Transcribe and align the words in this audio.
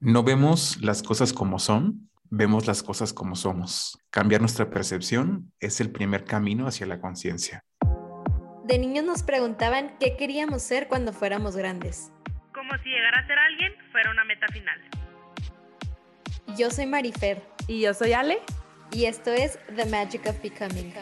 No 0.00 0.22
vemos 0.22 0.78
las 0.80 1.02
cosas 1.02 1.32
como 1.32 1.58
son, 1.58 2.08
vemos 2.30 2.68
las 2.68 2.84
cosas 2.84 3.12
como 3.12 3.34
somos. 3.34 3.98
Cambiar 4.10 4.40
nuestra 4.40 4.70
percepción 4.70 5.52
es 5.58 5.80
el 5.80 5.90
primer 5.90 6.24
camino 6.24 6.68
hacia 6.68 6.86
la 6.86 7.00
conciencia. 7.00 7.64
De 8.62 8.78
niños 8.78 9.04
nos 9.04 9.24
preguntaban 9.24 9.96
qué 9.98 10.16
queríamos 10.16 10.62
ser 10.62 10.86
cuando 10.86 11.12
fuéramos 11.12 11.56
grandes. 11.56 12.12
Como 12.54 12.70
si 12.84 12.90
llegar 12.90 13.12
a 13.16 13.26
ser 13.26 13.40
alguien 13.40 13.72
fuera 13.90 14.12
una 14.12 14.24
meta 14.24 14.46
final. 14.52 14.78
Yo 16.56 16.70
soy 16.70 16.86
Marifer. 16.86 17.42
Y 17.66 17.80
yo 17.80 17.92
soy 17.92 18.12
Ale. 18.12 18.38
Y 18.92 19.06
esto 19.06 19.32
es 19.32 19.58
The 19.74 19.86
Magic 19.86 20.24
of 20.26 20.40
Becoming. 20.40 20.94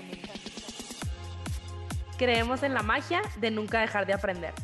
Creemos 2.17 2.63
en 2.63 2.73
la 2.73 2.83
magia 2.83 3.21
de 3.41 3.51
nunca 3.51 3.83
dejar 3.83 4.07
de 4.07 4.15
aprender. 4.15 4.55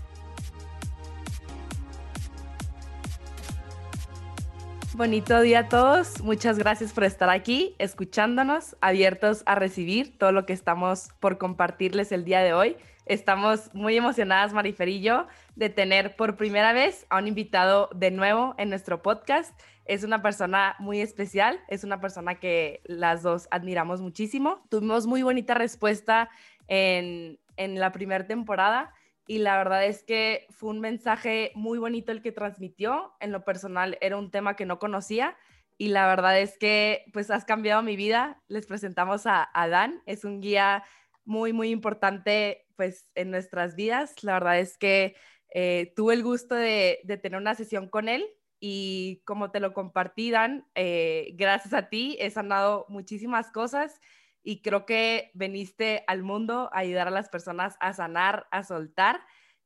Bonito 4.95 5.41
día 5.41 5.61
a 5.61 5.69
todos. 5.71 6.21
Muchas 6.21 6.59
gracias 6.59 6.93
por 6.93 7.05
estar 7.05 7.31
aquí, 7.31 7.75
escuchándonos, 7.79 8.77
abiertos 8.83 9.43
a 9.47 9.55
recibir 9.55 10.19
todo 10.19 10.33
lo 10.33 10.45
que 10.45 10.53
estamos 10.53 11.09
por 11.19 11.39
compartirles 11.39 12.13
el 12.13 12.27
día 12.27 12.41
de 12.41 12.53
hoy. 12.53 12.77
Estamos 13.07 13.75
muy 13.75 13.97
emocionadas, 13.97 14.53
Marifer 14.53 14.91
y 14.91 15.01
yo, 15.01 15.27
de 15.57 15.71
tener 15.71 16.15
por 16.15 16.37
primera 16.37 16.75
vez 16.75 17.07
a 17.09 17.17
un 17.17 17.27
invitado 17.27 17.89
de 17.95 18.11
nuevo 18.11 18.55
en 18.59 18.69
nuestro 18.69 19.01
podcast. 19.01 19.59
Es 19.87 20.05
una 20.05 20.21
persona 20.21 20.77
muy 20.79 21.01
especial, 21.01 21.59
es 21.69 21.85
una 21.85 21.99
persona 21.99 22.35
que 22.35 22.83
las 22.85 23.23
dos 23.23 23.49
admiramos 23.51 24.03
muchísimo. 24.03 24.67
Tuvimos 24.69 25.07
muy 25.07 25.23
bonita 25.23 25.55
respuesta 25.55 26.29
en, 26.69 27.39
en 27.57 27.81
la 27.81 27.93
primera 27.93 28.27
temporada 28.27 28.93
y 29.27 29.39
la 29.39 29.57
verdad 29.57 29.87
es 29.87 30.03
que 30.03 30.47
fue 30.51 30.71
un 30.71 30.81
mensaje 30.81 31.53
muy 31.55 31.79
bonito 31.79 32.13
el 32.13 32.23
que 32.23 32.33
transmitió. 32.33 33.13
En 33.21 33.33
lo 33.33 33.45
personal 33.45 33.97
era 34.01 34.17
un 34.17 34.31
tema 34.31 34.57
que 34.57 34.67
no 34.67 34.79
conocía 34.79 35.37
y 35.79 35.89
la 35.89 36.07
verdad 36.07 36.39
es 36.39 36.59
que 36.59 37.05
pues 37.13 37.31
has 37.31 37.45
cambiado 37.45 37.83
mi 37.83 37.97
vida. 37.97 38.43
Les 38.49 38.67
presentamos 38.67 39.23
a, 39.27 39.49
Dan, 39.55 40.03
es 40.07 40.25
un 40.25 40.41
guía 40.41 40.85
muy, 41.25 41.53
muy 41.53 41.71
importante 41.71 42.67
pues 42.77 43.09
en 43.15 43.31
nuestras 43.31 43.77
vidas. 43.77 44.23
La 44.25 44.35
verdad 44.35 44.59
es 44.59 44.77
que 44.77 45.15
eh, 45.55 45.93
tuve 45.95 46.15
el 46.15 46.23
gusto 46.23 46.55
de, 46.55 47.01
tener 47.23 47.41
una 47.41 47.55
sesión 47.55 47.89
con 47.89 48.09
él 48.09 48.27
y 48.59 49.23
como 49.25 49.51
te 49.51 49.61
lo 49.61 49.73
compartí, 49.73 50.31
Dan, 50.31 50.67
eh, 50.75 51.33
gracias 51.35 51.75
a 51.75 51.89
ti 51.89 52.17
he 52.21 52.31
sanado 52.31 52.87
muchísimas 52.89 53.51
cosas 53.51 54.01
y 54.43 54.63
creo 54.63 54.87
que 54.87 55.31
veniste 55.35 56.05
al 56.07 56.23
mundo 56.23 56.71
a 56.73 56.79
ayudar 56.79 57.09
a 57.09 57.13
las 57.13 57.29
personas 57.29 57.77
a 57.81 57.93
sanar, 57.93 58.47
a 58.51 58.63
soltar. 58.65 59.21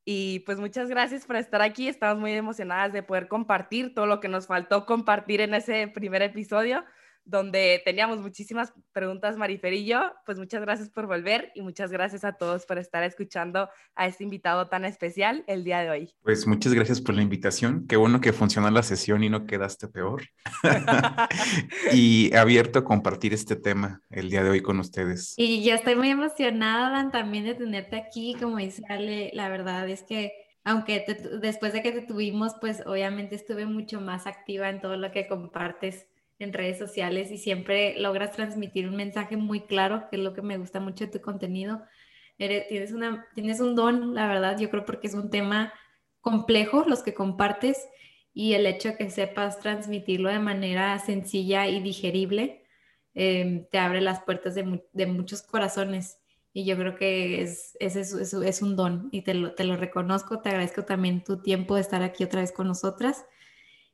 Y 0.05 0.41
pues 0.41 0.59
muchas 0.59 0.89
gracias 0.89 1.27
por 1.27 1.37
estar 1.37 1.63
aquí. 1.63 1.89
Estamos 1.89 2.19
muy 2.19 2.33
emocionadas 2.33 2.93
de 2.93 3.03
poder 3.03 3.29
compartir 3.29 3.95
todo 3.95 4.07
lo 4.07 4.21
que 4.21 4.29
nos 4.29 4.47
faltó 4.47 4.87
compartir 4.87 5.41
en 5.41 5.55
ese 5.55 5.89
primer 5.89 6.23
episodio 6.23 6.85
donde 7.27 7.83
teníamos 7.85 8.21
muchísimas 8.21 8.73
preguntas, 8.93 9.37
Marifer 9.37 9.73
y 9.75 9.85
yo. 9.85 10.13
Pues 10.25 10.39
muchas 10.39 10.63
gracias 10.63 10.89
por 10.89 11.07
volver 11.07 11.51
y 11.55 11.61
muchas 11.61 11.91
gracias 11.91 12.25
a 12.25 12.35
todos 12.35 12.65
por 12.65 12.79
estar 12.79 13.03
escuchando 13.03 13.69
a 13.97 14.07
este 14.07 14.25
invitado 14.25 14.69
tan 14.69 14.85
especial 14.85 15.45
el 15.49 15.65
día 15.65 15.81
de 15.81 15.91
hoy. 15.91 16.15
Pues 16.23 16.47
muchas 16.47 16.73
gracias 16.73 17.01
por 17.01 17.15
la 17.17 17.23
invitación. 17.23 17.87
Qué 17.89 17.97
bueno 17.97 18.21
que 18.21 18.33
funcionó 18.33 18.71
la 18.71 18.85
sesión 18.85 19.25
y 19.25 19.29
no 19.29 19.45
quedaste 19.45 19.89
peor. 19.89 20.23
y 21.93 22.35
abierto 22.35 22.79
a 22.79 22.85
compartir 22.85 23.35
este 23.35 23.57
tema 23.57 24.01
el 24.09 24.31
día 24.31 24.45
de 24.45 24.51
hoy 24.51 24.63
con 24.63 24.79
ustedes. 24.79 25.35
Y 25.37 25.65
yo 25.65 25.75
estoy 25.75 25.97
muy 25.97 26.11
emocionada 26.11 27.11
también 27.11 27.45
de 27.45 27.55
tenerte 27.55 27.97
aquí. 27.97 28.37
Como 28.41 28.59
dice 28.59 28.83
Ale, 28.89 29.33
la 29.35 29.49
verdad 29.49 29.89
es 29.89 30.05
que 30.05 30.33
aunque 30.63 31.05
después 31.41 31.73
de 31.73 31.83
que 31.83 31.93
te 31.93 32.03
tuvimos, 32.03 32.55
pues 32.61 32.83
obviamente 32.87 33.37
estuve 33.37 33.67
mucho 33.67 34.01
más 34.01 34.27
activa 34.27 34.69
en 34.69 34.81
todo 34.81 34.97
lo 34.97 35.13
que 35.13 35.29
compartes 35.29 36.07
en 36.39 36.53
redes 36.53 36.79
sociales 36.79 37.31
y 37.31 37.39
siempre 37.39 37.98
logras 37.98 38.33
transmitir 38.33 38.89
un 38.89 38.97
mensaje 38.97 39.37
muy 39.37 39.61
claro, 39.62 40.09
que 40.11 40.17
es 40.17 40.23
lo 40.23 40.34
que 40.34 40.43
me 40.43 40.59
gusta 40.59 40.81
mucho 40.81 41.06
de 41.06 41.12
tu 41.12 41.20
contenido. 41.20 41.83
tienes, 42.37 42.93
una, 42.93 43.27
tienes 43.34 43.61
un 43.61 43.75
don, 43.75 44.15
la 44.15 44.28
verdad, 44.28 44.59
yo 44.59 44.71
creo 44.71 44.84
porque 44.84 45.06
es 45.06 45.15
un 45.15 45.31
tema 45.31 45.72
complejo 46.21 46.84
los 46.87 47.03
que 47.03 47.15
compartes 47.15 47.88
y 48.34 48.55
el 48.55 48.66
hecho 48.66 48.91
de 48.91 48.97
que 48.99 49.11
sepas 49.11 49.61
transmitirlo 49.61 50.28
de 50.28 50.41
manera 50.41 50.99
sencilla 50.99 51.69
y 51.69 51.81
digerible 51.81 52.65
em, 53.15 53.66
te 53.71 53.78
abre 53.78 54.03
las 54.03 54.21
puertas 54.22 54.55
de, 54.55 54.84
de, 54.93 55.06
muchos 55.06 55.43
corazones. 55.43 56.19
Y 56.53 56.66
yo 56.66 56.77
creo 56.77 56.97
que 56.97 57.43
es, 57.43 57.77
es, 57.81 57.97
es, 57.97 58.12
es 58.34 58.62
un 58.62 58.77
don 58.77 59.09
y 59.12 59.22
te 59.22 59.34
lo, 59.34 59.55
te 59.55 59.65
lo 59.65 59.77
reconozco, 59.77 60.41
te 60.41 60.50
agradezco 60.50 60.84
también 60.84 61.25
tu 61.25 61.41
tiempo 61.43 61.77
de 61.77 61.81
estar 61.82 62.03
aquí 62.03 62.25
otra 62.25 62.41
vez 62.43 62.53
con 62.53 62.66
nosotras 62.66 63.25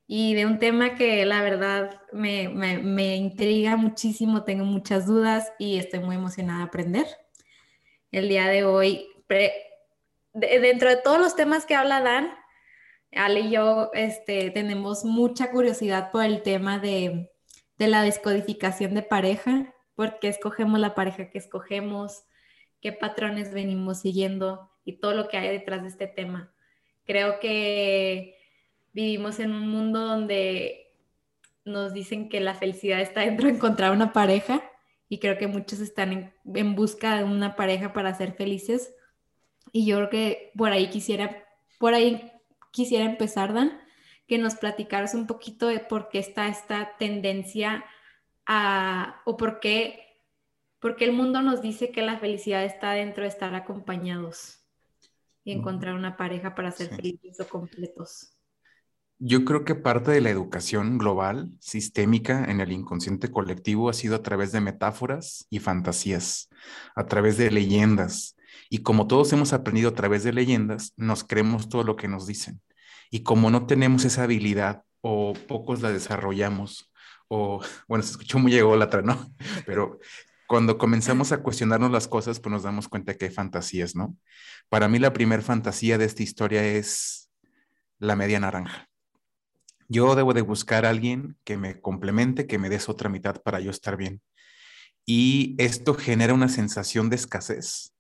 y 0.07 0.35
de 0.35 0.47
un 0.47 0.59
tema 0.59 0.95
que 0.95 1.25
la 1.25 1.43
verdad 1.43 2.01
me, 2.13 2.49
me, 2.49 3.17
intriga 3.17 3.77
muchísimo, 3.77 4.45
tengo 4.45 4.65
muchas 4.65 5.07
dudas 5.07 5.53
y 5.59 5.79
estoy 5.79 6.01
muy 6.01 6.17
emocionada 6.17 6.59
de 6.59 6.65
aprender. 6.65 7.07
El 8.11 8.29
día 8.29 8.47
de 8.49 8.65
hoy, 8.65 9.09
dentro 10.35 10.91
de 10.91 10.97
todos 10.97 11.19
los 11.19 11.37
temas 11.37 11.65
que 11.65 11.75
habla 11.75 12.01
Dan, 12.01 12.35
Ale 13.15 13.41
y 13.41 13.51
yo 13.51 13.91
este, 13.95 14.51
tenemos 14.51 15.05
mucha 15.05 15.51
curiosidad 15.51 16.11
por 16.11 16.25
el 16.25 16.43
tema 16.43 16.79
de, 16.79 17.31
de 17.79 17.89
la 17.89 18.03
descodificación 18.03 18.95
de 18.95 19.03
pareja, 19.03 19.75
por 19.95 20.19
qué 20.19 20.29
escogemos 20.29 20.81
la 20.81 20.95
pareja 20.95 21.31
que 21.31 21.39
escogemos, 21.39 22.25
qué 22.81 22.93
patrones 22.93 23.53
venimos 23.53 24.01
siguiendo 24.01 24.71
y 24.85 24.99
todo 24.99 25.15
lo 25.15 25.29
que 25.29 25.37
hay 25.37 25.49
detrás 25.49 25.83
de 25.83 25.89
este 25.89 26.07
tema. 26.07 26.53
Creo 27.05 27.39
que 27.39 28.42
vivimos 28.93 29.39
en 29.41 29.53
un 29.53 29.69
mundo 29.69 30.01
donde 30.07 30.93
nos 31.65 31.93
dicen 31.93 32.29
que 32.29 32.41
la 32.41 32.55
felicidad 32.55 33.01
está 33.01 33.21
dentro 33.21 33.47
de 33.49 33.55
encontrar 33.55 33.93
una 33.93 34.13
pareja 34.13 34.63
y 35.09 35.19
creo 35.19 35.39
que 35.39 35.47
muchos 35.47 35.81
están 35.81 36.33
en, 36.55 36.75
busca 36.75 37.19
de 37.19 37.25
una 37.25 37.55
pareja 37.55 37.93
para 37.93 38.15
ser 38.15 38.33
felices. 38.33 38.95
Y 39.71 39.87
yo 39.87 39.97
creo 39.97 40.11
que 40.11 40.53
por 40.57 40.73
ahí 40.73 40.89
quisiera 40.91 41.45
por 41.79 41.95
ahí 41.95 42.33
quisiera 42.71 43.05
empezar 43.05 43.53
Dan 43.53 43.81
que 44.27 44.39
nos 44.39 44.55
platicaras 44.55 45.15
un 45.15 45.27
poquito 45.27 45.67
de 45.67 45.81
por 45.81 46.09
qué 46.09 46.19
está 46.19 46.49
esta 46.49 46.97
tendencia 46.99 47.85
a 48.47 49.21
o 49.25 49.37
por 49.37 49.61
qué 49.61 50.03
porque 50.79 51.05
el 51.05 51.13
mundo 51.13 51.43
nos 51.43 51.63
dice 51.63 51.93
que 51.93 52.03
la 52.03 52.19
felicidad 52.19 52.65
está 52.65 52.93
dentro 52.93 53.23
de 53.23 53.29
estar 53.29 53.55
acompañados 53.55 54.61
y 55.45 55.53
encontrar 55.53 55.95
una 55.95 56.17
pareja 56.17 56.55
para 56.55 56.71
ser 56.71 56.89
felices 56.89 57.39
o 57.41 57.49
completos. 57.49 58.31
Yo 59.25 59.44
creo 59.44 59.65
que 59.65 59.77
parte 59.77 60.10
de 60.10 60.21
la 60.21 60.31
educación 60.31 60.99
global, 60.99 61.53
sistémica 61.60 62.44
en 62.47 62.60
el 62.60 62.72
inconsciente 62.72 63.31
colectivo 63.31 63.88
ha 63.88 63.93
sido 63.93 64.16
a 64.16 64.22
través 64.22 64.50
de 64.50 64.60
metáforas 64.60 65.47
y 65.49 65.60
fantasías, 65.60 66.49
a 66.97 67.06
través 67.06 67.37
de 67.37 67.53
leyendas. 67.53 68.34
Y 68.69 68.78
como 68.78 69.06
todos 69.06 69.32
hemos 69.32 69.53
aprendido 69.53 69.91
a 69.91 69.94
través 69.94 70.25
de 70.25 70.32
leyendas, 70.32 70.93
nos 70.97 71.22
creemos 71.22 71.69
todo 71.69 71.84
lo 71.84 71.94
que 71.94 72.09
nos 72.09 72.27
dicen. 72.27 72.61
Y 73.12 73.22
como 73.22 73.49
no 73.49 73.66
tenemos 73.66 74.05
esa 74.05 74.25
habilidad 74.25 74.82
o 75.03 75.34
pocos 75.47 75.82
la 75.82 75.93
desarrollamos, 75.93 76.91
o 77.28 77.62
bueno, 77.87 78.03
se 78.03 78.11
escuchó 78.11 78.41
muy 78.41 78.56
ególatra, 78.56 79.03
¿no? 79.03 79.32
Pero 79.66 80.00
cuando 80.49 80.78
comenzamos 80.78 81.31
a 81.31 81.44
cuestionarnos 81.44 81.93
las 81.93 82.09
cosas, 82.09 82.41
pues 82.41 82.53
nos 82.53 82.65
damos 82.65 82.88
cuenta 82.88 83.15
que 83.15 83.27
hay 83.27 83.31
fantasías, 83.31 83.94
¿no? 83.94 84.16
Para 84.69 84.88
mí 84.88 84.99
la 84.99 85.12
primera 85.12 85.43
fantasía 85.43 85.97
de 85.97 86.06
esta 86.06 86.25
historia 86.25 86.65
es 86.65 87.31
la 88.00 88.16
media 88.16 88.41
naranja 88.41 88.88
yo 89.93 90.15
debo 90.15 90.33
de 90.33 90.41
buscar 90.41 90.87
a 90.87 90.91
alguien 90.91 91.37
que 91.45 91.59
me 91.59 91.81
complemente, 91.81 92.47
que 92.47 92.59
me 92.59 92.71
des 92.71 92.89
otra 92.89 93.11
mitad 93.11 93.43
para 93.43 93.61
yo 93.61 93.71
estar 93.71 93.97
bien. 93.99 94.23
Y 95.05 95.55
esto 95.59 95.95
genera 95.95 96.33
una 96.33 96.49
sensación 96.49 97.11
de 97.11 97.17
escasez, 97.17 97.95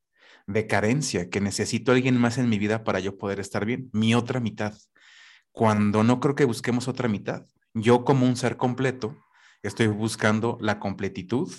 de 0.46 0.66
carencia, 0.66 1.28
que 1.28 1.40
necesito 1.40 1.92
a 1.92 1.94
alguien 1.94 2.18
más 2.18 2.38
en 2.38 2.48
mi 2.48 2.58
vida 2.58 2.82
para 2.82 2.98
yo 3.00 3.18
poder 3.18 3.40
estar 3.40 3.66
bien, 3.66 3.90
mi 3.92 4.14
otra 4.14 4.40
mitad. 4.40 4.74
Cuando 5.52 6.02
no 6.02 6.18
creo 6.18 6.34
que 6.34 6.46
busquemos 6.46 6.88
otra 6.88 7.08
mitad, 7.08 7.46
yo 7.74 8.04
como 8.04 8.26
un 8.26 8.36
ser 8.36 8.56
completo 8.56 9.14
estoy 9.62 9.88
buscando 9.88 10.56
la 10.62 10.78
completitud 10.78 11.52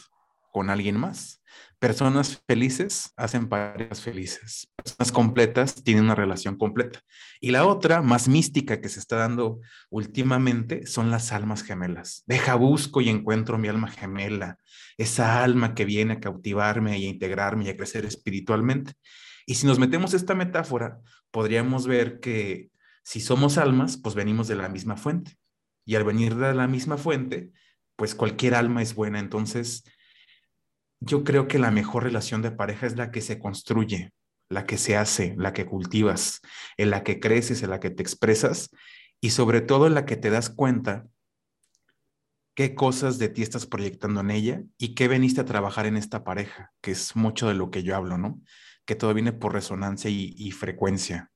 con 0.52 0.72
alguien 0.72 0.98
más. 0.98 1.43
Personas 1.84 2.42
felices 2.48 3.12
hacen 3.18 3.50
parejas 3.50 4.00
felices. 4.00 4.72
Personas 4.78 5.12
completas 5.12 5.84
tienen 5.84 6.06
una 6.06 6.16
relación 6.16 6.56
completa. 6.56 7.02
Y 7.42 7.52
la 7.52 7.66
otra, 7.66 8.02
más 8.02 8.30
mística 8.30 8.80
que 8.80 8.88
se 8.88 9.02
está 9.02 9.18
dando 9.18 9.60
últimamente, 9.90 10.88
son 10.88 11.12
las 11.12 11.34
almas 11.34 11.62
gemelas. 11.62 12.24
Deja, 12.26 12.56
busco 12.56 13.02
y 13.02 13.10
encuentro 13.10 13.58
mi 13.58 13.68
alma 13.68 13.90
gemela, 13.90 14.60
esa 14.98 15.44
alma 15.44 15.76
que 15.76 15.84
viene 15.84 16.14
a 16.14 16.20
cautivarme 16.22 16.98
y 16.98 17.06
a 17.06 17.10
integrarme 17.10 17.66
y 17.66 17.70
a 17.72 17.76
crecer 17.76 18.06
espiritualmente. 18.06 18.94
Y 19.46 19.56
si 19.56 19.68
nos 19.68 19.78
metemos 19.78 20.14
esta 20.14 20.36
metáfora, 20.36 21.02
podríamos 21.32 21.86
ver 21.86 22.22
que 22.22 22.70
si 23.04 23.20
somos 23.20 23.58
almas, 23.58 23.98
pues 23.98 24.16
venimos 24.16 24.48
de 24.48 24.56
la 24.56 24.70
misma 24.70 24.96
fuente. 24.96 25.36
Y 25.84 25.96
al 25.96 26.06
venir 26.06 26.36
de 26.36 26.54
la 26.54 26.66
misma 26.70 26.96
fuente, 26.96 27.52
pues 27.98 28.16
cualquier 28.16 28.56
alma 28.56 28.82
es 28.82 28.96
buena. 28.96 29.20
Entonces, 29.20 29.84
yo 31.06 31.24
creo 31.24 31.48
que 31.48 31.60
la 31.60 31.72
mejor 31.72 32.04
relación 32.04 32.42
de 32.42 32.52
pareja 32.52 32.88
es 32.88 32.96
la 32.96 33.12
que 33.12 33.22
se 33.22 33.40
construye, 33.40 34.14
la 34.50 34.66
que 34.66 34.78
se 34.78 34.96
hace, 34.96 35.36
la 35.38 35.54
que 35.54 35.66
cultivas, 35.66 36.42
en 36.78 36.90
la 36.90 37.04
que 37.04 37.20
creces, 37.20 37.62
en 37.64 37.70
la 37.70 37.80
que 37.80 37.90
te 37.90 38.02
expresas 38.02 38.70
y 39.20 39.32
sobre 39.32 39.62
todo 39.62 39.88
en 39.88 39.96
la 39.96 40.06
que 40.06 40.16
te 40.16 40.30
das 40.30 40.50
cuenta 40.50 41.08
qué 42.56 42.76
cosas 42.76 43.18
de 43.18 43.30
ti 43.30 43.42
estás 43.42 43.66
proyectando 43.66 44.22
en 44.22 44.32
ella 44.32 44.64
y 44.78 44.96
qué 44.96 45.08
veniste 45.08 45.42
a 45.42 45.46
trabajar 45.46 45.86
en 45.86 45.98
esta 45.98 46.24
pareja, 46.24 46.72
que 46.82 46.92
es 46.92 47.16
mucho 47.16 47.48
de 47.48 47.56
lo 47.56 47.72
que 47.72 47.84
yo 47.84 47.96
hablo, 47.96 48.18
¿no? 48.18 48.40
Que 48.86 48.96
todo 48.96 49.14
viene 49.14 49.34
por 49.34 49.54
resonancia 49.54 50.10
y, 50.10 50.52
frecuencia. 50.52 51.32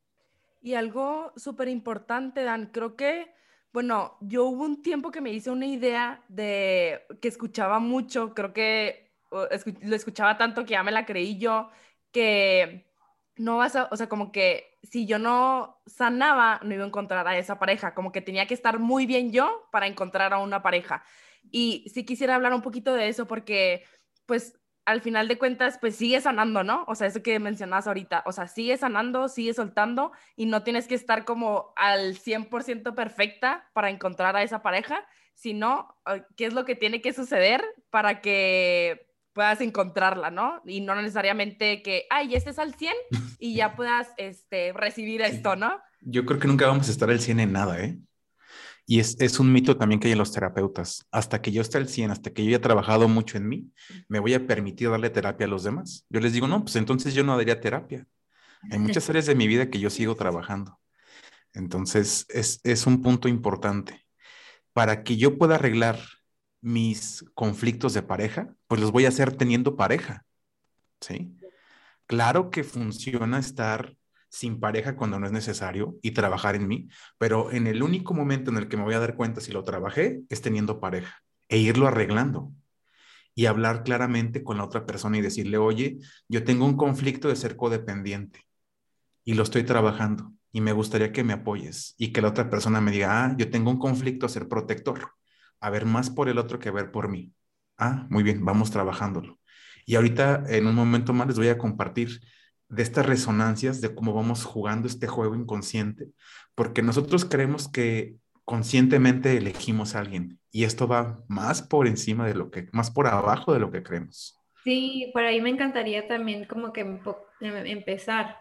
Y 0.62 0.76
algo 0.76 1.34
súper 1.36 1.70
importante, 1.70 2.44
Dan, 2.44 2.68
creo 2.68 2.96
que, 2.96 3.34
bueno, 3.74 4.18
yo 4.22 4.46
hubo 4.46 4.64
un 4.64 4.82
tiempo 4.82 5.12
que 5.12 5.22
me 5.22 5.32
hice 5.32 5.50
una 5.50 5.66
idea 5.66 6.24
de 6.28 7.02
que 7.22 7.28
escuchaba 7.28 7.80
mucho, 7.80 8.34
creo 8.34 8.54
que 8.54 9.07
lo 9.32 9.96
escuchaba 9.96 10.38
tanto 10.38 10.66
que 10.66 10.72
ya 10.72 10.84
me 10.84 10.92
la 10.92 11.06
creí 11.06 11.38
yo, 11.38 11.70
que 12.12 12.88
no 13.36 13.58
vas 13.58 13.76
a, 13.76 13.88
o 13.92 13.96
sea, 13.96 14.10
como 14.10 14.32
que 14.32 14.78
si 14.84 15.06
yo 15.06 15.20
no 15.20 15.82
sanaba, 15.86 16.60
no 16.64 16.74
iba 16.74 16.84
a 16.84 16.88
encontrar 16.88 17.28
a 17.28 17.38
esa 17.38 17.60
pareja, 17.60 17.94
como 17.94 18.12
que 18.12 18.22
tenía 18.22 18.48
que 18.48 18.54
estar 18.54 18.80
muy 18.80 19.06
bien 19.06 19.32
yo 19.32 19.68
para 19.72 19.88
encontrar 19.88 20.34
a 20.34 20.40
una 20.40 20.62
pareja. 20.62 21.04
Y 21.52 21.86
sí 21.94 22.06
quisiera 22.06 22.36
hablar 22.36 22.54
un 22.54 22.62
poquito 22.62 22.94
de 22.94 23.08
eso 23.10 23.28
porque, 23.28 23.84
pues, 24.26 24.60
al 24.86 25.02
final 25.02 25.28
de 25.28 25.38
cuentas, 25.38 25.78
pues 25.80 25.98
sigue 25.98 26.22
sanando, 26.22 26.64
¿no? 26.64 26.86
O 26.88 26.96
sea, 26.96 27.08
eso 27.08 27.22
que 27.22 27.40
mencionas 27.40 27.88
ahorita, 27.88 28.24
o 28.26 28.32
sea, 28.32 28.48
sigue 28.48 28.78
sanando, 28.78 29.28
sigue 29.28 29.54
soltando 29.54 30.14
y 30.38 30.46
no 30.46 30.64
tienes 30.64 30.88
que 30.88 30.96
estar 30.96 31.26
como 31.26 31.74
al 31.76 32.16
100% 32.18 32.96
perfecta 32.96 33.70
para 33.74 33.90
encontrar 33.90 34.38
a 34.38 34.44
esa 34.44 34.62
pareja, 34.62 35.06
sino 35.34 35.98
eh, 36.08 36.24
qué 36.38 36.46
es 36.46 36.54
lo 36.54 36.64
que 36.64 36.76
tiene 36.76 37.02
que 37.02 37.12
suceder 37.12 37.66
para 37.90 38.22
que 38.22 39.07
puedas 39.38 39.62
encontrarla, 39.62 40.32
¿no? 40.32 40.64
Y 40.66 40.82
no 40.82 40.96
necesariamente 40.96 41.84
que, 41.84 42.08
ay, 42.10 42.34
este 42.34 42.50
es 42.50 42.58
al 42.58 42.74
100 42.74 42.92
y 43.40 43.54
ya 43.54 43.76
puedas 43.76 44.08
este, 44.18 44.74
recibir 44.74 45.22
esto, 45.22 45.56
¿no? 45.56 45.80
Yo 46.02 46.26
creo 46.26 46.40
que 46.40 46.48
nunca 46.48 46.66
vamos 46.66 46.88
a 46.88 46.92
estar 46.92 47.08
al 47.12 47.20
100 47.20 47.40
en 47.42 47.52
nada, 47.52 47.80
¿eh? 47.80 48.00
Y 48.88 49.00
es, 49.00 49.16
es, 49.20 49.40
un 49.40 49.54
mito 49.54 49.78
también 49.78 50.00
que 50.00 50.08
hay 50.08 50.14
en 50.14 50.18
los 50.18 50.32
terapeutas. 50.32 51.06
Hasta 51.12 51.40
que 51.40 51.52
yo 51.52 51.62
esté 51.62 51.78
al 51.78 51.88
100, 51.88 52.10
hasta 52.10 52.32
que 52.32 52.44
yo 52.44 52.50
haya 52.50 52.62
trabajado 52.62 53.08
mucho 53.08 53.38
en 53.38 53.48
mí, 53.48 53.72
me 54.08 54.18
voy 54.18 54.34
a 54.34 54.48
permitir 54.48 54.90
darle 54.90 55.12
terapia 55.12 55.46
a 55.46 55.50
los 55.50 55.64
demás. 55.64 56.08
Yo 56.10 56.20
les 56.20 56.34
digo, 56.34 56.48
no, 56.48 56.64
pues 56.64 56.76
entonces 56.76 57.14
yo 57.14 57.24
no 57.24 57.38
daría 57.38 57.62
terapia. 57.62 58.08
Hay 58.72 58.80
muchas 58.80 59.08
áreas 59.12 59.28
de 59.28 59.36
mi 59.36 59.48
vida 59.48 59.70
que 59.70 59.80
yo 59.80 59.92
sigo 59.92 60.16
trabajando. 60.16 60.80
Entonces, 61.54 62.26
es, 62.30 62.60
es 62.64 62.88
un 62.88 63.04
punto 63.04 63.28
importante. 63.28 64.04
Para 64.74 65.04
que 65.04 65.16
yo 65.18 65.38
pueda 65.38 65.56
arreglar 65.56 66.00
mis 66.62 67.26
conflictos 67.34 67.94
de 67.94 68.04
pareja, 68.04 68.54
pues 68.68 68.82
los 68.82 68.92
voy 68.92 69.06
a 69.06 69.10
hacer 69.10 69.36
teniendo 69.36 69.76
pareja. 69.76 70.26
¿Sí? 71.00 71.36
Claro 72.06 72.50
que 72.50 72.64
funciona 72.64 73.40
estar 73.40 73.96
sin 74.30 74.60
pareja 74.60 74.96
cuando 74.96 75.20
no 75.20 75.26
es 75.26 75.32
necesario 75.32 75.98
y 76.02 76.12
trabajar 76.12 76.56
en 76.56 76.68
mí, 76.68 76.90
pero 77.18 77.52
en 77.52 77.68
el 77.68 77.82
único 77.82 78.14
momento 78.14 78.52
en 78.52 78.58
el 78.58 78.68
que 78.68 78.78
me 78.78 78.84
voy 78.84 78.94
a 78.94 79.00
dar 79.00 79.16
cuenta 79.16 79.42
si 79.42 79.52
lo 79.52 79.64
trabajé 79.64 80.22
es 80.30 80.42
teniendo 80.42 80.80
pareja 80.80 81.22
e 81.50 81.58
irlo 81.58 81.88
arreglando 81.88 82.52
y 83.36 83.46
hablar 83.46 83.84
claramente 83.84 84.44
con 84.44 84.58
la 84.58 84.66
otra 84.66 84.86
persona 84.86 85.18
y 85.18 85.22
decirle, 85.22 85.58
oye, 85.58 86.00
yo 86.28 86.44
tengo 86.44 86.66
un 86.66 86.76
conflicto 86.76 87.30
de 87.30 87.36
ser 87.36 87.56
codependiente 87.56 88.48
y 89.24 89.36
lo 89.36 89.44
estoy 89.44 89.64
trabajando 89.64 90.34
y 90.52 90.62
me 90.62 90.72
gustaría 90.72 91.12
que 91.12 91.24
me 91.24 91.34
apoyes 91.34 91.94
y 91.98 92.12
que 92.12 92.22
la 92.22 92.30
otra 92.30 92.50
persona 92.50 92.82
me 92.82 92.92
diga, 92.92 93.26
ah, 93.26 93.36
yo 93.38 93.50
tengo 93.50 93.70
un 93.70 93.80
conflicto 93.80 94.26
de 94.26 94.34
ser 94.34 94.48
protector 94.48 95.12
a 95.60 95.70
ver 95.70 95.86
más 95.86 96.10
por 96.10 96.30
el 96.30 96.38
otro 96.38 96.60
que 96.60 96.72
ver 96.72 96.92
por 96.92 97.10
mí. 97.10 97.34
Ah, 97.78 98.08
muy 98.10 98.24
bien, 98.24 98.44
vamos 98.44 98.72
trabajándolo. 98.72 99.40
Y 99.86 99.96
ahorita, 99.96 100.44
en 100.50 100.68
un 100.68 100.76
momento 100.76 101.14
más, 101.14 101.28
les 101.28 101.38
voy 101.38 101.48
a 101.48 101.58
compartir 101.58 102.22
de 102.70 102.84
estas 102.84 103.06
resonancias, 103.06 103.82
de 103.82 103.94
cómo 103.96 104.14
vamos 104.14 104.44
jugando 104.44 104.88
este 104.88 105.08
juego 105.08 105.36
inconsciente, 105.36 106.10
porque 106.56 106.82
nosotros 106.82 107.26
creemos 107.26 107.70
que 107.70 108.16
conscientemente 108.44 109.36
elegimos 109.38 109.96
a 109.96 110.00
alguien 110.00 110.40
y 110.52 110.64
esto 110.64 110.88
va 110.88 111.24
más 111.28 111.62
por 111.62 111.88
encima 111.88 112.26
de 112.28 112.34
lo 112.34 112.50
que, 112.50 112.68
más 112.72 112.92
por 112.92 113.08
abajo 113.08 113.54
de 113.54 113.60
lo 113.60 113.72
que 113.72 113.84
creemos. 113.84 114.38
Sí, 114.64 115.12
por 115.14 115.24
ahí 115.24 115.42
me 115.42 115.50
encantaría 115.50 116.08
también 116.08 116.46
como 116.46 116.74
que 116.74 116.82
em, 116.82 117.00
empezar. 117.68 118.38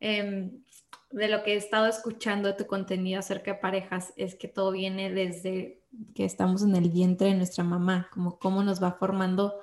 Em, 0.00 0.62
de 1.10 1.28
lo 1.28 1.42
que 1.42 1.54
he 1.54 1.56
estado 1.56 1.86
escuchando 1.86 2.48
de 2.48 2.54
tu 2.54 2.66
contenido 2.66 3.20
acerca 3.20 3.52
de 3.52 3.58
parejas 3.58 4.12
es 4.16 4.34
que 4.34 4.48
todo 4.48 4.72
viene 4.72 5.10
desde 5.10 5.80
que 6.14 6.24
estamos 6.24 6.62
en 6.62 6.76
el 6.76 6.90
vientre 6.90 7.28
de 7.28 7.34
nuestra 7.34 7.64
mamá, 7.64 8.08
como 8.12 8.38
cómo 8.38 8.62
nos 8.62 8.82
va 8.82 8.92
formando 8.92 9.54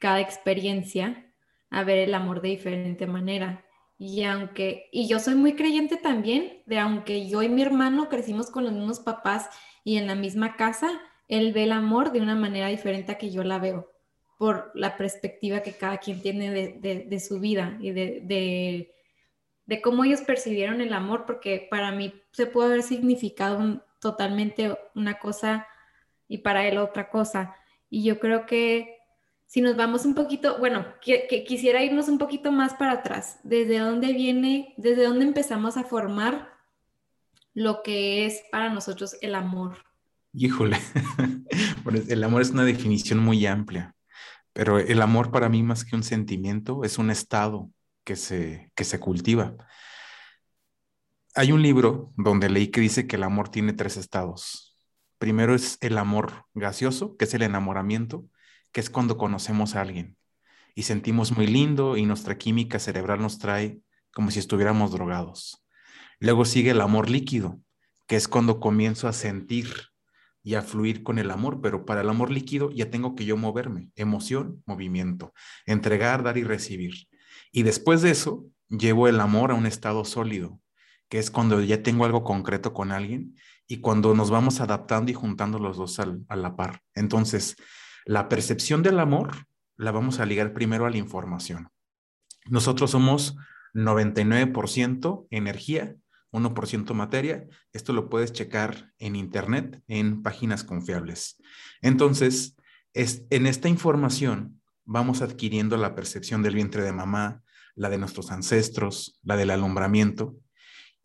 cada 0.00 0.20
experiencia 0.20 1.32
a 1.70 1.84
ver 1.84 1.98
el 1.98 2.14
amor 2.14 2.40
de 2.40 2.50
diferente 2.50 3.06
manera. 3.06 3.64
Y 3.98 4.24
aunque, 4.24 4.88
y 4.92 5.08
yo 5.08 5.18
soy 5.18 5.34
muy 5.34 5.54
creyente 5.54 5.96
también 5.96 6.62
de 6.66 6.78
aunque 6.78 7.28
yo 7.28 7.42
y 7.42 7.48
mi 7.48 7.62
hermano 7.62 8.08
crecimos 8.08 8.50
con 8.50 8.64
los 8.64 8.72
mismos 8.72 9.00
papás 9.00 9.48
y 9.84 9.96
en 9.96 10.06
la 10.06 10.14
misma 10.14 10.56
casa, 10.56 11.00
él 11.28 11.52
ve 11.52 11.64
el 11.64 11.72
amor 11.72 12.12
de 12.12 12.20
una 12.20 12.34
manera 12.34 12.68
diferente 12.68 13.12
a 13.12 13.18
que 13.18 13.30
yo 13.30 13.42
la 13.42 13.58
veo, 13.58 13.90
por 14.38 14.70
la 14.74 14.96
perspectiva 14.96 15.60
que 15.60 15.72
cada 15.72 15.98
quien 15.98 16.20
tiene 16.20 16.50
de, 16.50 17.20
su 17.20 17.40
vida 17.40 17.78
y 17.80 17.90
de, 17.92 18.92
de, 19.66 19.80
cómo 19.80 20.04
ellos 20.04 20.20
percibieron 20.20 20.80
el 20.80 20.92
amor, 20.92 21.24
porque 21.26 21.66
para 21.70 21.90
mí 21.90 22.12
se 22.32 22.46
puede 22.46 22.68
haber 22.68 22.82
significado 22.82 23.82
totalmente 24.00 24.76
una 24.94 25.18
cosa 25.18 25.66
y 26.28 26.38
para 26.38 26.66
él 26.66 26.78
otra 26.78 27.10
cosa. 27.10 27.54
Y 27.88 28.04
yo 28.04 28.18
creo 28.18 28.46
que 28.46 28.96
si 29.46 29.60
nos 29.60 29.76
vamos 29.76 30.04
un 30.04 30.14
poquito, 30.14 30.58
bueno, 30.58 30.84
que, 31.00 31.44
quisiera 31.46 31.82
irnos 31.82 32.08
un 32.08 32.18
poquito 32.18 32.50
más 32.52 32.74
para 32.74 32.92
atrás, 32.92 33.38
desde 33.44 33.78
dónde 33.78 34.12
viene, 34.12 34.74
desde 34.76 35.04
dónde 35.04 35.24
empezamos 35.24 35.76
a 35.76 35.84
formar 35.84 36.52
lo 37.54 37.82
que 37.82 38.26
es 38.26 38.42
para 38.50 38.68
nosotros 38.68 39.16
el 39.20 39.34
amor. 39.34 39.78
Híjole, 40.32 40.78
el 42.08 42.24
amor 42.24 42.42
es 42.42 42.50
una 42.50 42.64
definición 42.64 43.20
muy 43.20 43.46
amplia, 43.46 43.94
pero 44.52 44.78
el 44.78 45.00
amor 45.00 45.30
para 45.30 45.48
mí 45.48 45.62
más 45.62 45.84
que 45.84 45.96
un 45.96 46.02
sentimiento 46.02 46.84
es 46.84 46.98
un 46.98 47.10
estado 47.10 47.70
que 48.04 48.16
se, 48.16 48.70
que 48.74 48.84
se 48.84 49.00
cultiva. 49.00 49.56
Hay 51.38 51.52
un 51.52 51.60
libro 51.60 52.12
donde 52.16 52.48
leí 52.48 52.68
que 52.68 52.80
dice 52.80 53.06
que 53.06 53.16
el 53.16 53.22
amor 53.22 53.50
tiene 53.50 53.74
tres 53.74 53.98
estados. 53.98 54.74
Primero 55.18 55.54
es 55.54 55.76
el 55.82 55.98
amor 55.98 56.46
gaseoso, 56.54 57.18
que 57.18 57.26
es 57.26 57.34
el 57.34 57.42
enamoramiento, 57.42 58.24
que 58.72 58.80
es 58.80 58.88
cuando 58.88 59.18
conocemos 59.18 59.76
a 59.76 59.82
alguien 59.82 60.16
y 60.74 60.84
sentimos 60.84 61.36
muy 61.36 61.46
lindo 61.46 61.98
y 61.98 62.06
nuestra 62.06 62.38
química 62.38 62.78
cerebral 62.78 63.20
nos 63.20 63.38
trae 63.38 63.80
como 64.14 64.30
si 64.30 64.38
estuviéramos 64.38 64.92
drogados. 64.92 65.62
Luego 66.20 66.46
sigue 66.46 66.70
el 66.70 66.80
amor 66.80 67.10
líquido, 67.10 67.60
que 68.06 68.16
es 68.16 68.28
cuando 68.28 68.58
comienzo 68.58 69.06
a 69.06 69.12
sentir 69.12 69.68
y 70.42 70.54
a 70.54 70.62
fluir 70.62 71.02
con 71.02 71.18
el 71.18 71.30
amor, 71.30 71.60
pero 71.60 71.84
para 71.84 72.02
el 72.02 72.08
amor 72.08 72.30
líquido 72.30 72.70
ya 72.70 72.90
tengo 72.90 73.14
que 73.14 73.26
yo 73.26 73.36
moverme, 73.36 73.90
emoción, 73.94 74.62
movimiento, 74.64 75.34
entregar, 75.66 76.22
dar 76.22 76.38
y 76.38 76.44
recibir. 76.44 77.08
Y 77.52 77.62
después 77.62 78.00
de 78.00 78.10
eso, 78.10 78.46
llevo 78.68 79.08
el 79.08 79.20
amor 79.20 79.50
a 79.50 79.54
un 79.54 79.66
estado 79.66 80.04
sólido, 80.06 80.60
que 81.08 81.18
es 81.18 81.30
cuando 81.30 81.60
ya 81.60 81.82
tengo 81.82 82.04
algo 82.04 82.24
concreto 82.24 82.72
con 82.72 82.92
alguien 82.92 83.36
y 83.66 83.78
cuando 83.78 84.14
nos 84.14 84.30
vamos 84.30 84.60
adaptando 84.60 85.10
y 85.10 85.14
juntando 85.14 85.58
los 85.58 85.76
dos 85.76 85.98
a 86.00 86.36
la 86.36 86.56
par. 86.56 86.82
Entonces, 86.94 87.56
la 88.04 88.28
percepción 88.28 88.82
del 88.82 89.00
amor 89.00 89.46
la 89.76 89.92
vamos 89.92 90.20
a 90.20 90.26
ligar 90.26 90.52
primero 90.52 90.86
a 90.86 90.90
la 90.90 90.96
información. 90.96 91.68
Nosotros 92.46 92.92
somos 92.92 93.36
99% 93.74 95.26
energía, 95.30 95.96
1% 96.32 96.94
materia. 96.94 97.46
Esto 97.72 97.92
lo 97.92 98.08
puedes 98.08 98.32
checar 98.32 98.92
en 98.98 99.16
internet, 99.16 99.82
en 99.88 100.22
páginas 100.22 100.64
confiables. 100.64 101.42
Entonces, 101.82 102.56
es, 102.94 103.24
en 103.30 103.46
esta 103.46 103.68
información 103.68 104.62
vamos 104.84 105.20
adquiriendo 105.20 105.76
la 105.76 105.94
percepción 105.94 106.42
del 106.42 106.54
vientre 106.54 106.82
de 106.82 106.92
mamá, 106.92 107.42
la 107.74 107.90
de 107.90 107.98
nuestros 107.98 108.30
ancestros, 108.30 109.20
la 109.22 109.36
del 109.36 109.50
alumbramiento, 109.50 110.36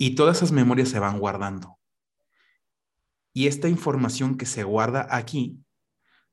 y 0.03 0.15
todas 0.15 0.37
esas 0.37 0.51
memorias 0.51 0.89
se 0.89 0.97
van 0.97 1.19
guardando. 1.19 1.77
Y 3.33 3.45
esta 3.45 3.69
información 3.69 4.35
que 4.35 4.47
se 4.47 4.63
guarda 4.63 5.05
aquí 5.11 5.59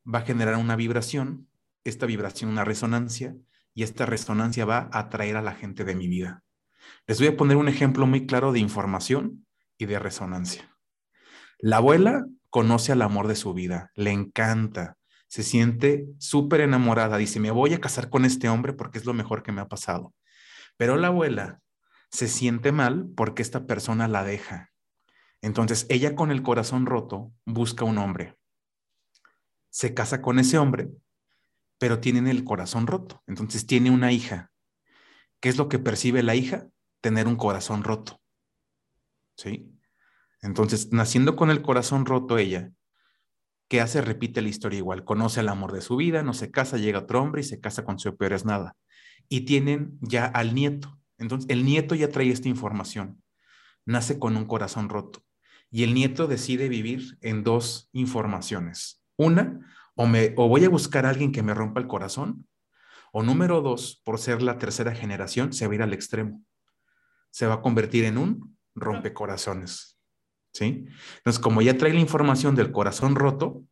va 0.06 0.20
a 0.20 0.22
generar 0.22 0.56
una 0.56 0.74
vibración, 0.74 1.50
esta 1.84 2.06
vibración 2.06 2.50
una 2.50 2.64
resonancia, 2.64 3.36
y 3.74 3.82
esta 3.82 4.06
resonancia 4.06 4.64
va 4.64 4.88
a 4.90 5.00
atraer 5.00 5.36
a 5.36 5.42
la 5.42 5.52
gente 5.52 5.84
de 5.84 5.94
mi 5.94 6.08
vida. 6.08 6.42
Les 7.06 7.18
voy 7.18 7.28
a 7.28 7.36
poner 7.36 7.58
un 7.58 7.68
ejemplo 7.68 8.06
muy 8.06 8.24
claro 8.24 8.52
de 8.52 8.58
información 8.58 9.46
y 9.76 9.84
de 9.84 9.98
resonancia. 9.98 10.74
La 11.58 11.76
abuela 11.76 12.24
conoce 12.48 12.92
al 12.92 13.02
amor 13.02 13.28
de 13.28 13.36
su 13.36 13.52
vida, 13.52 13.92
le 13.94 14.12
encanta, 14.12 14.96
se 15.26 15.42
siente 15.42 16.06
súper 16.16 16.62
enamorada, 16.62 17.18
dice, 17.18 17.38
me 17.38 17.50
voy 17.50 17.74
a 17.74 17.82
casar 17.82 18.08
con 18.08 18.24
este 18.24 18.48
hombre 18.48 18.72
porque 18.72 18.96
es 18.96 19.04
lo 19.04 19.12
mejor 19.12 19.42
que 19.42 19.52
me 19.52 19.60
ha 19.60 19.68
pasado. 19.68 20.14
Pero 20.78 20.96
la 20.96 21.08
abuela 21.08 21.60
se 22.10 22.28
siente 22.28 22.72
mal 22.72 23.08
porque 23.16 23.42
esta 23.42 23.66
persona 23.66 24.08
la 24.08 24.24
deja. 24.24 24.72
Entonces 25.40 25.86
ella 25.88 26.14
con 26.14 26.30
el 26.30 26.42
corazón 26.42 26.86
roto 26.86 27.32
busca 27.44 27.84
un 27.84 27.98
hombre. 27.98 28.36
Se 29.70 29.94
casa 29.94 30.20
con 30.22 30.38
ese 30.38 30.58
hombre, 30.58 30.90
pero 31.78 32.00
tiene 32.00 32.30
el 32.30 32.44
corazón 32.44 32.86
roto. 32.86 33.22
Entonces 33.26 33.66
tiene 33.66 33.90
una 33.90 34.12
hija. 34.12 34.50
¿Qué 35.40 35.48
es 35.48 35.56
lo 35.56 35.68
que 35.68 35.78
percibe 35.78 36.22
la 36.22 36.34
hija? 36.34 36.68
Tener 37.00 37.28
un 37.28 37.36
corazón 37.36 37.84
roto. 37.84 38.20
¿Sí? 39.36 39.72
Entonces, 40.42 40.92
naciendo 40.92 41.36
con 41.36 41.50
el 41.50 41.62
corazón 41.62 42.06
roto 42.06 42.38
ella, 42.38 42.72
¿qué 43.68 43.80
hace? 43.80 44.00
Repite 44.00 44.42
la 44.42 44.48
historia 44.48 44.78
igual. 44.78 45.04
Conoce 45.04 45.40
el 45.40 45.48
amor 45.48 45.72
de 45.72 45.80
su 45.80 45.96
vida, 45.96 46.22
no 46.22 46.34
se 46.34 46.50
casa, 46.50 46.76
llega 46.76 47.00
otro 47.00 47.22
hombre 47.22 47.42
y 47.42 47.44
se 47.44 47.60
casa 47.60 47.84
con 47.84 47.98
su 47.98 48.16
peor 48.16 48.32
es 48.32 48.44
nada. 48.44 48.76
Y 49.28 49.42
tienen 49.42 49.98
ya 50.00 50.26
al 50.26 50.54
nieto. 50.54 50.98
Entonces, 51.18 51.50
el 51.50 51.64
nieto 51.64 51.94
ya 51.94 52.08
trae 52.08 52.30
esta 52.30 52.48
información. 52.48 53.22
Nace 53.84 54.18
con 54.18 54.36
un 54.36 54.46
corazón 54.46 54.88
roto. 54.88 55.22
Y 55.70 55.82
el 55.82 55.94
nieto 55.94 56.26
decide 56.26 56.68
vivir 56.68 57.18
en 57.20 57.44
dos 57.44 57.90
informaciones. 57.92 59.02
Una, 59.16 59.60
o, 59.94 60.06
me, 60.06 60.32
o 60.36 60.48
voy 60.48 60.64
a 60.64 60.68
buscar 60.70 61.04
a 61.04 61.10
alguien 61.10 61.32
que 61.32 61.42
me 61.42 61.54
rompa 61.54 61.80
el 61.80 61.86
corazón, 61.86 62.46
o 63.12 63.22
número 63.22 63.60
dos, 63.60 64.00
por 64.04 64.18
ser 64.18 64.42
la 64.42 64.58
tercera 64.58 64.94
generación, 64.94 65.52
se 65.52 65.66
va 65.66 65.72
a 65.72 65.74
ir 65.76 65.82
al 65.82 65.92
extremo. 65.92 66.42
Se 67.30 67.46
va 67.46 67.54
a 67.54 67.62
convertir 67.62 68.04
en 68.04 68.18
un 68.18 68.56
rompecorazones. 68.74 69.98
¿Sí? 70.52 70.86
Entonces, 71.18 71.40
como 71.40 71.62
ya 71.62 71.76
trae 71.76 71.92
la 71.92 72.00
información 72.00 72.54
del 72.54 72.72
corazón 72.72 73.14
roto, 73.16 73.64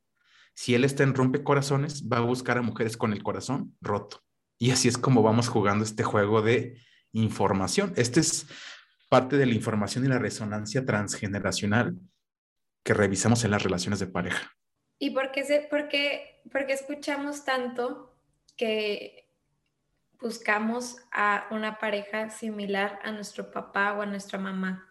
si 0.54 0.74
él 0.74 0.84
está 0.84 1.02
en 1.02 1.14
rompecorazones, 1.14 2.08
va 2.08 2.18
a 2.18 2.20
buscar 2.20 2.58
a 2.58 2.62
mujeres 2.62 2.96
con 2.96 3.12
el 3.12 3.22
corazón 3.22 3.76
roto. 3.80 4.22
Y 4.58 4.70
así 4.70 4.88
es 4.88 4.96
como 4.96 5.22
vamos 5.22 5.48
jugando 5.48 5.84
este 5.84 6.02
juego 6.02 6.40
de 6.40 6.80
información. 7.22 7.92
Este 7.96 8.20
es 8.20 8.46
parte 9.08 9.36
de 9.36 9.46
la 9.46 9.54
información 9.54 10.04
y 10.04 10.08
la 10.08 10.18
resonancia 10.18 10.84
transgeneracional 10.84 11.96
que 12.82 12.94
revisamos 12.94 13.44
en 13.44 13.50
las 13.50 13.62
relaciones 13.62 13.98
de 14.00 14.06
pareja. 14.06 14.52
¿Y 14.98 15.10
por 15.10 15.32
qué, 15.32 15.44
se, 15.44 15.60
por 15.62 15.88
qué, 15.88 16.42
por 16.50 16.66
qué 16.66 16.72
escuchamos 16.72 17.44
tanto 17.44 18.14
que 18.56 19.28
buscamos 20.20 20.96
a 21.12 21.46
una 21.50 21.78
pareja 21.78 22.30
similar 22.30 22.98
a 23.02 23.12
nuestro 23.12 23.50
papá 23.50 23.94
o 23.94 24.02
a 24.02 24.06
nuestra 24.06 24.38
mamá? 24.38 24.88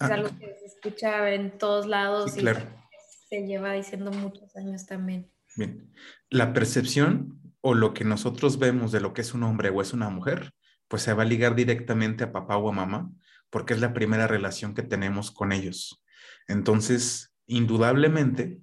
Es 0.00 0.10
ah. 0.10 0.14
algo 0.14 0.28
que 0.38 0.54
se 0.54 0.66
escucha 0.66 1.30
en 1.30 1.58
todos 1.58 1.86
lados 1.86 2.36
y 2.36 2.44
se 3.28 3.46
lleva 3.46 3.72
diciendo 3.72 4.10
muchos 4.10 4.54
años 4.56 4.86
también. 4.86 5.30
Bien, 5.56 5.92
la 6.30 6.52
percepción 6.52 7.40
o 7.60 7.74
lo 7.74 7.94
que 7.94 8.04
nosotros 8.04 8.58
vemos 8.58 8.92
de 8.92 9.00
lo 9.00 9.14
que 9.14 9.22
es 9.22 9.34
un 9.34 9.42
hombre 9.42 9.70
o 9.70 9.80
es 9.80 9.92
una 9.92 10.08
mujer, 10.10 10.52
pues 10.88 11.02
se 11.02 11.14
va 11.14 11.22
a 11.22 11.26
ligar 11.26 11.54
directamente 11.54 12.24
a 12.24 12.32
papá 12.32 12.56
o 12.56 12.68
a 12.68 12.72
mamá, 12.72 13.10
porque 13.50 13.74
es 13.74 13.80
la 13.80 13.92
primera 13.92 14.26
relación 14.26 14.74
que 14.74 14.82
tenemos 14.82 15.30
con 15.30 15.52
ellos. 15.52 16.04
Entonces, 16.48 17.34
indudablemente, 17.46 18.60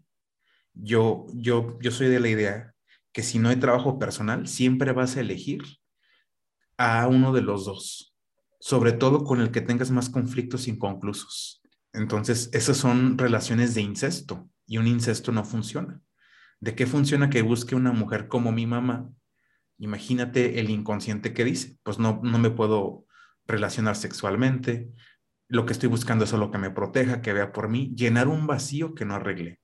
yo, 0.73 1.25
yo, 1.33 1.77
yo 1.81 1.91
soy 1.91 2.07
de 2.07 2.19
la 2.19 2.29
idea 2.29 2.73
que 3.11 3.23
si 3.23 3.39
no 3.39 3.49
hay 3.49 3.57
trabajo 3.57 3.99
personal, 3.99 4.47
siempre 4.47 4.93
vas 4.93 5.17
a 5.17 5.21
elegir 5.21 5.63
a 6.77 7.07
uno 7.07 7.33
de 7.33 7.41
los 7.41 7.65
dos, 7.65 8.15
sobre 8.59 8.91
todo 8.93 9.23
con 9.23 9.41
el 9.41 9.51
que 9.51 9.61
tengas 9.61 9.91
más 9.91 10.09
conflictos 10.09 10.67
inconclusos. 10.67 11.61
Entonces, 11.93 12.49
esas 12.53 12.77
son 12.77 13.17
relaciones 13.17 13.75
de 13.75 13.81
incesto 13.81 14.49
y 14.65 14.77
un 14.77 14.87
incesto 14.87 15.31
no 15.31 15.43
funciona. 15.43 16.01
¿De 16.59 16.75
qué 16.75 16.85
funciona 16.85 17.29
que 17.29 17.41
busque 17.41 17.75
una 17.75 17.91
mujer 17.91 18.27
como 18.27 18.51
mi 18.51 18.65
mamá? 18.65 19.09
Imagínate 19.81 20.59
el 20.59 20.69
inconsciente 20.69 21.33
que 21.33 21.43
dice, 21.43 21.75
pues 21.81 21.97
no, 21.97 22.21
no 22.23 22.37
me 22.37 22.51
puedo 22.51 23.07
relacionar 23.47 23.95
sexualmente, 23.95 24.91
lo 25.47 25.65
que 25.65 25.73
estoy 25.73 25.89
buscando 25.89 26.23
es 26.23 26.29
solo 26.29 26.51
que 26.51 26.59
me 26.59 26.69
proteja, 26.69 27.21
que 27.21 27.33
vea 27.33 27.51
por 27.51 27.67
mí, 27.67 27.91
llenar 27.95 28.27
un 28.27 28.45
vacío 28.45 28.93
que 28.93 29.05
no 29.05 29.15
arregle. 29.15 29.59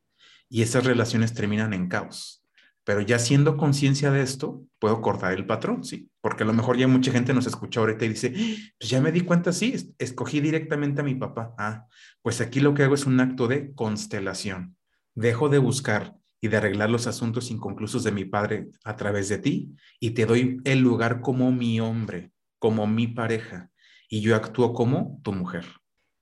Y 0.49 0.63
esas 0.63 0.85
relaciones 0.85 1.35
terminan 1.35 1.71
en 1.71 1.87
caos. 1.87 2.43
Pero 2.83 3.01
ya 3.01 3.19
siendo 3.19 3.57
conciencia 3.57 4.09
de 4.09 4.23
esto, 4.23 4.63
puedo 4.79 5.01
cortar 5.01 5.33
el 5.33 5.45
patrón, 5.45 5.83
¿sí? 5.83 6.09
Porque 6.19 6.41
a 6.41 6.47
lo 6.47 6.53
mejor 6.53 6.77
ya 6.77 6.87
mucha 6.87 7.11
gente 7.11 7.35
nos 7.35 7.45
escucha 7.45 7.79
ahorita 7.79 8.05
y 8.05 8.09
dice, 8.09 8.31
pues 8.79 8.89
ya 8.89 8.99
me 9.01 9.11
di 9.11 9.21
cuenta, 9.21 9.53
sí, 9.53 9.93
escogí 9.99 10.41
directamente 10.41 11.01
a 11.01 11.03
mi 11.03 11.13
papá. 11.13 11.53
Ah, 11.59 11.85
pues 12.23 12.41
aquí 12.41 12.59
lo 12.59 12.73
que 12.73 12.81
hago 12.81 12.95
es 12.95 13.05
un 13.05 13.19
acto 13.19 13.47
de 13.47 13.71
constelación. 13.75 14.77
Dejo 15.13 15.47
de 15.49 15.59
buscar 15.59 16.15
y 16.41 16.47
de 16.47 16.57
arreglar 16.57 16.89
los 16.89 17.07
asuntos 17.07 17.51
inconclusos 17.51 18.03
de 18.03 18.11
mi 18.11 18.25
padre 18.25 18.67
a 18.83 18.95
través 18.95 19.29
de 19.29 19.37
ti 19.39 19.75
y 19.99 20.11
te 20.11 20.25
doy 20.25 20.61
el 20.63 20.79
lugar 20.79 21.21
como 21.21 21.51
mi 21.51 21.79
hombre, 21.79 22.31
como 22.59 22.87
mi 22.87 23.07
pareja 23.07 23.71
y 24.09 24.21
yo 24.21 24.35
actúo 24.35 24.73
como 24.73 25.19
tu 25.23 25.33
mujer. 25.33 25.65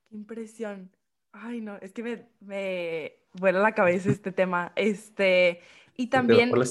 Qué 0.10 0.16
impresión. 0.16 0.92
Ay, 1.32 1.62
no, 1.62 1.76
es 1.78 1.92
que 1.92 2.04
me, 2.04 2.26
me 2.40 3.14
vuela 3.34 3.60
la 3.60 3.74
cabeza 3.74 4.10
este 4.10 4.32
tema. 4.32 4.72
Este, 4.76 5.62
y 5.98 6.08
también... 6.08 6.52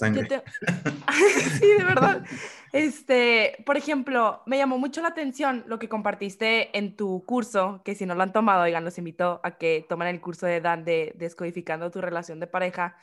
sí, 1.60 1.66
de 1.78 1.84
verdad. 1.84 2.24
Este, 2.72 3.62
por 3.64 3.76
ejemplo, 3.76 4.42
me 4.46 4.58
llamó 4.58 4.78
mucho 4.78 5.00
la 5.00 5.08
atención 5.08 5.64
lo 5.66 5.78
que 5.78 5.88
compartiste 5.88 6.76
en 6.76 6.96
tu 6.96 7.24
curso, 7.24 7.80
que 7.84 7.94
si 7.94 8.04
no 8.06 8.14
lo 8.14 8.22
han 8.22 8.32
tomado, 8.32 8.62
oigan, 8.62 8.84
los 8.84 8.98
invito 8.98 9.40
a 9.44 9.52
que 9.52 9.86
tomen 9.88 10.08
el 10.08 10.20
curso 10.20 10.46
de 10.46 10.60
Dan 10.60 10.84
de 10.84 11.14
Descodificando 11.16 11.90
tu 11.90 12.00
relación 12.00 12.40
de 12.40 12.46
pareja, 12.46 12.96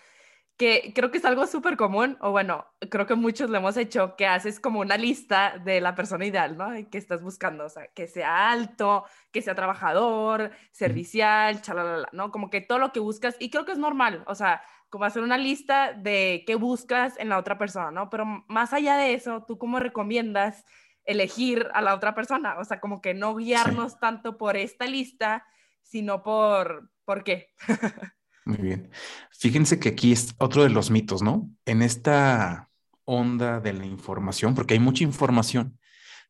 que 0.61 0.93
creo 0.93 1.09
que 1.09 1.17
es 1.17 1.25
algo 1.25 1.47
súper 1.47 1.75
común, 1.75 2.19
o 2.21 2.29
bueno, 2.29 2.67
creo 2.91 3.07
que 3.07 3.15
muchos 3.15 3.49
lo 3.49 3.57
hemos 3.57 3.77
hecho, 3.77 4.15
que 4.15 4.27
haces 4.27 4.59
como 4.59 4.79
una 4.79 4.95
lista 4.95 5.57
de 5.57 5.81
la 5.81 5.95
persona 5.95 6.23
ideal, 6.23 6.55
¿no? 6.55 6.69
Que 6.91 6.99
estás 6.99 7.23
buscando, 7.23 7.65
o 7.65 7.69
sea, 7.69 7.87
que 7.87 8.05
sea 8.05 8.51
alto, 8.51 9.03
que 9.31 9.41
sea 9.41 9.55
trabajador, 9.55 10.51
servicial, 10.69 11.63
chalala, 11.63 12.07
¿no? 12.11 12.29
Como 12.29 12.51
que 12.51 12.61
todo 12.61 12.77
lo 12.77 12.91
que 12.91 12.99
buscas, 12.99 13.37
y 13.39 13.49
creo 13.49 13.65
que 13.65 13.71
es 13.71 13.79
normal, 13.79 14.23
o 14.27 14.35
sea, 14.35 14.61
como 14.91 15.05
hacer 15.05 15.23
una 15.23 15.39
lista 15.39 15.93
de 15.93 16.43
qué 16.45 16.53
buscas 16.53 17.17
en 17.17 17.29
la 17.29 17.39
otra 17.39 17.57
persona, 17.57 17.89
¿no? 17.89 18.11
Pero 18.11 18.45
más 18.47 18.71
allá 18.71 18.97
de 18.97 19.15
eso, 19.15 19.43
¿tú 19.47 19.57
cómo 19.57 19.79
recomiendas 19.79 20.63
elegir 21.05 21.69
a 21.73 21.81
la 21.81 21.95
otra 21.95 22.13
persona? 22.13 22.59
O 22.59 22.65
sea, 22.65 22.79
como 22.79 23.01
que 23.01 23.15
no 23.15 23.35
guiarnos 23.35 23.99
tanto 23.99 24.37
por 24.37 24.57
esta 24.57 24.85
lista, 24.85 25.43
sino 25.81 26.21
por, 26.21 26.91
¿por 27.03 27.23
qué? 27.23 27.49
Muy 28.45 28.57
bien. 28.57 28.89
Fíjense 29.31 29.79
que 29.79 29.89
aquí 29.89 30.11
es 30.11 30.35
otro 30.39 30.63
de 30.63 30.69
los 30.69 30.91
mitos, 30.91 31.21
¿no? 31.21 31.49
En 31.65 31.81
esta 31.81 32.69
onda 33.05 33.59
de 33.59 33.73
la 33.73 33.85
información, 33.85 34.55
porque 34.55 34.73
hay 34.73 34.79
mucha 34.79 35.03
información, 35.03 35.79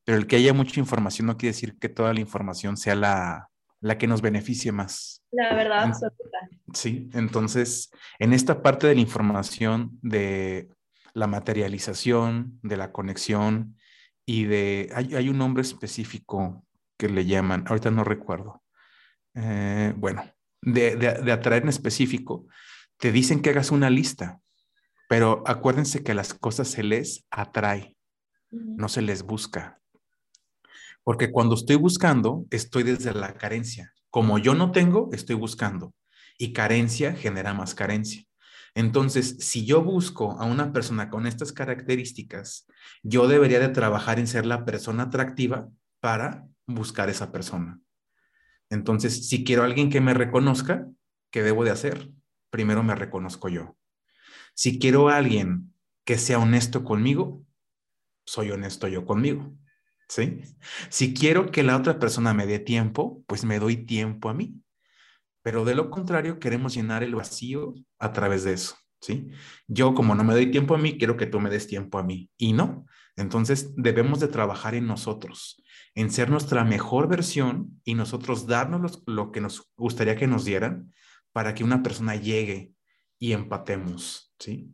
pero 0.04 0.18
el 0.18 0.28
que 0.28 0.38
haya 0.38 0.54
mucha 0.54 0.80
información 0.80 1.28
no 1.28 1.38
quiere 1.38 1.54
decir 1.54 1.78
que 1.78 1.90
toda 1.90 2.14
la 2.14 2.20
información 2.20 2.78
sea 2.78 2.96
la, 2.96 3.50
la 3.82 3.98
que 3.98 4.08
nos 4.08 4.22
beneficie 4.22 4.72
más. 4.72 5.24
La 5.32 5.54
verdad 5.54 5.84
absoluta. 5.84 6.50
Sí, 6.74 7.10
entonces, 7.14 7.92
en 8.20 8.34
esta 8.34 8.62
parte 8.62 8.88
de 8.88 8.96
la 8.96 9.02
información 9.02 10.00
de 10.02 10.70
la 11.14 11.28
materialización, 11.28 12.60
de 12.62 12.78
la 12.78 12.92
conexión 12.92 13.76
y 14.26 14.46
de, 14.46 14.90
hay, 14.94 15.30
un 15.30 15.38
nombre 15.38 15.62
específico 15.62 16.66
que 16.98 17.10
le 17.10 17.26
llaman, 17.26 17.66
ahorita 17.68 17.92
no 17.92 18.04
recuerdo. 18.04 18.64
Eh, 19.34 19.94
bueno, 19.98 20.24
de, 20.62 20.96
de, 20.96 21.32
atraer 21.32 21.64
en 21.64 21.70
específico, 21.70 22.46
te 22.98 23.12
dicen 23.12 23.42
que 23.42 23.50
hagas 23.50 23.72
una 23.72 23.90
lista, 23.90 24.40
pero 25.10 25.44
acuérdense 25.46 26.04
que 26.04 26.14
las 26.14 26.34
cosas 26.34 26.68
se 26.68 26.84
les 26.84 27.26
atrae, 27.32 27.96
no 28.52 28.88
se 28.90 29.02
les 29.02 29.24
busca. 29.24 29.82
Porque 31.04 31.32
cuando 31.32 31.56
estoy 31.56 31.78
buscando, 31.78 32.46
estoy 32.52 32.84
desde 32.84 33.14
la 33.14 33.34
carencia. 33.34 33.94
Como 34.10 34.38
yo 34.38 34.54
no 34.54 34.72
tengo, 34.72 35.10
estoy 35.14 35.36
buscando. 35.36 35.94
Y 36.38 36.54
carencia 36.54 37.14
genera 37.14 37.54
más 37.54 37.74
carencia. 37.74 38.24
Entonces, 38.74 39.38
si 39.40 39.66
yo 39.66 39.84
busco 39.84 40.40
a 40.40 40.46
una 40.46 40.72
persona 40.72 41.10
con 41.10 41.28
estas 41.28 41.52
características, 41.52 42.68
yo 43.04 43.28
debería 43.28 43.60
de 43.60 43.70
trabajar 43.70 44.20
en 44.20 44.28
ser 44.28 44.46
la 44.46 44.64
persona 44.64 45.04
atractiva 45.04 45.68
para 46.00 46.48
buscar 46.68 47.10
esa 47.10 47.32
persona. 47.32 47.80
Entonces, 48.72 49.28
si 49.28 49.44
quiero 49.44 49.62
a 49.62 49.66
alguien 49.66 49.90
que 49.90 50.02
me 50.02 50.14
reconozca, 50.14 50.88
¿qué 51.30 51.44
debo 51.44 51.66
de 51.66 51.72
hacer? 51.72 52.10
Primero 52.50 52.84
me 52.84 52.96
reconozco 52.96 53.50
yo. 53.50 53.78
Si 54.56 54.80
quiero 54.80 55.10
a 55.10 55.18
alguien 55.18 55.74
que 56.06 56.18
sea 56.18 56.40
honesto 56.40 56.84
conmigo, 56.84 57.46
soy 58.26 58.50
honesto 58.52 58.88
yo 58.88 59.06
conmigo. 59.06 59.54
¿Sí? 60.08 60.42
Si 60.90 61.14
quiero 61.14 61.52
que 61.52 61.64
la 61.64 61.78
otra 61.78 62.00
persona 62.00 62.34
me 62.34 62.46
dé 62.46 62.60
tiempo, 62.60 63.24
pues 63.28 63.46
me 63.46 63.60
doy 63.60 63.86
tiempo 63.86 64.30
a 64.30 64.34
mí. 64.34 64.62
Pero 65.42 65.66
de 65.66 65.76
lo 65.76 65.90
contrario, 65.90 66.40
queremos 66.40 66.74
llenar 66.74 67.04
el 67.04 67.16
vacío 67.16 67.74
a 67.98 68.12
través 68.14 68.44
de 68.44 68.54
eso, 68.54 68.76
¿sí? 69.00 69.30
Yo 69.68 69.94
como 69.94 70.14
no 70.14 70.24
me 70.24 70.34
doy 70.34 70.52
tiempo 70.52 70.76
a 70.76 70.78
mí, 70.78 70.98
quiero 70.98 71.18
que 71.18 71.28
tú 71.28 71.40
me 71.40 71.50
des 71.50 71.66
tiempo 71.66 71.98
a 71.98 72.04
mí. 72.04 72.30
Y 72.38 72.54
no. 72.54 72.86
Entonces 73.16 73.74
debemos 73.76 74.20
de 74.20 74.28
trabajar 74.28 74.76
en 74.76 74.86
nosotros 74.86 75.61
en 75.96 76.10
ser 76.12 76.30
nuestra 76.30 76.64
mejor 76.64 77.08
versión 77.08 77.82
y 77.84 77.96
nosotros 77.96 78.48
darnos 78.48 79.04
lo 79.06 79.32
que 79.32 79.42
nos 79.42 79.72
gustaría 79.76 80.16
que 80.16 80.28
nos 80.28 80.46
dieran 80.46 80.94
para 81.32 81.54
que 81.54 81.64
una 81.64 81.84
persona 81.84 82.16
llegue 82.16 82.74
y 83.20 83.34
empatemos, 83.34 84.34
¿sí? 84.40 84.72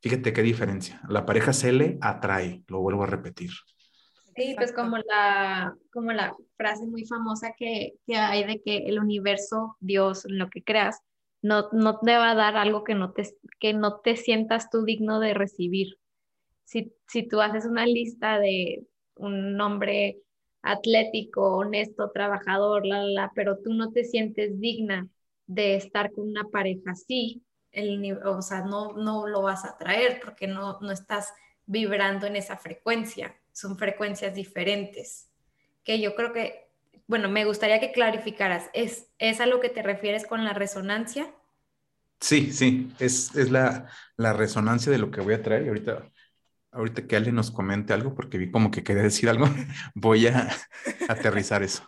Fíjate 0.00 0.32
qué 0.32 0.42
diferencia. 0.42 1.00
La 1.08 1.24
pareja 1.24 1.52
se 1.52 1.72
le 1.72 1.98
atrae, 2.00 2.64
lo 2.66 2.80
vuelvo 2.80 3.04
a 3.04 3.06
repetir. 3.06 3.50
Sí, 4.34 4.54
pues 4.56 4.72
como 4.72 4.96
la, 4.98 5.74
como 5.92 6.12
la 6.12 6.34
frase 6.56 6.86
muy 6.86 7.04
famosa 7.04 7.54
que, 7.56 7.94
que 8.06 8.16
hay 8.16 8.44
de 8.44 8.62
que 8.62 8.78
el 8.78 8.98
universo, 8.98 9.76
Dios, 9.80 10.24
lo 10.26 10.48
que 10.48 10.64
creas, 10.64 11.00
no, 11.42 11.68
no 11.72 11.98
te 11.98 12.16
va 12.16 12.30
a 12.30 12.34
dar 12.34 12.56
algo 12.56 12.82
que 12.82 12.94
no 12.94 13.12
te, 13.12 13.28
que 13.60 13.74
no 13.74 14.00
te 14.00 14.16
sientas 14.16 14.70
tú 14.70 14.84
digno 14.84 15.20
de 15.20 15.34
recibir. 15.34 15.98
Si, 16.64 16.94
si 17.06 17.28
tú 17.28 17.40
haces 17.40 17.66
una 17.66 17.84
lista 17.84 18.38
de 18.38 18.86
un 19.16 19.56
nombre 19.56 20.18
atlético, 20.62 21.56
honesto, 21.58 22.10
trabajador, 22.12 22.86
la, 22.86 23.02
la, 23.04 23.32
pero 23.34 23.58
tú 23.58 23.74
no 23.74 23.92
te 23.92 24.04
sientes 24.04 24.60
digna 24.60 25.08
de 25.46 25.76
estar 25.76 26.12
con 26.12 26.28
una 26.28 26.44
pareja 26.44 26.92
así, 26.92 27.44
el, 27.72 28.18
o 28.24 28.42
sea, 28.42 28.62
no, 28.62 28.92
no 28.94 29.26
lo 29.26 29.42
vas 29.42 29.64
a 29.64 29.76
traer 29.78 30.20
porque 30.24 30.46
no, 30.46 30.78
no 30.80 30.90
estás 30.92 31.32
vibrando 31.66 32.26
en 32.26 32.36
esa 32.36 32.56
frecuencia, 32.58 33.36
son 33.52 33.78
frecuencias 33.78 34.34
diferentes, 34.34 35.30
que 35.84 36.00
yo 36.00 36.14
creo 36.14 36.32
que, 36.32 36.70
bueno, 37.08 37.28
me 37.28 37.44
gustaría 37.44 37.80
que 37.80 37.92
clarificaras, 37.92 38.70
¿es, 38.74 39.10
es 39.18 39.40
a 39.40 39.46
lo 39.46 39.60
que 39.60 39.68
te 39.70 39.82
refieres 39.82 40.26
con 40.26 40.44
la 40.44 40.52
resonancia? 40.54 41.32
Sí, 42.20 42.52
sí, 42.52 42.92
es, 43.00 43.34
es 43.34 43.50
la, 43.50 43.88
la 44.16 44.32
resonancia 44.32 44.92
de 44.92 44.98
lo 44.98 45.10
que 45.10 45.20
voy 45.20 45.34
a 45.34 45.42
traer 45.42 45.64
y 45.64 45.68
ahorita 45.68 46.11
ahorita 46.72 47.06
que 47.06 47.16
alguien 47.16 47.36
nos 47.36 47.50
comente 47.50 47.92
algo, 47.92 48.14
porque 48.14 48.38
vi 48.38 48.50
como 48.50 48.70
que 48.70 48.82
quería 48.82 49.02
decir 49.02 49.28
algo, 49.28 49.46
voy 49.94 50.26
a 50.26 50.48
aterrizar 51.08 51.62
eso. 51.62 51.84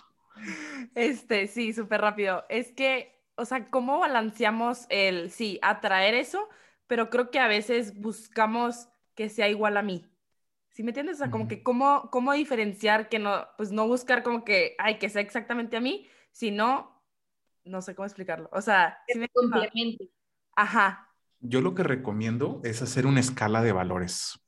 Este, 0.94 1.48
sí, 1.48 1.72
súper 1.72 2.00
rápido. 2.00 2.44
Es 2.48 2.72
que, 2.72 3.20
o 3.36 3.44
sea, 3.44 3.68
¿cómo 3.70 3.98
balanceamos 3.98 4.86
el, 4.90 5.30
sí, 5.30 5.58
atraer 5.62 6.14
eso? 6.14 6.48
Pero 6.86 7.10
creo 7.10 7.30
que 7.30 7.40
a 7.40 7.48
veces 7.48 7.98
buscamos 8.00 8.88
que 9.14 9.28
sea 9.28 9.48
igual 9.48 9.76
a 9.76 9.82
mí. 9.82 10.04
¿Sí 10.70 10.82
me 10.82 10.90
entiendes? 10.90 11.16
O 11.16 11.18
sea, 11.18 11.30
como 11.30 11.48
que 11.48 11.62
cómo, 11.62 12.10
cómo 12.10 12.32
diferenciar 12.32 13.08
que 13.08 13.18
no, 13.18 13.46
pues 13.56 13.70
no 13.70 13.86
buscar 13.86 14.22
como 14.22 14.44
que, 14.44 14.74
ay, 14.78 14.98
que 14.98 15.08
sea 15.08 15.22
exactamente 15.22 15.76
a 15.76 15.80
mí, 15.80 16.08
sino, 16.32 17.00
no 17.64 17.80
sé 17.80 17.94
cómo 17.94 18.06
explicarlo. 18.06 18.50
O 18.52 18.60
sea, 18.60 18.98
que 19.06 19.18
me 19.18 19.28
complemente. 19.28 20.10
Ajá. 20.56 21.12
Yo 21.40 21.60
lo 21.60 21.74
que 21.74 21.84
recomiendo 21.84 22.60
es 22.64 22.82
hacer 22.82 23.06
una 23.06 23.20
escala 23.20 23.62
de 23.62 23.72
valores 23.72 24.43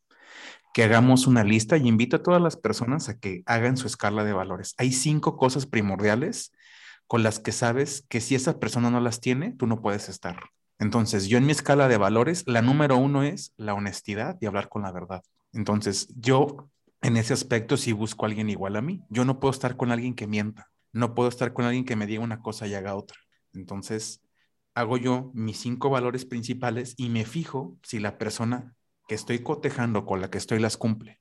que 0.77 0.85
hagamos 0.85 1.27
una 1.27 1.43
lista 1.43 1.79
y 1.79 1.89
invito 1.89 2.17
a 2.17 2.23
todas 2.23 2.43
las 2.43 2.59
personas 2.59 3.09
a 3.09 3.19
que 3.19 3.43
hagan 3.47 3.79
su 3.79 3.87
escala 3.87 4.25
de 4.25 4.35
valores. 4.35 4.75
Hay 4.77 4.93
cinco 4.93 5.39
cosas 5.39 5.65
primordiales 5.65 6.53
con 7.07 7.23
las 7.23 7.39
que 7.39 7.51
sabes 7.51 8.05
que 8.11 8.21
si 8.21 8.35
esa 8.35 8.59
persona 8.61 8.91
no 8.91 9.01
las 9.01 9.23
tiene, 9.23 9.53
tú 9.53 9.67
no 9.67 9.81
puedes 9.81 10.11
estar. 10.11 10.39
Entonces, 10.79 11.29
yo 11.29 11.39
en 11.39 11.47
mi 11.47 11.53
escala 11.53 11.89
de 11.89 11.97
valores, 11.97 12.45
la 12.47 12.61
número 12.61 12.99
uno 12.99 13.23
es 13.23 13.55
la 13.57 13.73
honestidad 13.73 14.37
y 14.43 14.45
hablar 14.45 14.69
con 14.69 14.83
la 14.83 14.93
verdad. 14.93 15.23
Entonces, 15.55 16.09
yo 16.15 16.69
en 17.01 17.17
ese 17.17 17.33
aspecto 17.33 17.79
sí 17.79 17.93
busco 17.93 18.27
a 18.27 18.29
alguien 18.29 18.51
igual 18.51 18.77
a 18.77 18.83
mí. 18.83 19.03
Yo 19.09 19.25
no 19.25 19.41
puedo 19.41 19.53
estar 19.53 19.79
con 19.79 19.93
alguien 19.93 20.15
que 20.15 20.27
mienta. 20.27 20.69
No 20.93 21.15
puedo 21.15 21.31
estar 21.31 21.55
con 21.55 21.65
alguien 21.65 21.87
que 21.87 21.97
me 21.97 22.07
diga 22.07 22.23
una 22.23 22.43
cosa 22.43 22.67
y 22.67 22.75
haga 22.75 22.97
otra. 22.97 23.17
Entonces, 23.55 24.21
hago 24.75 24.99
yo 24.99 25.31
mis 25.33 25.57
cinco 25.57 25.89
valores 25.89 26.27
principales 26.27 26.93
y 26.99 27.09
me 27.09 27.25
fijo 27.25 27.79
si 27.83 27.99
la 27.99 28.19
persona 28.19 28.75
que 29.07 29.15
estoy 29.15 29.41
cotejando 29.41 30.05
con 30.05 30.21
la 30.21 30.31
que 30.31 30.39
estoy 30.39 30.59
las 30.59 30.77
cumple. 30.77 31.21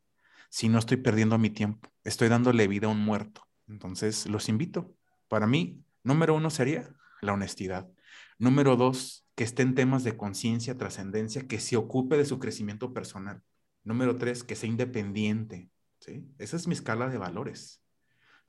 Si 0.49 0.69
no 0.69 0.79
estoy 0.79 0.97
perdiendo 0.97 1.37
mi 1.37 1.49
tiempo, 1.49 1.89
estoy 2.03 2.29
dándole 2.29 2.67
vida 2.67 2.87
a 2.87 2.91
un 2.91 2.99
muerto. 2.99 3.47
Entonces, 3.67 4.25
los 4.27 4.49
invito. 4.49 4.95
Para 5.27 5.47
mí, 5.47 5.83
número 6.03 6.35
uno 6.35 6.49
sería 6.49 6.89
la 7.21 7.33
honestidad. 7.33 7.89
Número 8.37 8.75
dos, 8.75 9.25
que 9.35 9.43
esté 9.43 9.63
en 9.63 9.75
temas 9.75 10.03
de 10.03 10.17
conciencia, 10.17 10.77
trascendencia, 10.77 11.47
que 11.47 11.59
se 11.59 11.77
ocupe 11.77 12.17
de 12.17 12.25
su 12.25 12.39
crecimiento 12.39 12.93
personal. 12.93 13.43
Número 13.83 14.15
tres, 14.17 14.43
que 14.43 14.55
sea 14.55 14.69
independiente. 14.69 15.69
¿sí? 15.99 16.25
Esa 16.37 16.55
es 16.57 16.67
mi 16.67 16.73
escala 16.73 17.09
de 17.09 17.17
valores. 17.17 17.81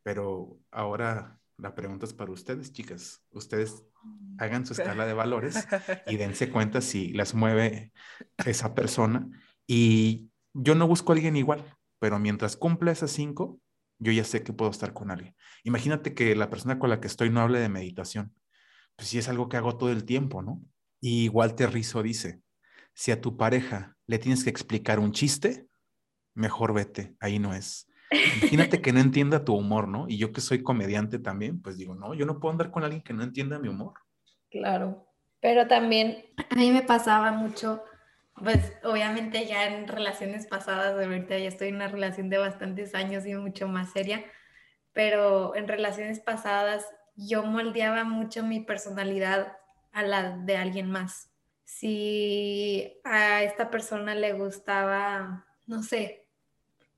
Pero 0.02 0.58
ahora 0.70 1.40
la 1.56 1.74
pregunta 1.74 2.06
es 2.06 2.12
para 2.12 2.32
ustedes, 2.32 2.72
chicas. 2.72 3.22
Ustedes 3.30 3.84
hagan 4.38 4.66
su 4.66 4.74
escala 4.74 5.06
de 5.06 5.12
valores 5.12 5.66
y 6.06 6.16
dense 6.16 6.50
cuenta 6.50 6.80
si 6.80 7.12
las 7.12 7.34
mueve 7.34 7.92
esa 8.44 8.74
persona. 8.74 9.28
Y 9.66 10.30
yo 10.52 10.74
no 10.74 10.86
busco 10.86 11.12
a 11.12 11.14
alguien 11.14 11.36
igual, 11.36 11.64
pero 11.98 12.18
mientras 12.18 12.56
cumpla 12.56 12.92
esas 12.92 13.10
cinco, 13.10 13.60
yo 13.98 14.12
ya 14.12 14.24
sé 14.24 14.42
que 14.42 14.52
puedo 14.52 14.70
estar 14.70 14.92
con 14.92 15.10
alguien. 15.10 15.34
Imagínate 15.64 16.14
que 16.14 16.36
la 16.36 16.50
persona 16.50 16.78
con 16.78 16.90
la 16.90 17.00
que 17.00 17.06
estoy 17.06 17.30
no 17.30 17.40
hable 17.40 17.58
de 17.58 17.68
meditación. 17.68 18.34
Pues 18.96 19.08
sí 19.08 19.18
es 19.18 19.28
algo 19.28 19.48
que 19.48 19.56
hago 19.56 19.76
todo 19.76 19.90
el 19.90 20.04
tiempo, 20.04 20.42
¿no? 20.42 20.62
Y 21.00 21.28
Walter 21.28 21.72
Rizzo 21.72 22.02
dice, 22.02 22.40
si 22.94 23.10
a 23.12 23.20
tu 23.20 23.36
pareja 23.36 23.96
le 24.06 24.18
tienes 24.18 24.44
que 24.44 24.50
explicar 24.50 24.98
un 24.98 25.12
chiste, 25.12 25.66
mejor 26.34 26.72
vete, 26.72 27.16
ahí 27.20 27.38
no 27.38 27.54
es. 27.54 27.88
Imagínate 28.10 28.80
que 28.80 28.92
no 28.92 29.00
entienda 29.00 29.44
tu 29.44 29.54
humor, 29.54 29.88
¿no? 29.88 30.06
Y 30.08 30.18
yo 30.18 30.32
que 30.32 30.40
soy 30.40 30.62
comediante 30.62 31.18
también, 31.18 31.60
pues 31.60 31.76
digo, 31.76 31.94
no, 31.94 32.14
yo 32.14 32.26
no 32.26 32.38
puedo 32.38 32.52
andar 32.52 32.70
con 32.70 32.84
alguien 32.84 33.02
que 33.02 33.12
no 33.12 33.22
entienda 33.22 33.58
mi 33.58 33.68
humor. 33.68 33.94
Claro, 34.50 35.06
pero 35.40 35.66
también 35.66 36.24
a 36.50 36.54
mí 36.54 36.70
me 36.70 36.82
pasaba 36.82 37.32
mucho, 37.32 37.82
pues 38.34 38.72
obviamente 38.84 39.46
ya 39.46 39.66
en 39.66 39.88
relaciones 39.88 40.46
pasadas, 40.46 40.94
ahorita 40.94 41.38
ya 41.38 41.48
estoy 41.48 41.68
en 41.68 41.76
una 41.76 41.88
relación 41.88 42.30
de 42.30 42.38
bastantes 42.38 42.94
años 42.94 43.26
y 43.26 43.34
mucho 43.34 43.68
más 43.68 43.90
seria, 43.92 44.24
pero 44.92 45.54
en 45.56 45.68
relaciones 45.68 46.20
pasadas 46.20 46.86
yo 47.16 47.42
moldeaba 47.42 48.04
mucho 48.04 48.42
mi 48.42 48.60
personalidad 48.60 49.56
a 49.92 50.02
la 50.02 50.36
de 50.36 50.56
alguien 50.56 50.90
más. 50.90 51.30
Si 51.64 53.00
a 53.04 53.42
esta 53.42 53.70
persona 53.70 54.14
le 54.14 54.34
gustaba, 54.34 55.46
no 55.66 55.82
sé, 55.82 56.25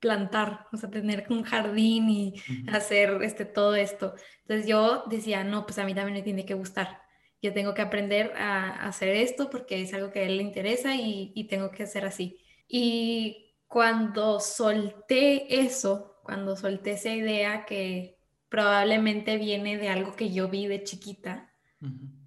plantar, 0.00 0.66
o 0.72 0.76
sea, 0.76 0.90
tener 0.90 1.26
un 1.30 1.42
jardín 1.42 2.08
y 2.08 2.34
hacer 2.72 3.22
este, 3.22 3.44
todo 3.44 3.74
esto. 3.74 4.14
Entonces 4.42 4.66
yo 4.66 5.04
decía, 5.08 5.44
no, 5.44 5.66
pues 5.66 5.78
a 5.78 5.84
mí 5.84 5.94
también 5.94 6.14
me 6.14 6.22
tiene 6.22 6.46
que 6.46 6.54
gustar. 6.54 7.02
Yo 7.40 7.52
tengo 7.52 7.74
que 7.74 7.82
aprender 7.82 8.32
a, 8.36 8.86
hacer 8.86 9.08
esto 9.10 9.50
porque 9.50 9.82
es 9.82 9.94
algo 9.94 10.10
que 10.10 10.20
a 10.20 10.22
él 10.22 10.38
le 10.38 10.42
interesa 10.42 10.94
y, 10.96 11.32
y 11.34 11.44
tengo 11.48 11.70
que 11.70 11.84
hacer 11.84 12.04
así. 12.04 12.40
Y 12.66 13.56
cuando 13.66 14.40
solté 14.40 15.60
eso, 15.60 16.20
cuando 16.24 16.56
solté 16.56 16.92
esa 16.92 17.10
idea 17.10 17.64
que 17.64 18.18
probablemente 18.48 19.36
viene 19.36 19.78
de 19.78 19.88
algo 19.88 20.16
que 20.16 20.32
yo 20.32 20.48
vi 20.48 20.66
de 20.66 20.82
chiquita, 20.82 21.52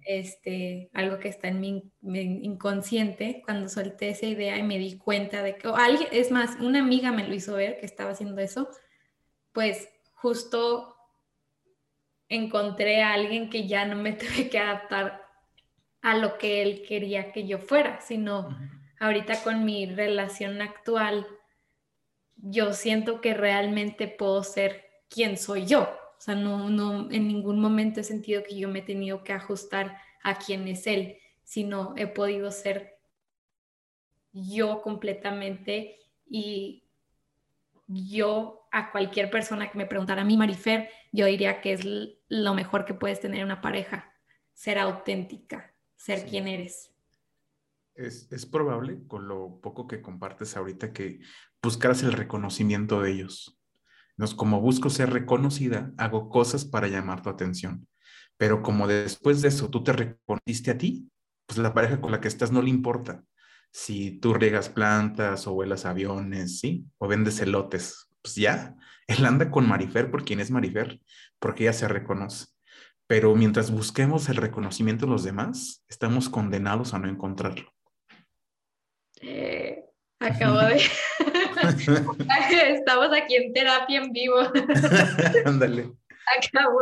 este, 0.06 0.90
algo 0.92 1.18
que 1.18 1.28
está 1.28 1.48
en 1.48 1.60
mi, 1.60 1.92
inconsciente, 2.02 3.42
cuando 3.44 3.68
solté 3.68 4.10
esa 4.10 4.26
idea 4.26 4.58
y 4.58 4.62
me 4.62 4.78
di 4.78 4.98
cuenta 4.98 5.42
de 5.42 5.56
que, 5.56 5.68
alguien, 5.68 6.08
es 6.12 6.30
más, 6.30 6.58
una 6.60 6.80
amiga 6.80 7.12
me 7.12 7.26
lo 7.26 7.34
hizo 7.34 7.54
ver 7.54 7.78
que 7.78 7.86
estaba 7.86 8.10
haciendo 8.10 8.40
eso, 8.40 8.68
pues 9.52 9.88
justo 10.14 10.96
encontré 12.28 13.02
a 13.02 13.12
alguien 13.12 13.50
que 13.50 13.66
ya 13.66 13.84
no 13.84 13.96
me 13.96 14.12
tuve 14.12 14.48
que 14.48 14.58
adaptar 14.58 15.22
a 16.00 16.16
lo 16.16 16.38
que 16.38 16.62
él 16.62 16.84
quería 16.86 17.32
que 17.32 17.46
yo 17.46 17.58
fuera, 17.58 18.00
sino 18.00 18.56
ahorita 18.98 19.42
con 19.42 19.64
mi 19.64 19.86
relación 19.86 20.60
actual, 20.62 21.26
yo 22.36 22.72
siento 22.72 23.20
que 23.20 23.34
realmente 23.34 24.08
puedo 24.08 24.42
ser 24.42 24.84
quien 25.08 25.36
soy 25.36 25.66
yo. 25.66 25.88
O 26.22 26.24
sea, 26.24 26.36
no, 26.36 26.70
no, 26.70 27.10
en 27.10 27.26
ningún 27.26 27.58
momento 27.58 27.98
he 27.98 28.04
sentido 28.04 28.44
que 28.44 28.56
yo 28.56 28.68
me 28.68 28.78
he 28.78 28.82
tenido 28.82 29.24
que 29.24 29.32
ajustar 29.32 29.98
a 30.22 30.36
quién 30.36 30.68
es 30.68 30.86
él, 30.86 31.16
sino 31.42 31.94
he 31.96 32.06
podido 32.06 32.52
ser 32.52 33.00
yo 34.30 34.82
completamente 34.82 35.98
y 36.24 36.84
yo 37.88 38.68
a 38.70 38.92
cualquier 38.92 39.32
persona 39.32 39.68
que 39.68 39.76
me 39.76 39.86
preguntara 39.86 40.22
a 40.22 40.24
mí, 40.24 40.36
Marifer, 40.36 40.88
yo 41.10 41.26
diría 41.26 41.60
que 41.60 41.72
es 41.72 41.80
lo 42.28 42.54
mejor 42.54 42.84
que 42.84 42.94
puedes 42.94 43.18
tener 43.18 43.44
una 43.44 43.60
pareja, 43.60 44.14
ser 44.52 44.78
auténtica, 44.78 45.74
ser 45.96 46.24
quien 46.24 46.46
eres. 46.46 46.94
Es, 47.96 48.30
es, 48.30 48.46
probable, 48.46 49.08
con 49.08 49.26
lo 49.26 49.60
poco 49.60 49.88
que 49.88 50.00
compartes 50.00 50.56
ahorita, 50.56 50.92
que 50.92 51.18
buscaras 51.60 52.04
el 52.04 52.12
reconocimiento 52.12 53.02
de 53.02 53.10
ellos 53.10 53.58
como 54.36 54.60
busco 54.60 54.90
ser 54.90 55.10
reconocida, 55.10 55.92
hago 55.96 56.28
cosas 56.28 56.64
para 56.64 56.88
llamar 56.88 57.22
tu 57.22 57.30
atención. 57.30 57.86
Pero 58.36 58.62
como 58.62 58.86
después 58.86 59.42
de 59.42 59.48
eso 59.48 59.68
tú 59.70 59.82
te 59.82 59.92
reconociste 59.92 60.70
a 60.70 60.78
ti, 60.78 61.10
pues 61.46 61.58
la 61.58 61.74
pareja 61.74 62.00
con 62.00 62.12
la 62.12 62.20
que 62.20 62.28
estás 62.28 62.52
no 62.52 62.62
le 62.62 62.70
importa. 62.70 63.22
Si 63.72 64.18
tú 64.18 64.34
riegas 64.34 64.68
plantas 64.68 65.46
o 65.46 65.54
vuelas 65.54 65.86
aviones, 65.86 66.60
¿sí? 66.60 66.84
O 66.98 67.08
vendes 67.08 67.40
elotes, 67.40 68.08
pues 68.20 68.36
ya, 68.36 68.76
él 69.06 69.24
anda 69.24 69.50
con 69.50 69.68
Marifer 69.68 70.10
por 70.10 70.24
quien 70.24 70.40
es 70.40 70.50
Marifer, 70.50 71.00
porque 71.38 71.64
ella 71.64 71.72
se 71.72 71.88
reconoce. 71.88 72.46
Pero 73.06 73.34
mientras 73.34 73.70
busquemos 73.70 74.28
el 74.28 74.36
reconocimiento 74.36 75.06
de 75.06 75.12
los 75.12 75.24
demás, 75.24 75.84
estamos 75.88 76.28
condenados 76.28 76.94
a 76.94 76.98
no 76.98 77.08
encontrarlo. 77.08 77.72
Eh, 79.20 79.84
acabo 80.18 80.58
de 80.58 80.82
Estamos 82.68 83.08
aquí 83.12 83.36
en 83.36 83.52
terapia 83.52 84.02
en 84.02 84.12
vivo. 84.12 84.36
Ándale. 85.44 85.92
Acabo 86.38 86.80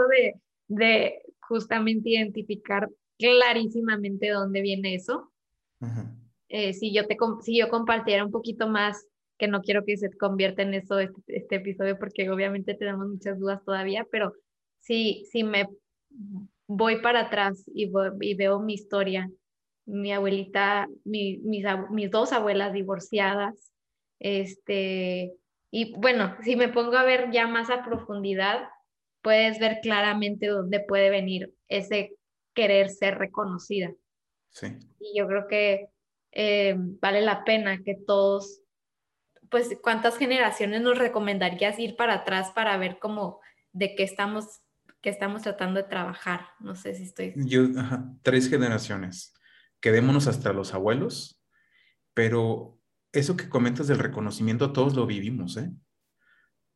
de, 0.68 1.22
justamente 1.40 2.10
identificar 2.10 2.88
clarísimamente 3.18 4.28
dónde 4.30 4.60
viene 4.60 4.94
eso. 4.94 5.32
Eh, 6.48 6.72
si, 6.74 6.92
yo 6.94 7.06
te, 7.06 7.16
si 7.42 7.58
yo 7.58 7.68
compartiera 7.68 8.24
un 8.24 8.30
poquito 8.30 8.68
más, 8.68 9.06
que 9.38 9.48
no 9.48 9.62
quiero 9.62 9.84
que 9.84 9.96
se 9.96 10.10
convierta 10.10 10.62
en 10.62 10.74
eso 10.74 10.98
este, 10.98 11.20
este 11.28 11.56
episodio, 11.56 11.98
porque 11.98 12.28
obviamente 12.28 12.74
tenemos 12.74 13.08
muchas 13.08 13.38
dudas 13.38 13.64
todavía, 13.64 14.06
pero 14.10 14.34
si, 14.80 15.24
si 15.30 15.44
me 15.44 15.66
voy 16.66 17.00
para 17.00 17.22
atrás 17.22 17.64
y, 17.74 17.90
y 18.20 18.34
veo 18.34 18.60
mi 18.60 18.74
historia, 18.74 19.30
mi 19.86 20.12
abuelita, 20.12 20.88
mis, 21.04 21.42
mis 21.42 22.10
dos 22.10 22.32
abuelas 22.32 22.72
divorciadas, 22.72 23.69
este, 24.20 25.34
Y 25.72 25.94
bueno, 25.94 26.36
si 26.42 26.54
me 26.54 26.68
pongo 26.68 26.96
a 26.96 27.04
ver 27.04 27.30
ya 27.32 27.46
más 27.46 27.70
a 27.70 27.82
profundidad, 27.82 28.68
puedes 29.22 29.58
ver 29.58 29.78
claramente 29.82 30.46
dónde 30.46 30.80
puede 30.80 31.10
venir 31.10 31.54
ese 31.68 32.16
querer 32.54 32.90
ser 32.90 33.18
reconocida. 33.18 33.92
Sí. 34.50 34.78
Y 34.98 35.18
yo 35.18 35.26
creo 35.26 35.46
que 35.48 35.88
eh, 36.32 36.74
vale 36.76 37.20
la 37.20 37.44
pena 37.44 37.82
que 37.82 37.94
todos, 37.94 38.62
pues, 39.48 39.76
¿cuántas 39.82 40.16
generaciones 40.18 40.82
nos 40.82 40.98
recomendarías 40.98 41.78
ir 41.78 41.96
para 41.96 42.14
atrás 42.14 42.50
para 42.54 42.76
ver 42.76 42.98
cómo 42.98 43.40
de 43.72 43.94
qué 43.94 44.02
estamos, 44.02 44.60
qué 45.00 45.10
estamos 45.10 45.42
tratando 45.42 45.80
de 45.82 45.88
trabajar? 45.88 46.48
No 46.58 46.74
sé 46.74 46.94
si 46.94 47.04
estoy... 47.04 47.34
Yo, 47.36 47.62
tres 48.22 48.48
generaciones. 48.48 49.34
Quedémonos 49.80 50.26
hasta 50.26 50.52
los 50.52 50.74
abuelos, 50.74 51.40
pero 52.12 52.79
eso 53.12 53.36
que 53.36 53.48
comentas 53.48 53.86
del 53.88 53.98
reconocimiento, 53.98 54.72
todos 54.72 54.94
lo 54.94 55.06
vivimos, 55.06 55.56
¿eh? 55.56 55.70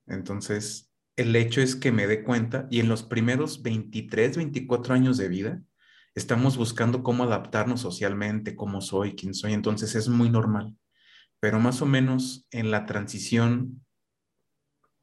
Entonces, 0.06 0.92
el 1.16 1.34
hecho 1.36 1.60
es 1.60 1.76
que 1.76 1.92
me 1.92 2.06
dé 2.06 2.24
cuenta 2.24 2.66
y 2.70 2.80
en 2.80 2.88
los 2.88 3.02
primeros 3.02 3.62
23, 3.62 4.36
24 4.36 4.94
años 4.94 5.16
de 5.16 5.28
vida, 5.28 5.62
estamos 6.14 6.56
buscando 6.56 7.02
cómo 7.02 7.24
adaptarnos 7.24 7.80
socialmente, 7.80 8.56
cómo 8.56 8.80
soy, 8.80 9.14
quién 9.14 9.34
soy, 9.34 9.52
entonces 9.52 9.94
es 9.94 10.08
muy 10.08 10.30
normal. 10.30 10.76
Pero 11.40 11.60
más 11.60 11.82
o 11.82 11.86
menos 11.86 12.46
en 12.50 12.70
la 12.70 12.86
transición 12.86 13.84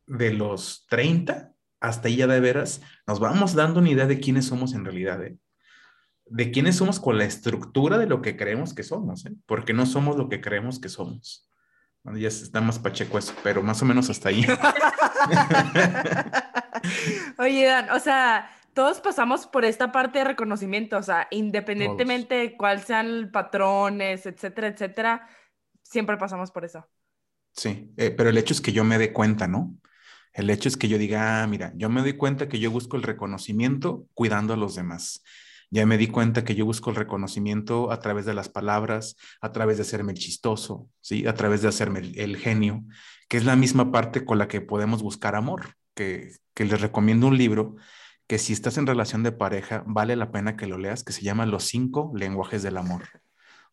de 0.08 0.34
los 0.34 0.86
30 0.89 1.54
hasta 1.80 2.08
ahí 2.08 2.17
ya 2.17 2.28
de 2.28 2.39
veras, 2.39 2.82
nos 3.08 3.20
vamos 3.20 3.56
dando 3.56 3.80
una 3.80 3.89
idea 3.89 4.06
de 4.06 4.20
quiénes 4.20 4.46
somos 4.46 4.74
en 4.74 4.86
realidad, 4.86 5.24
¿eh? 5.24 5.38
De 6.32 6.52
quiénes 6.52 6.78
somos 6.78 7.00
con 7.00 7.17
la 7.17 7.26
estructura 7.26 7.98
de 7.98 8.08
lo 8.08 8.22
que 8.22 8.38
creemos 8.38 8.74
que 8.74 8.84
somos, 8.84 9.26
¿eh? 9.26 9.34
porque 9.46 9.74
no 9.74 9.86
somos 9.86 10.15
lo 10.15 10.30
que 10.30 10.39
creemos 10.39 10.80
que 10.80 10.88
somos. 10.88 11.50
ya 12.15 12.30
está 12.30 12.62
más 12.62 12.80
pacheco 12.80 13.17
eso, 13.17 13.34
pero 13.44 13.62
más 13.62 13.82
o 13.82 13.86
menos 13.86 14.10
hasta 14.10 14.30
ahí. 14.30 14.46
Oye, 17.38 17.65
Dan, 17.65 17.89
o 17.91 18.00
sea, 18.00 18.50
todos 18.74 19.02
pasamos 19.02 19.46
por 19.46 19.65
esta 19.65 19.91
parte 19.91 20.20
de 20.20 20.26
reconocimiento, 20.26 20.98
o 20.98 21.04
sea, 21.04 21.28
independientemente 21.32 22.36
de 22.36 22.56
cuáles 22.56 22.86
sean 22.86 23.30
patrones, 23.32 24.26
etcétera, 24.26 24.67
etcétera, 24.67 25.28
siempre 25.84 26.15
pasamos 26.15 26.50
por 26.50 26.63
eso. 26.63 26.88
Sí, 27.52 27.94
eh, 27.98 28.12
pero 28.12 28.30
el 28.30 28.38
hecho 28.38 28.54
es 28.54 28.62
que 28.62 28.72
yo 28.72 28.86
me 28.86 28.98
dé 28.98 29.12
cuenta, 29.12 29.50
¿no? 29.50 29.76
El 30.32 30.50
hecho 30.50 30.70
es 30.70 30.78
que 30.78 30.88
yo 30.88 30.98
diga, 30.98 31.44
ah, 31.44 31.48
mira, 31.48 31.74
yo 31.76 31.89
me 31.89 32.00
doy 32.00 32.13
cuenta 32.13 32.48
que 32.48 32.60
yo 32.60 32.72
busco 32.72 32.96
el 32.96 33.04
reconocimiento 33.04 34.08
cuidando 34.13 34.54
a 34.54 34.58
los 34.58 34.76
demás. 34.76 35.22
Ya 35.73 35.86
me 35.86 35.97
di 35.97 36.07
cuenta 36.07 36.43
que 36.43 36.53
yo 36.53 36.65
busco 36.65 36.89
el 36.89 36.97
reconocimiento 36.97 37.91
a 37.91 37.99
través 38.01 38.25
de 38.25 38.34
las 38.34 38.49
palabras, 38.49 39.15
a 39.39 39.53
través 39.53 39.77
de 39.77 39.84
hacerme 39.84 40.12
el 40.12 40.17
chistoso, 40.17 40.89
¿sí? 40.99 41.25
A 41.25 41.34
través 41.34 41.62
de 41.62 41.69
hacerme 41.69 41.99
el, 41.99 42.38
genio, 42.38 42.84
que 43.29 43.38
es 43.38 43.45
la 43.45 43.55
misma 43.55 43.89
parte 43.89 44.25
con 44.25 44.38
la 44.38 44.49
que 44.49 44.60
podemos 44.60 45.01
buscar 45.01 45.34
amor, 45.34 45.75
que, 45.95 46.34
que 46.53 46.65
les 46.65 46.81
recomiendo 46.81 47.27
un 47.27 47.38
libro 47.38 47.77
que 48.27 48.38
si 48.38 48.51
estás 48.51 48.77
en 48.77 48.86
relación 48.86 49.23
de 49.23 49.31
pareja, 49.31 49.84
vale 49.88 50.17
la 50.17 50.31
pena 50.31 50.57
que 50.57 50.67
lo 50.67 50.77
leas, 50.77 51.05
que 51.05 51.13
se 51.13 51.21
llama 51.21 51.45
Los 51.45 51.65
cinco 51.65 52.12
lenguajes 52.15 52.63
del 52.63 52.77
amor. 52.77 53.03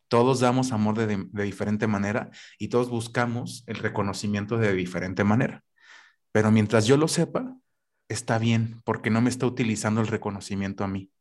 Todos 0.07 0.39
damos 0.39 0.71
amor 0.71 0.97
de, 0.97 1.27
de, 1.31 1.43
diferente 1.43 1.85
manera 1.85 2.29
y 2.57 2.69
todos 2.69 2.89
buscamos 2.89 3.63
el 3.67 3.75
reconocimiento 3.75 4.57
de 4.57 4.73
diferente 4.73 5.25
manera. 5.25 5.63
Pero 6.31 6.51
mientras 6.51 6.87
yo 6.87 6.97
lo 6.97 7.07
sepa, 7.07 7.55
está 8.07 8.39
bien, 8.39 8.81
porque 8.85 9.09
no 9.09 9.21
me 9.21 9.29
está 9.29 9.45
utilizando 9.45 10.01
el 10.01 10.07
reconocimiento 10.07 10.83
a 10.83 10.87
mí. 10.87 11.11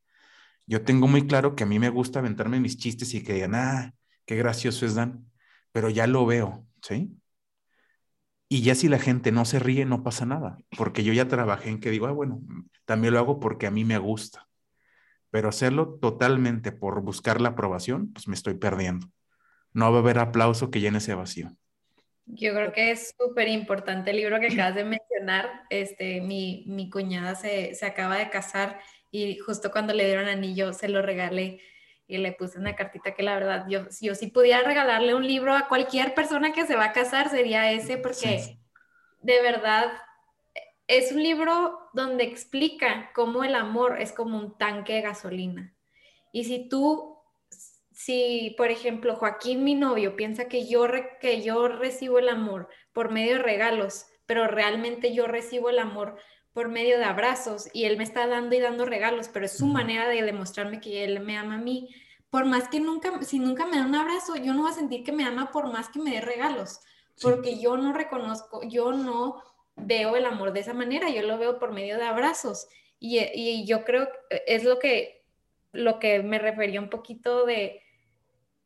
Yo 0.68 0.82
tengo 0.84 1.08
muy 1.08 1.26
claro 1.26 1.56
que 1.56 1.64
a 1.64 1.66
mí 1.66 1.78
me 1.78 1.88
gusta 1.88 2.18
aventarme 2.18 2.60
mis 2.60 2.76
chistes 2.76 3.14
y 3.14 3.24
que 3.24 3.32
digan, 3.32 3.54
ah, 3.54 3.94
qué 4.26 4.36
gracioso 4.36 4.84
es 4.84 4.94
Dan, 4.94 5.24
pero 5.72 5.88
ya 5.88 6.06
lo 6.06 6.26
veo, 6.26 6.66
¿sí? 6.82 7.10
Y 8.50 8.60
ya 8.60 8.74
si 8.74 8.88
la 8.88 8.98
gente 8.98 9.32
no 9.32 9.46
se 9.46 9.58
ríe, 9.58 9.86
no 9.86 10.02
pasa 10.02 10.26
nada, 10.26 10.58
porque 10.76 11.04
yo 11.04 11.14
ya 11.14 11.26
trabajé 11.26 11.70
en 11.70 11.80
que 11.80 11.90
digo, 11.90 12.06
ah, 12.06 12.12
bueno, 12.12 12.42
también 12.84 13.14
lo 13.14 13.18
hago 13.18 13.40
porque 13.40 13.66
a 13.66 13.70
mí 13.70 13.86
me 13.86 13.96
gusta. 13.96 14.46
Pero 15.30 15.48
hacerlo 15.48 15.98
totalmente 16.00 16.70
por 16.70 17.00
buscar 17.00 17.40
la 17.40 17.50
aprobación, 17.50 18.12
pues 18.12 18.28
me 18.28 18.34
estoy 18.34 18.54
perdiendo. 18.54 19.06
No 19.72 19.90
va 19.90 19.98
a 19.98 20.00
haber 20.00 20.18
aplauso 20.18 20.70
que 20.70 20.80
llene 20.80 20.98
ese 20.98 21.14
vacío. 21.14 21.50
Yo 22.26 22.52
creo 22.52 22.72
que 22.72 22.90
es 22.90 23.14
súper 23.18 23.48
importante 23.48 24.10
el 24.10 24.18
libro 24.18 24.38
que 24.38 24.48
acabas 24.48 24.74
de 24.74 24.84
mencionar. 24.84 25.46
Este, 25.70 26.20
mi, 26.20 26.64
mi 26.66 26.90
cuñada 26.90 27.34
se, 27.34 27.74
se 27.74 27.86
acaba 27.86 28.18
de 28.18 28.28
casar 28.28 28.80
y 29.10 29.38
justo 29.38 29.70
cuando 29.70 29.92
le 29.94 30.06
dieron 30.06 30.28
anillo 30.28 30.72
se 30.72 30.88
lo 30.88 31.02
regalé 31.02 31.60
y 32.06 32.18
le 32.18 32.32
puse 32.32 32.58
una 32.58 32.74
cartita 32.74 33.14
que 33.14 33.22
la 33.22 33.34
verdad, 33.34 33.66
yo, 33.68 33.86
yo 34.00 34.14
si 34.14 34.28
pudiera 34.28 34.62
regalarle 34.62 35.14
un 35.14 35.26
libro 35.26 35.54
a 35.54 35.68
cualquier 35.68 36.14
persona 36.14 36.52
que 36.52 36.66
se 36.66 36.74
va 36.74 36.86
a 36.86 36.92
casar, 36.92 37.28
sería 37.28 37.70
ese, 37.70 37.98
porque 37.98 38.58
de 39.20 39.42
verdad 39.42 39.92
es 40.86 41.12
un 41.12 41.22
libro 41.22 41.78
donde 41.92 42.24
explica 42.24 43.10
cómo 43.14 43.44
el 43.44 43.54
amor 43.54 44.00
es 44.00 44.12
como 44.12 44.38
un 44.38 44.56
tanque 44.56 44.94
de 44.94 45.02
gasolina. 45.02 45.74
Y 46.32 46.44
si 46.44 46.66
tú, 46.68 47.18
si 47.92 48.54
por 48.56 48.70
ejemplo 48.70 49.14
Joaquín, 49.14 49.62
mi 49.62 49.74
novio, 49.74 50.16
piensa 50.16 50.48
que 50.48 50.66
yo, 50.66 50.86
que 51.20 51.42
yo 51.42 51.68
recibo 51.68 52.18
el 52.18 52.30
amor 52.30 52.70
por 52.94 53.10
medio 53.10 53.34
de 53.34 53.42
regalos, 53.42 54.06
pero 54.24 54.46
realmente 54.46 55.12
yo 55.12 55.26
recibo 55.26 55.68
el 55.68 55.78
amor 55.78 56.18
por 56.52 56.68
medio 56.68 56.98
de 56.98 57.04
abrazos 57.04 57.68
y 57.72 57.84
él 57.84 57.96
me 57.96 58.04
está 58.04 58.26
dando 58.26 58.54
y 58.56 58.60
dando 58.60 58.84
regalos, 58.84 59.28
pero 59.28 59.46
es 59.46 59.56
su 59.56 59.66
manera 59.66 60.08
de 60.08 60.22
demostrarme 60.22 60.80
que 60.80 61.04
él 61.04 61.20
me 61.20 61.36
ama 61.36 61.56
a 61.56 61.62
mí. 61.62 61.88
Por 62.30 62.44
más 62.44 62.68
que 62.68 62.80
nunca, 62.80 63.22
si 63.22 63.38
nunca 63.38 63.66
me 63.66 63.78
da 63.78 63.86
un 63.86 63.94
abrazo, 63.94 64.36
yo 64.36 64.52
no 64.54 64.62
voy 64.62 64.70
a 64.70 64.74
sentir 64.74 65.04
que 65.04 65.12
me 65.12 65.24
ama 65.24 65.50
por 65.50 65.72
más 65.72 65.88
que 65.88 66.00
me 66.00 66.10
dé 66.10 66.20
regalos, 66.20 66.80
porque 67.22 67.58
yo 67.60 67.76
no 67.76 67.92
reconozco, 67.92 68.62
yo 68.64 68.92
no 68.92 69.42
veo 69.76 70.16
el 70.16 70.26
amor 70.26 70.52
de 70.52 70.60
esa 70.60 70.74
manera, 70.74 71.08
yo 71.10 71.22
lo 71.22 71.38
veo 71.38 71.58
por 71.58 71.72
medio 71.72 71.96
de 71.96 72.04
abrazos. 72.04 72.68
Y, 73.00 73.18
y 73.32 73.64
yo 73.66 73.84
creo 73.84 74.08
que 74.28 74.42
es 74.46 74.64
lo 74.64 74.78
que, 74.78 75.24
lo 75.72 75.98
que 75.98 76.22
me 76.22 76.38
refería 76.38 76.80
un 76.80 76.90
poquito 76.90 77.46
de, 77.46 77.82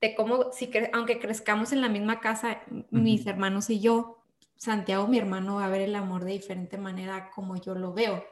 de 0.00 0.14
cómo, 0.14 0.52
si 0.52 0.70
aunque 0.92 1.20
crezcamos 1.20 1.72
en 1.72 1.80
la 1.80 1.88
misma 1.88 2.20
casa, 2.20 2.62
mis 2.90 3.26
hermanos 3.26 3.70
y 3.70 3.80
yo, 3.80 4.21
Santiago, 4.62 5.08
mi 5.08 5.18
hermano, 5.18 5.56
va 5.56 5.64
a 5.64 5.68
ver 5.68 5.80
el 5.80 5.96
amor 5.96 6.24
de 6.24 6.30
diferente 6.30 6.78
manera 6.78 7.32
como 7.34 7.60
yo 7.60 7.74
lo 7.74 7.92
veo. 7.92 8.24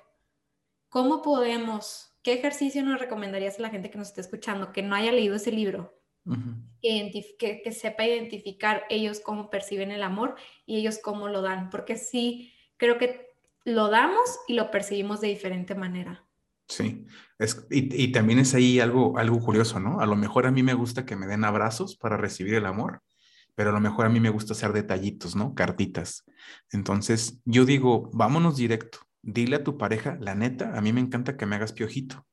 ¿Cómo 0.88 1.22
podemos, 1.22 2.14
qué 2.22 2.34
ejercicio 2.34 2.84
nos 2.84 3.00
recomendarías 3.00 3.58
a 3.58 3.62
la 3.62 3.70
gente 3.70 3.90
que 3.90 3.98
nos 3.98 4.10
esté 4.10 4.20
escuchando, 4.20 4.70
que 4.70 4.84
no 4.84 4.94
haya 4.94 5.10
leído 5.10 5.34
ese 5.34 5.50
libro, 5.50 5.92
que, 6.80 7.60
que, 7.64 7.72
sepa 7.72 8.06
identificar 8.06 8.84
ellos 8.90 9.18
cómo 9.18 9.50
perciben 9.50 9.90
el 9.90 10.04
amor 10.04 10.36
y 10.66 10.76
ellos 10.76 11.00
cómo 11.02 11.26
lo 11.26 11.42
dan? 11.42 11.68
Porque 11.68 11.96
sí, 11.96 12.52
creo 12.76 12.96
que 12.96 13.26
lo 13.64 13.88
damos 13.88 14.38
y 14.46 14.54
lo 14.54 14.70
percibimos 14.70 15.20
de 15.20 15.26
diferente 15.26 15.74
manera. 15.74 16.24
Sí, 16.68 17.08
es, 17.40 17.66
y, 17.72 18.04
y, 18.04 18.12
también 18.12 18.38
es 18.38 18.54
ahí 18.54 18.78
algo, 18.78 19.18
algo 19.18 19.40
curioso, 19.40 19.80
¿no? 19.80 19.98
A 19.98 20.06
lo 20.06 20.14
mejor 20.14 20.46
a 20.46 20.52
mí 20.52 20.62
me 20.62 20.74
gusta 20.74 21.04
que 21.04 21.16
me 21.16 21.26
den 21.26 21.42
abrazos 21.42 21.96
para 21.96 22.16
recibir 22.16 22.54
el 22.54 22.66
amor 22.66 23.02
pero 23.60 23.68
a 23.68 23.72
lo 23.74 23.80
mejor 23.80 24.06
a 24.06 24.08
mí 24.08 24.20
me 24.20 24.30
gusta 24.30 24.54
hacer 24.54 24.72
detallitos, 24.72 25.36
¿no? 25.36 25.54
Cartitas. 25.54 26.24
Entonces, 26.72 27.42
yo 27.44 27.66
digo, 27.66 28.08
vámonos 28.14 28.56
directo. 28.56 29.00
Dile 29.20 29.56
a 29.56 29.64
tu 29.64 29.76
pareja, 29.76 30.16
la 30.18 30.34
neta, 30.34 30.78
a 30.78 30.80
mí 30.80 30.94
me 30.94 31.02
encanta 31.02 31.36
que 31.36 31.44
me 31.44 31.56
hagas 31.56 31.74
piojito. 31.74 32.26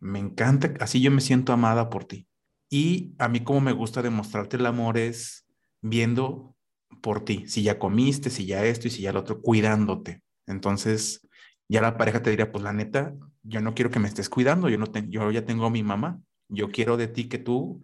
Me 0.00 0.18
encanta, 0.18 0.74
así 0.80 1.00
yo 1.00 1.10
me 1.10 1.22
siento 1.22 1.54
amada 1.54 1.88
por 1.88 2.04
ti. 2.04 2.28
Y 2.68 3.14
a 3.18 3.26
mí 3.28 3.42
como 3.42 3.62
me 3.62 3.72
gusta 3.72 4.02
demostrarte 4.02 4.58
el 4.58 4.66
amor 4.66 4.98
es 4.98 5.46
viendo 5.80 6.54
por 7.00 7.24
ti, 7.24 7.44
si 7.46 7.62
ya 7.62 7.78
comiste, 7.78 8.28
si 8.28 8.44
ya 8.44 8.62
esto 8.62 8.88
y 8.88 8.90
si 8.90 9.00
ya 9.00 9.14
lo 9.14 9.20
otro, 9.20 9.40
cuidándote. 9.40 10.20
Entonces, 10.46 11.26
ya 11.70 11.80
la 11.80 11.96
pareja 11.96 12.20
te 12.20 12.28
diría, 12.28 12.52
pues 12.52 12.62
la 12.62 12.74
neta, 12.74 13.14
yo 13.44 13.62
no 13.62 13.72
quiero 13.72 13.90
que 13.90 13.98
me 13.98 14.08
estés 14.08 14.28
cuidando, 14.28 14.68
yo, 14.68 14.76
no 14.76 14.92
yo 15.08 15.30
ya 15.30 15.46
tengo 15.46 15.64
a 15.64 15.70
mi 15.70 15.82
mamá, 15.82 16.20
yo 16.50 16.68
quiero 16.68 16.98
de 16.98 17.08
ti 17.08 17.30
que 17.30 17.38
tú 17.38 17.82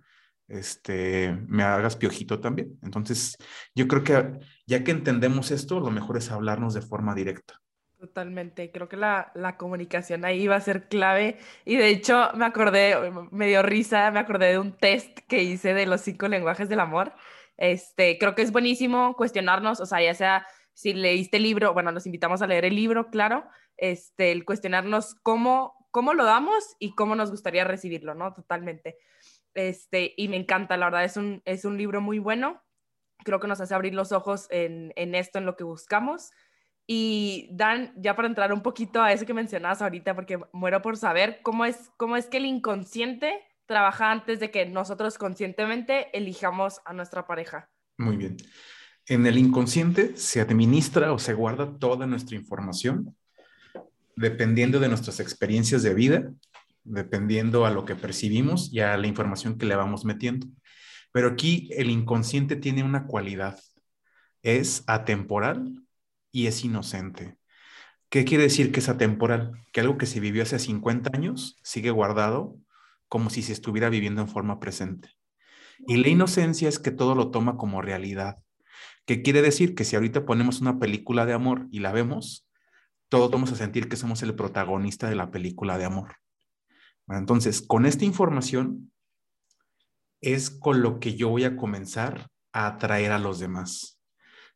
este, 0.52 1.36
me 1.48 1.62
hagas 1.62 1.96
piojito 1.96 2.40
también. 2.40 2.78
Entonces, 2.82 3.36
yo 3.74 3.88
creo 3.88 4.04
que 4.04 4.40
ya 4.66 4.84
que 4.84 4.90
entendemos 4.90 5.50
esto, 5.50 5.80
lo 5.80 5.90
mejor 5.90 6.18
es 6.18 6.30
hablarnos 6.30 6.74
de 6.74 6.82
forma 6.82 7.14
directa. 7.14 7.60
Totalmente, 7.98 8.70
creo 8.72 8.88
que 8.88 8.96
la, 8.96 9.30
la, 9.34 9.56
comunicación 9.56 10.24
ahí 10.24 10.48
va 10.48 10.56
a 10.56 10.60
ser 10.60 10.88
clave 10.88 11.38
y 11.64 11.76
de 11.76 11.88
hecho 11.88 12.30
me 12.34 12.44
acordé, 12.44 12.96
me 13.30 13.46
dio 13.46 13.62
risa, 13.62 14.10
me 14.10 14.18
acordé 14.18 14.48
de 14.48 14.58
un 14.58 14.72
test 14.72 15.20
que 15.28 15.44
hice 15.44 15.72
de 15.72 15.86
los 15.86 16.00
cinco 16.00 16.26
lenguajes 16.26 16.68
del 16.68 16.80
amor. 16.80 17.12
Este, 17.56 18.18
creo 18.18 18.34
que 18.34 18.42
es 18.42 18.50
buenísimo 18.50 19.14
cuestionarnos, 19.14 19.78
o 19.78 19.86
sea, 19.86 20.02
ya 20.02 20.14
sea 20.14 20.46
si 20.74 20.94
leíste 20.94 21.36
el 21.36 21.44
libro, 21.44 21.72
bueno, 21.74 21.92
nos 21.92 22.06
invitamos 22.06 22.42
a 22.42 22.46
leer 22.46 22.64
el 22.64 22.74
libro, 22.74 23.08
claro, 23.08 23.44
este, 23.76 24.32
el 24.32 24.44
cuestionarnos 24.44 25.14
cómo, 25.22 25.86
cómo 25.92 26.12
lo 26.12 26.24
damos 26.24 26.74
y 26.80 26.96
cómo 26.96 27.14
nos 27.14 27.30
gustaría 27.30 27.64
recibirlo, 27.64 28.14
¿no? 28.14 28.32
Totalmente. 28.32 28.96
Este, 29.54 30.14
y 30.16 30.28
me 30.28 30.36
encanta, 30.36 30.76
la 30.76 30.86
verdad, 30.86 31.04
es 31.04 31.16
un, 31.16 31.42
es 31.44 31.64
un 31.64 31.76
libro 31.76 32.00
muy 32.00 32.18
bueno. 32.18 32.62
Creo 33.24 33.40
que 33.40 33.48
nos 33.48 33.60
hace 33.60 33.74
abrir 33.74 33.94
los 33.94 34.12
ojos 34.12 34.46
en, 34.50 34.92
en 34.96 35.14
esto, 35.14 35.38
en 35.38 35.46
lo 35.46 35.56
que 35.56 35.64
buscamos. 35.64 36.30
Y 36.86 37.48
Dan, 37.52 37.92
ya 37.96 38.16
para 38.16 38.28
entrar 38.28 38.52
un 38.52 38.62
poquito 38.62 39.00
a 39.00 39.12
eso 39.12 39.24
que 39.24 39.34
mencionabas 39.34 39.82
ahorita, 39.82 40.14
porque 40.14 40.38
muero 40.52 40.82
por 40.82 40.96
saber 40.96 41.40
cómo 41.42 41.64
es, 41.64 41.90
cómo 41.96 42.16
es 42.16 42.26
que 42.26 42.38
el 42.38 42.46
inconsciente 42.46 43.40
trabaja 43.66 44.10
antes 44.10 44.40
de 44.40 44.50
que 44.50 44.66
nosotros 44.66 45.16
conscientemente 45.18 46.16
elijamos 46.16 46.80
a 46.84 46.92
nuestra 46.92 47.26
pareja. 47.26 47.70
Muy 47.98 48.16
bien. 48.16 48.36
En 49.06 49.26
el 49.26 49.38
inconsciente 49.38 50.16
se 50.16 50.40
administra 50.40 51.12
o 51.12 51.18
se 51.18 51.34
guarda 51.34 51.78
toda 51.78 52.06
nuestra 52.06 52.36
información 52.36 53.16
dependiendo 54.16 54.78
de 54.78 54.88
nuestras 54.88 55.20
experiencias 55.20 55.82
de 55.82 55.94
vida, 55.94 56.32
dependiendo 56.84 57.66
a 57.66 57.70
lo 57.70 57.84
que 57.84 57.96
percibimos 57.96 58.72
y 58.72 58.80
a 58.80 58.96
la 58.96 59.06
información 59.06 59.58
que 59.58 59.66
le 59.66 59.76
vamos 59.76 60.04
metiendo. 60.04 60.46
Pero 61.12 61.28
aquí 61.28 61.68
el 61.72 61.90
inconsciente 61.90 62.56
tiene 62.56 62.82
una 62.82 63.06
cualidad, 63.06 63.58
es 64.42 64.84
atemporal 64.86 65.82
y 66.30 66.46
es 66.46 66.64
inocente. 66.64 67.36
¿Qué 68.08 68.24
quiere 68.24 68.44
decir 68.44 68.72
que 68.72 68.80
es 68.80 68.88
atemporal? 68.88 69.52
Que 69.72 69.80
algo 69.80 69.98
que 69.98 70.06
se 70.06 70.20
vivió 70.20 70.42
hace 70.42 70.58
50 70.58 71.10
años 71.14 71.58
sigue 71.62 71.90
guardado 71.90 72.56
como 73.08 73.30
si 73.30 73.42
se 73.42 73.52
estuviera 73.52 73.90
viviendo 73.90 74.22
en 74.22 74.28
forma 74.28 74.58
presente. 74.58 75.10
Y 75.86 75.96
la 75.96 76.08
inocencia 76.08 76.68
es 76.68 76.78
que 76.78 76.90
todo 76.90 77.14
lo 77.14 77.30
toma 77.30 77.56
como 77.56 77.82
realidad. 77.82 78.38
¿Qué 79.06 79.22
quiere 79.22 79.42
decir? 79.42 79.74
Que 79.74 79.84
si 79.84 79.96
ahorita 79.96 80.24
ponemos 80.24 80.60
una 80.60 80.78
película 80.78 81.26
de 81.26 81.32
amor 81.32 81.66
y 81.70 81.80
la 81.80 81.92
vemos, 81.92 82.48
todos 83.08 83.30
vamos 83.30 83.52
a 83.52 83.56
sentir 83.56 83.88
que 83.88 83.96
somos 83.96 84.22
el 84.22 84.34
protagonista 84.34 85.08
de 85.08 85.16
la 85.16 85.30
película 85.30 85.76
de 85.76 85.84
amor. 85.84 86.21
Entonces, 87.08 87.62
con 87.62 87.86
esta 87.86 88.04
información 88.04 88.92
es 90.20 90.50
con 90.50 90.82
lo 90.82 91.00
que 91.00 91.14
yo 91.14 91.28
voy 91.28 91.44
a 91.44 91.56
comenzar 91.56 92.30
a 92.52 92.66
atraer 92.66 93.12
a 93.12 93.18
los 93.18 93.38
demás. 93.38 94.00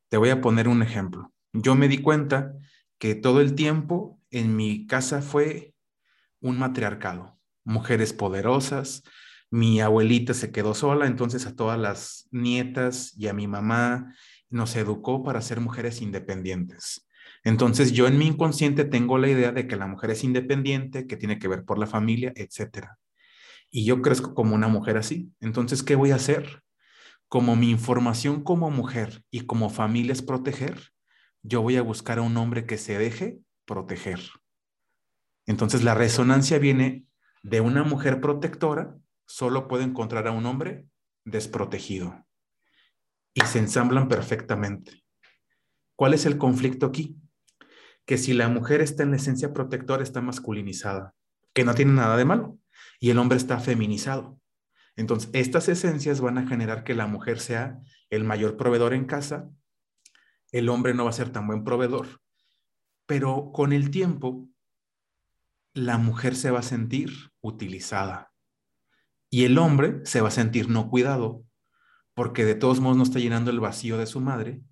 Te 0.09 0.17
voy 0.17 0.31
a 0.31 0.41
poner 0.41 0.69
un 0.69 0.83
ejemplo. 0.83 1.33
Yo 1.53 1.75
me 1.75 1.89
di 1.89 1.99
cuenta 1.99 2.55
que 2.99 3.15
todo 3.15 3.41
el 3.41 3.55
tiempo 3.55 4.21
en 4.31 4.57
mi 4.57 4.87
casa 4.87 5.23
fue 5.23 5.75
un 6.41 6.59
matriarcado, 6.59 7.39
mujeres 7.65 8.13
poderosas, 8.13 9.03
mi 9.51 9.81
abuelita 9.81 10.35
se 10.35 10.53
quedó 10.53 10.75
sola, 10.75 11.07
entonces 11.07 11.47
a 11.47 11.55
todas 11.55 11.79
las 11.79 12.29
nietas 12.31 13.15
y 13.17 13.29
a 13.29 13.33
mi 13.33 13.47
mamá 13.47 14.15
nos 14.51 14.77
educó 14.77 15.23
para 15.23 15.41
ser 15.41 15.61
mujeres 15.61 16.03
independientes. 16.03 17.06
Entonces 17.47 17.93
yo 17.93 18.09
en 18.09 18.19
mi 18.19 18.27
inconsciente 18.27 18.85
tengo 18.85 19.19
la 19.19 19.29
idea 19.29 19.53
de 19.53 19.69
que 19.69 19.77
la 19.77 19.87
mujer 19.87 20.11
es 20.11 20.25
independiente, 20.25 21.07
que 21.07 21.17
tiene 21.17 21.39
que 21.39 21.47
ver 21.47 21.65
por 21.65 21.79
la 21.79 21.87
familia, 21.87 22.33
etc. 22.35 22.89
Y 23.71 23.85
yo 23.85 24.03
crezco 24.03 24.35
como 24.35 24.57
una 24.57 24.67
mujer 24.67 24.97
así. 24.97 25.31
Entonces, 25.39 25.85
¿qué 25.85 25.95
voy 25.95 26.11
a 26.11 26.17
hacer? 26.17 26.65
Como 27.29 27.55
mi 27.55 27.71
información 27.71 28.43
como 28.43 28.73
mujer 28.73 29.23
y 29.31 29.43
como 29.43 29.71
familia 29.71 30.13
es 30.13 30.23
proteger, 30.23 30.91
yo 31.45 31.63
voy 31.63 31.77
a 31.77 31.83
buscar 31.83 32.19
a 32.19 32.23
un 32.23 32.37
hombre 32.37 32.67
que 32.67 32.79
se 32.79 32.99
deje 32.99 33.39
proteger. 33.65 34.19
Entonces 35.47 35.85
la 35.85 35.95
resonancia 35.95 36.59
viene 36.59 37.05
de 37.45 37.61
una 37.61 37.85
mujer 37.85 38.21
protectora, 38.21 38.97
solo 39.25 39.69
puede 39.69 39.85
encontrar 39.85 40.27
a 40.27 40.33
un 40.33 40.47
hombre 40.47 40.85
desprotegido. 41.25 42.27
Y 43.35 43.43
se 43.43 43.61
ensamblan 43.61 44.09
perfectamente. 44.09 45.05
¿Cuál 45.95 46.13
es 46.13 46.27
el 46.27 46.39
conflicto 46.39 46.87
aquí? 46.87 47.17
Que 48.07 48.19
si 48.19 48.33
la 48.33 48.49
mujer 48.49 48.81
está 48.81 49.03
en 49.03 49.11
la 49.11 49.17
esencia 49.17 49.53
protectora, 49.53 50.03
está 50.03 50.21
masculinizada, 50.21 51.15
que 51.53 51.65
no 51.65 51.75
tiene 51.75 51.93
nada 51.93 52.17
de 52.17 52.25
malo, 52.25 52.59
y 53.01 53.11
el 53.11 53.19
hombre 53.19 53.37
está 53.37 53.59
feminizado. 53.59 54.41
Entonces, 54.95 55.29
estas 55.35 55.69
esencias 55.69 56.21
van 56.21 56.39
a 56.39 56.47
generar 56.47 56.85
que 56.85 56.95
la 56.95 57.07
mujer 57.07 57.41
sea 57.41 57.81
el 58.09 58.25
mayor 58.25 58.57
proveedor 58.57 58.95
en 58.95 59.05
casa, 59.05 59.51
el 60.53 60.69
hombre 60.69 60.95
no 60.95 61.05
va 61.05 61.11
a 61.11 61.15
ser 61.15 61.31
tan 61.31 61.47
buen 61.47 61.65
proveedor, 61.65 62.21
pero 63.05 63.51
con 63.53 63.73
el 63.73 63.91
tiempo, 63.91 64.49
la 65.75 65.99
mujer 65.99 66.37
se 66.37 66.51
va 66.51 66.61
a 66.61 66.63
sentir 66.63 67.11
utilizada 67.43 68.33
y 69.29 69.45
el 69.45 69.59
hombre 69.59 70.01
se 70.05 70.21
va 70.21 70.29
a 70.29 70.31
sentir 70.31 70.71
no 70.71 70.89
cuidado, 70.89 71.45
porque 72.15 72.45
de 72.45 72.55
todos 72.55 72.81
modos 72.81 72.97
no 72.97 73.03
está 73.03 73.19
llenando 73.19 73.51
el 73.51 73.61
vacío 73.61 73.99
de 73.99 74.07
su 74.07 74.21
madre 74.21 74.63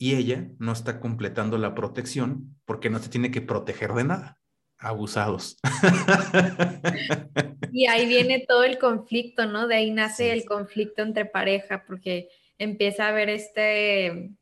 y 0.00 0.16
ella 0.16 0.48
no 0.58 0.72
está 0.72 0.98
completando 0.98 1.58
la 1.58 1.74
protección 1.74 2.58
porque 2.64 2.88
no 2.88 2.98
se 3.00 3.10
tiene 3.10 3.30
que 3.30 3.42
proteger 3.42 3.92
de 3.92 4.04
nada. 4.04 4.40
Abusados. 4.78 5.58
Y 7.72 7.86
ahí 7.86 8.08
viene 8.08 8.44
todo 8.48 8.64
el 8.64 8.78
conflicto, 8.78 9.46
¿no? 9.46 9.68
De 9.68 9.76
ahí 9.76 9.92
nace 9.92 10.32
el 10.32 10.44
conflicto 10.44 11.02
entre 11.02 11.24
pareja, 11.24 11.84
porque 11.86 12.28
empieza 12.58 13.04
a 13.04 13.10
haber 13.10 13.28
este, 13.28 14.32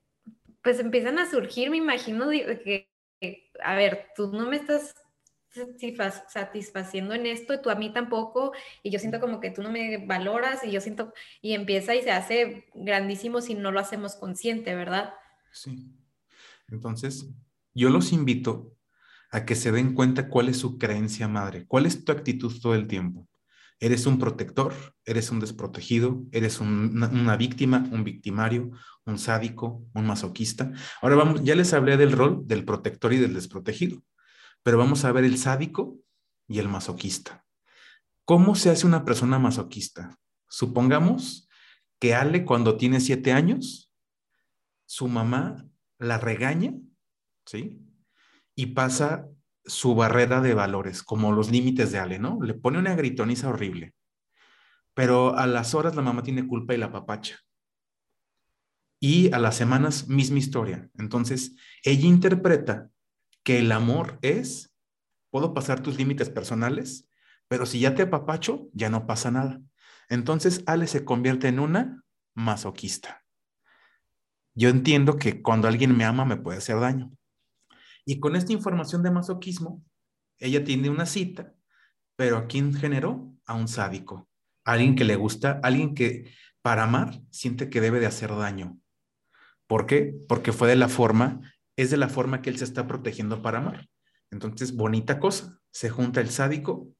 pues 0.62 0.81
empiezan 0.81 1.18
a 1.18 1.31
surgir, 1.31 1.71
me 1.71 1.77
imagino, 1.77 2.31
que, 2.31 2.88
a 3.62 3.75
ver, 3.75 4.07
tú 4.16 4.33
no 4.33 4.49
me 4.49 4.57
estás 4.57 4.94
satisfaciendo 6.29 7.12
en 7.12 7.27
esto 7.27 7.53
y 7.53 7.61
tú 7.61 7.68
a 7.68 7.75
mí 7.75 7.92
tampoco 7.92 8.53
y 8.83 8.90
yo 8.90 8.99
siento 8.99 9.21
como 9.21 9.40
que 9.40 9.51
tú 9.51 9.62
no 9.62 9.71
me 9.71 9.99
valoras 9.99 10.64
y 10.64 10.71
yo 10.71 10.81
siento 10.81 11.12
y 11.42 11.53
empieza 11.53 11.94
y 11.94 12.03
se 12.03 12.12
hace 12.12 12.66
grandísimo 12.75 13.42
si 13.42 13.55
no 13.55 13.73
lo 13.73 13.81
hacemos 13.81 14.16
consciente, 14.16 14.75
¿verdad? 14.75 15.12
Sí. 15.52 15.92
Entonces, 16.68 17.28
yo 17.74 17.90
los 17.90 18.12
invito 18.12 18.74
a 19.30 19.44
que 19.44 19.54
se 19.54 19.72
den 19.72 19.94
cuenta 19.94 20.28
cuál 20.28 20.48
es 20.48 20.58
su 20.58 20.78
creencia 20.78 21.28
madre, 21.28 21.66
cuál 21.66 21.87
es 21.87 22.04
tu 22.04 22.12
actitud 22.12 22.52
todo 22.61 22.74
el 22.74 22.87
tiempo. 22.87 23.28
¿Eres 23.80 24.06
un 24.06 24.18
protector? 24.18 24.74
¿Eres 25.04 25.30
un 25.30 25.38
desprotegido? 25.38 26.24
¿Eres 26.32 26.61
una, 26.61 27.37
víctima, 27.37 27.88
un 27.92 28.02
victimario, 28.02 28.70
un 29.06 29.18
sádico, 29.18 29.84
un 29.94 30.06
masoquista? 30.06 30.72
Ahora 31.00 31.14
vamos, 31.14 31.44
ya 31.44 31.54
les 31.54 31.72
hablé 31.72 31.96
del 31.96 32.12
rol 32.12 32.42
del 32.46 32.64
protector 32.64 33.12
y 33.12 33.18
del 33.18 33.34
desprotegido, 33.34 34.02
pero 34.64 34.78
vamos 34.78 35.04
a 35.04 35.12
ver 35.12 35.24
el 35.24 35.38
sádico 35.38 35.96
y 36.48 36.58
el 36.58 36.68
masoquista. 36.68 37.44
¿Cómo 38.24 38.56
se 38.56 38.70
hace 38.70 38.87
una 38.87 39.04
persona 39.04 39.38
masoquista? 39.38 40.18
Supongamos 40.48 41.48
que 42.00 42.14
Ale 42.14 42.44
cuando 42.44 42.76
tiene 42.76 43.00
siete 43.00 43.32
años 43.32 43.88
su 44.88 45.07
mamá 45.07 45.68
la 45.98 46.16
regaña, 46.16 46.72
¿sí? 47.44 47.79
Y 48.55 48.68
pasa 48.68 49.29
su 49.66 49.94
barrera 49.94 50.40
de 50.40 50.55
valores, 50.55 51.03
como 51.03 51.31
los 51.31 51.51
límites 51.51 51.92
de 51.92 51.98
Ale, 51.98 52.18
¿no? 52.18 52.38
Le 52.40 52.55
pone 52.55 52.79
una 52.79 52.94
gritoniza 52.96 53.51
horrible. 53.51 53.92
Pero 54.94 55.37
a 55.37 55.46
las 55.46 55.74
horas 55.74 55.94
la 55.94 56.01
mamá 56.01 56.22
tiene 56.22 56.46
culpa 56.46 56.72
y 56.72 56.79
la 56.79 56.90
papacha. 56.90 57.38
Y 58.98 59.31
a 59.35 59.38
las 59.38 59.57
semanas, 59.57 60.09
misma 60.09 60.38
historia. 60.38 60.88
Entonces, 60.96 61.55
ella 61.85 62.07
interpreta 62.09 62.88
que 63.42 63.59
el 63.59 63.70
amor 63.72 64.18
es, 64.22 64.74
puedo 65.31 65.53
pasar 65.53 65.83
tus 65.83 65.98
límites 65.98 66.31
personales, 66.31 67.11
pero 67.46 67.66
si 67.66 67.81
ya 67.81 67.94
te 67.94 68.03
apapacho, 68.03 68.70
ya 68.72 68.88
no 68.88 69.07
pasa 69.07 69.31
nada. 69.31 69.61
Entonces, 70.09 70.62
Ale 70.64 70.87
se 70.87 71.05
convierte 71.05 71.48
en 71.48 71.59
una 71.59 72.03
masoquista. 72.35 73.22
Yo 74.59 74.71
entiendo 74.71 75.18
que 75.18 75.40
cuando 75.40 75.68
alguien 75.68 75.97
me 75.97 76.05
ama 76.05 76.25
me 76.25 76.37
puede 76.37 76.59
hacer 76.59 76.81
daño. 76.81 77.12
Y 78.05 78.18
con 78.18 78.35
esta 78.35 78.53
información 78.53 79.05
de 79.05 79.12
masoquismo, 79.12 79.85
ella 80.37 80.64
tiene 80.64 80.90
una 80.90 81.07
cita, 81.07 81.55
pero 82.16 82.38
¿a 82.38 82.49
quién 82.49 82.75
generó? 82.75 83.37
A 83.47 83.55
un 83.55 83.68
sádico, 83.68 84.29
alguien 84.64 84.97
que 84.97 85.05
le 85.05 85.14
gusta, 85.14 85.61
alguien 85.62 85.94
que 85.94 86.35
para 86.61 86.83
amar 86.83 87.21
siente 87.31 87.71
que 87.71 87.81
debe 87.81 88.01
de 88.01 88.07
hacer 88.07 88.31
daño. 88.31 88.81
¿Por 89.68 89.87
qué? 89.87 90.12
Porque 90.29 90.53
fue 90.53 90.66
de 90.66 90.75
la 90.75 90.88
forma, 90.88 91.40
es 91.77 91.92
de 91.92 91.97
la 91.97 92.09
forma 92.09 92.42
que 92.42 92.51
él 92.51 92.59
se 92.59 92.64
está 92.64 92.88
protegiendo 92.88 93.42
para 93.42 93.59
amar. 93.59 93.88
Entonces, 94.33 94.75
bonita 94.75 95.21
cosa, 95.21 95.61
se 95.71 95.88
junta 95.88 96.21
el 96.21 96.31
sádico 96.31 96.92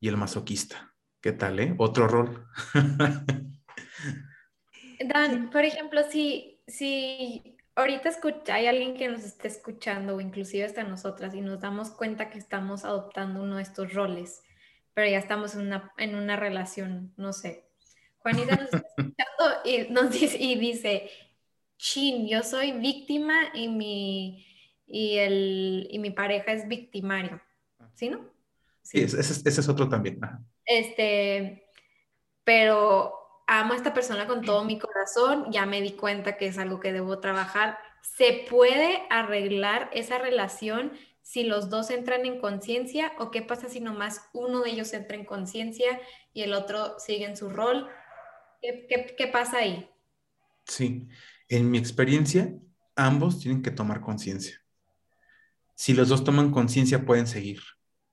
y 0.00 0.08
el 0.08 0.18
masoquista. 0.18 0.94
¿Qué 1.22 1.32
tal, 1.32 1.60
eh? 1.60 1.74
Otro 1.78 2.08
rol. 2.08 2.46
Dan, 5.08 5.48
por 5.48 5.64
ejemplo, 5.64 6.02
si 6.10 6.59
si 6.70 7.56
ahorita 7.74 8.08
escucha, 8.08 8.54
hay 8.54 8.66
alguien 8.66 8.94
que 8.94 9.08
nos 9.08 9.24
esté 9.24 9.48
escuchando 9.48 10.16
o 10.16 10.20
inclusive 10.20 10.64
hasta 10.64 10.84
nosotras 10.84 11.34
y 11.34 11.40
nos 11.40 11.60
damos 11.60 11.90
cuenta 11.90 12.30
que 12.30 12.38
estamos 12.38 12.84
adoptando 12.84 13.42
uno 13.42 13.56
de 13.56 13.62
estos 13.62 13.92
roles, 13.92 14.42
pero 14.94 15.10
ya 15.10 15.18
estamos 15.18 15.54
en 15.54 15.62
una, 15.62 15.92
en 15.98 16.14
una 16.14 16.36
relación, 16.36 17.12
no 17.16 17.32
sé. 17.32 17.66
Juanita 18.18 18.56
nos 18.56 18.64
está 18.66 18.78
escuchando 18.96 19.60
y, 19.64 19.92
nos 19.92 20.10
dice, 20.12 20.36
y 20.38 20.58
dice, 20.58 21.10
chin, 21.76 22.28
yo 22.28 22.42
soy 22.42 22.72
víctima 22.72 23.34
y 23.54 23.68
mi, 23.68 24.46
y 24.86 25.16
el, 25.16 25.88
y 25.90 25.98
mi 25.98 26.10
pareja 26.10 26.52
es 26.52 26.68
victimario. 26.68 27.40
¿Sí, 27.94 28.08
no? 28.08 28.28
Sí, 28.82 29.00
ese, 29.00 29.20
ese, 29.20 29.48
es 29.48 29.68
otro 29.68 29.88
también. 29.88 30.20
Este, 30.64 31.66
pero 32.44 33.19
amo 33.50 33.72
a 33.72 33.76
esta 33.76 33.92
persona 33.92 34.28
con 34.28 34.42
todo 34.42 34.64
mi 34.64 34.78
corazón, 34.78 35.50
ya 35.50 35.66
me 35.66 35.82
di 35.82 35.92
cuenta 35.92 36.36
que 36.36 36.46
es 36.46 36.56
algo 36.56 36.78
que 36.78 36.92
debo 36.92 37.18
trabajar. 37.18 37.78
¿Se 38.00 38.46
puede 38.48 39.02
arreglar 39.10 39.90
esa 39.92 40.18
relación 40.18 40.92
si 41.22 41.42
los 41.42 41.68
dos 41.68 41.90
entran 41.90 42.24
en 42.26 42.40
conciencia 42.40 43.12
o 43.18 43.32
qué 43.32 43.42
pasa 43.42 43.68
si 43.68 43.80
nomás 43.80 44.22
uno 44.32 44.60
de 44.60 44.70
ellos 44.70 44.92
entra 44.92 45.16
en 45.16 45.24
conciencia 45.24 46.00
y 46.32 46.42
el 46.42 46.54
otro 46.54 46.96
sigue 47.00 47.24
en 47.24 47.36
su 47.36 47.50
rol? 47.50 47.88
¿Qué, 48.62 49.16
qué 49.18 49.26
pasa 49.26 49.58
ahí? 49.58 49.90
Sí, 50.64 51.08
en 51.48 51.72
mi 51.72 51.78
experiencia, 51.78 52.54
ambos 52.94 53.40
tienen 53.40 53.62
que 53.62 53.72
tomar 53.72 54.00
conciencia. 54.00 54.62
Si 55.74 55.92
los 55.92 56.08
dos 56.08 56.22
toman 56.22 56.52
conciencia, 56.52 57.04
pueden 57.04 57.26
seguir. 57.26 57.62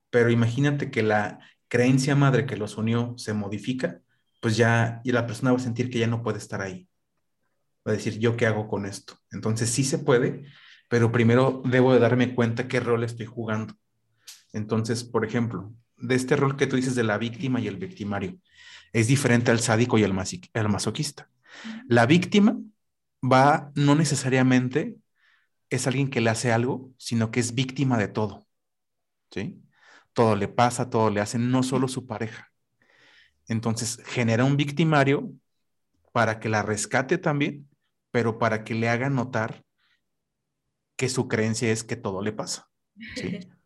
Pero 0.09 0.31
imagínate 0.31 0.89
que 0.89 1.03
la 1.03 1.39
creencia 1.67 2.15
madre 2.15 2.47
que 2.47 2.57
los 2.57 2.75
unió 2.77 3.13
se 3.17 3.33
modifica 3.33 4.01
pues 4.39 4.57
ya 4.57 5.01
y 5.03 5.11
la 5.11 5.25
persona 5.25 5.51
va 5.51 5.57
a 5.57 5.61
sentir 5.61 5.89
que 5.89 5.99
ya 5.99 6.07
no 6.07 6.23
puede 6.23 6.37
estar 6.37 6.61
ahí. 6.61 6.89
va 7.87 7.91
a 7.93 7.95
decir, 7.95 8.19
¿yo 8.19 8.37
qué 8.37 8.45
hago 8.45 8.67
con 8.67 8.85
esto? 8.85 9.17
Entonces 9.31 9.69
sí 9.69 9.83
se 9.83 9.99
puede, 9.99 10.45
pero 10.89 11.11
primero 11.11 11.61
debo 11.65 11.93
de 11.93 11.99
darme 11.99 12.35
cuenta 12.35 12.67
qué 12.67 12.79
rol 12.79 13.03
estoy 13.03 13.25
jugando. 13.25 13.75
Entonces, 14.53 15.03
por 15.03 15.25
ejemplo, 15.25 15.73
de 15.97 16.15
este 16.15 16.35
rol 16.35 16.55
que 16.57 16.67
tú 16.67 16.75
dices 16.75 16.95
de 16.95 17.03
la 17.03 17.17
víctima 17.17 17.59
y 17.59 17.67
el 17.67 17.77
victimario, 17.77 18.39
es 18.93 19.07
diferente 19.07 19.51
al 19.51 19.59
sádico 19.59 19.97
y 19.97 20.03
al, 20.03 20.13
masoquista. 20.13 21.29
La 21.87 22.05
víctima 22.05 22.57
va 23.23 23.71
no 23.75 23.95
necesariamente 23.95 24.97
es 25.69 25.87
alguien 25.87 26.09
que 26.09 26.21
le 26.21 26.29
hace 26.29 26.51
algo, 26.51 26.91
sino 26.97 27.31
que 27.31 27.39
es 27.39 27.53
víctima 27.53 27.97
de 27.97 28.07
todo. 28.07 28.47
¿Sí? 29.31 29.61
Todo 30.13 30.35
le 30.35 30.47
pasa, 30.47 30.89
todo 30.89 31.09
le 31.09 31.19
hace, 31.19 31.37
no 31.37 31.63
solo 31.63 31.87
su 31.87 32.07
pareja. 32.07 32.46
Entonces 33.47 33.99
genera 34.05 34.43
un 34.43 34.57
victimario 34.57 35.31
para 36.11 36.39
que 36.39 36.49
la 36.49 36.61
rescate 36.61 37.17
también, 37.17 37.69
pero 38.11 38.37
para 38.39 38.63
que 38.63 38.73
le 38.73 38.89
haga 38.89 39.09
notar 39.09 39.63
que 40.95 41.09
su 41.09 41.27
creencia 41.27 41.71
es 41.71 41.83
que 41.83 41.95
todo 41.95 42.21
le 42.21 42.33
pasa. 42.33 42.69
¿sí? 43.15 43.39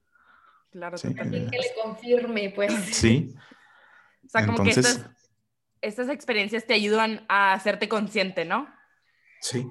Claro, 0.72 0.96
Que 0.98 1.10
le 1.10 1.74
confirme, 1.84 2.50
pues. 2.56 2.74
Sí. 2.94 3.36
O 4.26 4.30
sea, 4.30 4.46
como 4.46 4.63
que 4.63 4.70
estas, 4.70 5.10
estas, 5.82 6.08
experiencias 6.08 6.65
te 6.65 6.74
ayudan 6.74 7.26
a 7.28 7.52
hacerte 7.52 7.89
consciente, 7.89 8.46
¿no? 8.46 8.74
Sí. 9.41 9.67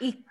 Y, 0.00 0.24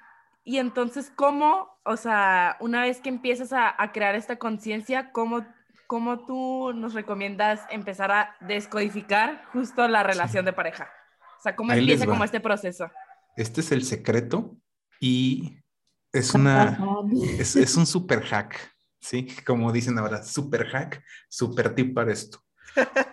y 0.43 0.57
entonces, 0.57 1.11
¿cómo, 1.15 1.79
o 1.83 1.97
sea, 1.97 2.57
una 2.61 2.81
vez 2.81 2.99
que 2.99 3.09
empiezas 3.09 3.53
a, 3.53 3.75
a 3.77 3.91
crear 3.91 4.15
esta 4.15 4.39
conciencia, 4.39 5.11
¿cómo, 5.11 5.45
¿cómo 5.91 6.25
tú 6.25 6.71
nos 6.73 6.93
recomiendas 6.93 7.59
empezar 7.69 8.13
a 8.13 8.37
descodificar 8.39 9.43
justo 9.51 9.89
la 9.89 10.03
relación 10.03 10.45
de 10.45 10.53
pareja? 10.53 10.89
O 11.37 11.41
sea, 11.43 11.53
¿cómo 11.53 11.73
empieza 11.73 12.05
como 12.05 12.23
este 12.23 12.39
proceso? 12.39 12.89
Este 13.35 13.59
es 13.59 13.73
el 13.73 13.83
secreto 13.83 14.55
y 15.01 15.59
es 16.13 16.33
una, 16.33 16.79
es, 17.37 17.57
es 17.57 17.75
un 17.75 17.85
super 17.85 18.23
hack 18.23 18.57
¿sí? 19.01 19.27
Como 19.45 19.73
dicen 19.73 19.97
ahora, 19.99 20.23
super 20.23 20.65
hack, 20.67 21.03
super 21.27 21.75
tip 21.75 21.93
para 21.93 22.13
esto. 22.13 22.41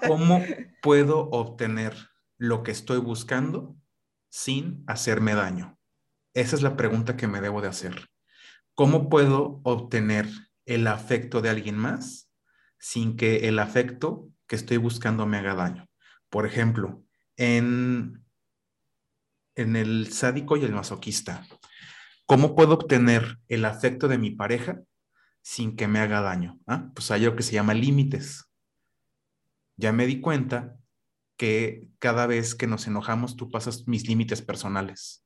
¿Cómo 0.06 0.40
puedo 0.80 1.30
obtener 1.30 1.96
lo 2.36 2.62
que 2.62 2.70
estoy 2.70 2.98
buscando 2.98 3.74
sin 4.28 4.84
hacerme 4.86 5.34
daño? 5.34 5.76
Esa 6.32 6.54
es 6.54 6.62
la 6.62 6.76
pregunta 6.76 7.16
que 7.16 7.26
me 7.26 7.40
debo 7.40 7.60
de 7.60 7.66
hacer. 7.66 8.08
¿Cómo 8.76 9.08
puedo 9.08 9.60
obtener 9.64 10.28
el 10.64 10.86
afecto 10.86 11.40
de 11.40 11.50
alguien 11.50 11.76
más 11.76 12.27
sin 12.78 13.16
que 13.16 13.48
el 13.48 13.58
afecto 13.58 14.28
que 14.46 14.56
estoy 14.56 14.76
buscando 14.76 15.26
me 15.26 15.38
haga 15.38 15.54
daño? 15.54 15.88
Por 16.30 16.46
ejemplo, 16.46 17.02
en, 17.36 18.24
en 19.54 19.76
el 19.76 20.12
sádico 20.12 20.56
y 20.56 20.64
el 20.64 20.72
masoquista, 20.72 21.46
¿cómo 22.26 22.54
puedo 22.54 22.74
obtener 22.74 23.38
el 23.48 23.64
afecto 23.64 24.08
de 24.08 24.18
mi 24.18 24.30
pareja 24.30 24.82
sin 25.48 25.76
que 25.76 25.88
me 25.88 25.98
haga 25.98 26.20
daño. 26.20 26.60
¿ah? 26.66 26.90
Pues 26.94 27.10
hay 27.10 27.24
algo 27.24 27.36
que 27.36 27.42
se 27.42 27.52
llama 27.52 27.72
límites. 27.72 28.44
Ya 29.78 29.92
me 29.92 30.04
di 30.04 30.20
cuenta 30.20 30.76
que 31.38 31.86
cada 31.98 32.26
vez 32.26 32.54
que 32.54 32.66
nos 32.66 32.86
enojamos 32.86 33.34
tú 33.34 33.50
pasas 33.50 33.88
mis 33.88 34.06
límites 34.06 34.42
personales. 34.42 35.24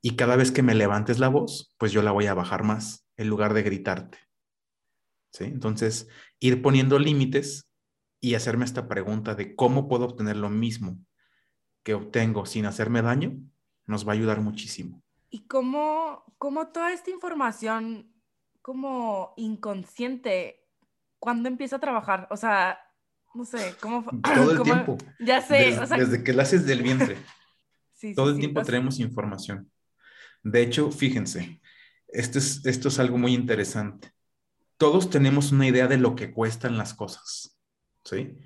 Y 0.00 0.16
cada 0.16 0.36
vez 0.36 0.50
que 0.50 0.62
me 0.62 0.74
levantes 0.74 1.18
la 1.18 1.28
voz, 1.28 1.74
pues 1.76 1.92
yo 1.92 2.00
la 2.00 2.10
voy 2.10 2.26
a 2.26 2.32
bajar 2.32 2.62
más 2.62 3.06
en 3.18 3.28
lugar 3.28 3.52
de 3.52 3.62
gritarte. 3.62 4.16
¿Sí? 5.32 5.44
Entonces, 5.44 6.08
ir 6.40 6.62
poniendo 6.62 6.98
límites 6.98 7.70
y 8.20 8.34
hacerme 8.34 8.64
esta 8.64 8.88
pregunta 8.88 9.34
de 9.34 9.54
cómo 9.54 9.88
puedo 9.88 10.04
obtener 10.04 10.36
lo 10.36 10.50
mismo 10.50 10.98
que 11.82 11.94
obtengo 11.94 12.46
sin 12.46 12.66
hacerme 12.66 13.02
daño, 13.02 13.38
nos 13.86 14.06
va 14.06 14.12
a 14.12 14.14
ayudar 14.14 14.40
muchísimo. 14.40 15.02
¿Y 15.30 15.46
cómo, 15.46 16.24
cómo 16.38 16.68
toda 16.68 16.92
esta 16.92 17.10
información 17.10 18.12
como 18.62 19.32
inconsciente 19.36 20.66
cuando 21.18 21.48
empieza 21.48 21.76
a 21.76 21.80
trabajar? 21.80 22.28
O 22.30 22.36
sea, 22.36 22.78
no 23.34 23.44
sé, 23.44 23.74
¿cómo? 23.80 24.04
Todo 24.22 24.52
el 24.52 24.62
tiempo. 24.62 24.98
Ya 25.18 25.40
sé. 25.40 25.78
Desde, 25.96 26.24
que 26.24 26.32
la 26.32 26.42
haces 26.42 26.66
del 26.66 26.82
vientre. 26.82 27.16
Todo 28.16 28.30
el 28.30 28.38
tiempo 28.38 28.62
tenemos 28.62 28.98
información. 28.98 29.70
De 30.42 30.62
hecho, 30.62 30.90
fíjense, 30.90 31.60
esto 32.08 32.38
es, 32.38 32.64
esto 32.64 32.88
es 32.88 32.98
algo 32.98 33.18
muy 33.18 33.34
interesante. 33.34 34.10
Todos 34.80 35.10
tenemos 35.10 35.52
una 35.52 35.66
idea 35.66 35.88
de 35.88 35.98
lo 35.98 36.14
que 36.16 36.32
cuestan 36.32 36.78
las 36.78 36.94
cosas, 36.94 37.54
¿sí? 38.02 38.38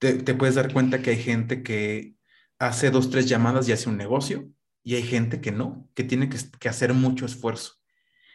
Te, 0.00 0.34
puedes 0.34 0.56
dar 0.56 0.72
cuenta 0.72 1.02
que 1.02 1.10
hay 1.10 1.22
gente 1.22 1.62
que 1.62 2.16
hace 2.58 2.90
dos, 2.90 3.10
tres 3.10 3.28
llamadas 3.28 3.68
y 3.68 3.72
hace 3.72 3.88
un 3.88 3.96
negocio, 3.96 4.50
y 4.82 4.96
hay 4.96 5.04
gente 5.04 5.40
que 5.40 5.52
no, 5.52 5.88
que 5.94 6.02
tiene 6.02 6.28
que, 6.28 6.36
que 6.58 6.68
hacer 6.68 6.92
mucho 6.94 7.26
esfuerzo. 7.26 7.74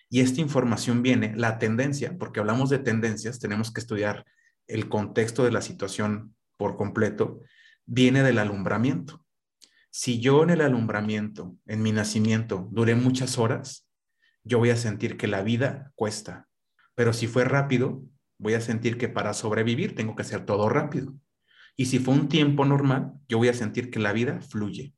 Y 0.10 0.22
esta 0.22 0.40
información 0.40 1.04
viene, 1.04 1.36
la 1.36 1.60
tendencia, 1.60 2.18
porque 2.18 2.40
hablamos 2.40 2.70
de 2.70 2.80
tendencias, 2.80 3.40
tenemos 3.40 3.74
que 3.74 3.82
estudiar 3.82 4.24
el 4.66 4.88
contexto 4.88 5.44
de 5.44 5.52
la 5.52 5.62
situación 5.62 6.34
por 6.56 6.78
completo, 6.78 7.42
viene 7.86 8.24
del 8.24 8.40
alumbramiento. 8.40 9.22
Si 9.92 10.22
yo 10.22 10.44
en 10.44 10.52
el 10.52 10.62
alumbramiento, 10.62 11.58
en 11.66 11.82
mi 11.82 11.92
nacimiento, 11.92 12.70
duré 12.72 12.96
muchas 12.96 13.38
horas, 13.38 13.86
yo 14.46 14.60
voy 14.60 14.70
a 14.70 14.78
sentir 14.78 15.18
que 15.18 15.28
la 15.28 15.42
vida 15.42 15.92
cuesta. 15.96 16.47
Pero 16.98 17.14
si 17.14 17.28
fue 17.28 17.46
rápido, 17.46 18.02
voy 18.40 18.56
a 18.56 18.62
sentir 18.62 18.98
que 18.98 19.08
para 19.08 19.36
sobrevivir 19.36 19.94
tengo 19.94 20.16
que 20.16 20.24
hacer 20.24 20.48
todo 20.48 20.68
rápido. 20.68 21.14
Y 21.76 21.86
si 21.86 22.00
fue 22.00 22.16
un 22.16 22.28
tiempo 22.28 22.66
normal, 22.66 23.14
yo 23.30 23.38
voy 23.38 23.50
a 23.50 23.54
sentir 23.54 23.92
que 23.92 24.00
la 24.00 24.14
vida 24.14 24.42
fluye. 24.42 24.96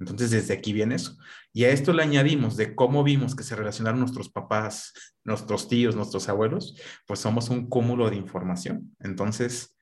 Entonces, 0.00 0.32
desde 0.32 0.54
aquí 0.54 0.72
viene 0.72 0.96
eso. 0.96 1.16
Y 1.52 1.64
a 1.64 1.70
esto 1.70 1.92
le 1.92 2.02
añadimos 2.02 2.56
de 2.56 2.74
cómo 2.74 3.04
vimos 3.04 3.36
que 3.36 3.44
se 3.44 3.54
relacionaron 3.54 4.00
nuestros 4.00 4.28
papás, 4.28 4.92
nuestros 5.22 5.68
tíos, 5.68 5.94
nuestros 5.94 6.28
abuelos, 6.28 6.76
pues 7.06 7.20
somos 7.20 7.48
un 7.48 7.68
cúmulo 7.68 8.10
de 8.10 8.16
información. 8.16 8.96
Entonces, 8.98 9.76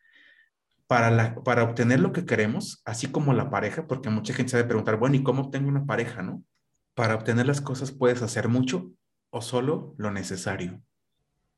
para, 0.87 1.37
para 1.37 1.63
obtener 1.63 2.01
lo 2.01 2.13
que 2.13 2.27
queremos, 2.27 2.83
así 2.85 3.07
como 3.07 3.33
la 3.33 3.49
pareja, 3.49 3.87
porque 3.87 4.11
mucha 4.11 4.35
gente 4.35 4.51
se 4.51 4.59
debe 4.59 4.69
preguntar, 4.69 4.99
bueno, 4.99 5.17
¿y 5.17 5.23
cómo 5.23 5.45
obtengo 5.45 5.71
una 5.71 5.87
pareja, 5.87 6.21
no? 6.23 6.45
Para 6.93 7.15
obtener 7.15 7.47
las 7.47 7.63
cosas 7.63 7.91
puedes 7.91 8.21
hacer 8.21 8.49
mucho 8.49 8.93
o 9.31 9.41
solo 9.41 9.95
lo 9.97 10.11
necesario. 10.11 10.83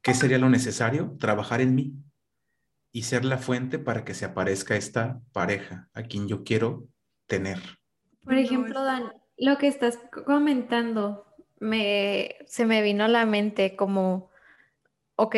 ¿Qué 0.04 0.12
sería 0.12 0.36
lo 0.36 0.50
necesario? 0.50 1.16
Trabajar 1.18 1.62
en 1.62 1.74
mí 1.74 1.94
y 2.92 3.04
ser 3.04 3.24
la 3.24 3.38
fuente 3.38 3.78
para 3.78 4.04
que 4.04 4.12
se 4.12 4.26
aparezca 4.26 4.76
esta 4.76 5.22
pareja 5.32 5.88
a 5.94 6.02
quien 6.02 6.28
yo 6.28 6.44
quiero 6.44 6.86
tener. 7.26 7.58
Por 8.22 8.34
ejemplo, 8.34 8.84
Dan, 8.84 9.14
lo 9.38 9.56
que 9.56 9.66
estás 9.66 9.98
comentando 10.26 11.24
me, 11.58 12.36
se 12.46 12.66
me 12.66 12.82
vino 12.82 13.04
a 13.04 13.08
la 13.08 13.24
mente 13.24 13.76
como, 13.76 14.28
ok, 15.16 15.36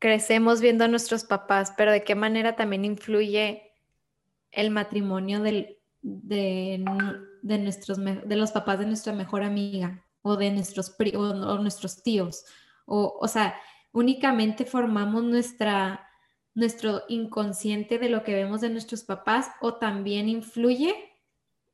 crecemos 0.00 0.60
viendo 0.60 0.84
a 0.84 0.88
nuestros 0.88 1.22
papás, 1.22 1.72
pero 1.76 1.92
de 1.92 2.02
qué 2.02 2.16
manera 2.16 2.56
también 2.56 2.84
influye 2.84 3.74
el 4.50 4.72
matrimonio 4.72 5.40
del, 5.40 5.78
de, 6.02 6.84
de, 7.42 7.58
nuestros, 7.58 7.98
de 8.04 8.36
los 8.36 8.50
papás 8.50 8.80
de 8.80 8.86
nuestra 8.86 9.12
mejor 9.12 9.44
amiga 9.44 10.04
o 10.22 10.36
de 10.36 10.50
nuestros, 10.50 10.96
o, 11.14 11.20
o 11.20 11.58
nuestros 11.58 12.02
tíos. 12.02 12.44
O, 12.86 13.16
o 13.20 13.28
sea, 13.28 13.54
únicamente 13.94 14.66
formamos 14.66 15.22
nuestra, 15.24 16.10
nuestro 16.52 17.04
inconsciente 17.08 17.98
de 17.98 18.10
lo 18.10 18.24
que 18.24 18.34
vemos 18.34 18.60
de 18.60 18.68
nuestros 18.68 19.04
papás 19.04 19.50
o 19.60 19.76
también 19.76 20.28
influye 20.28 20.94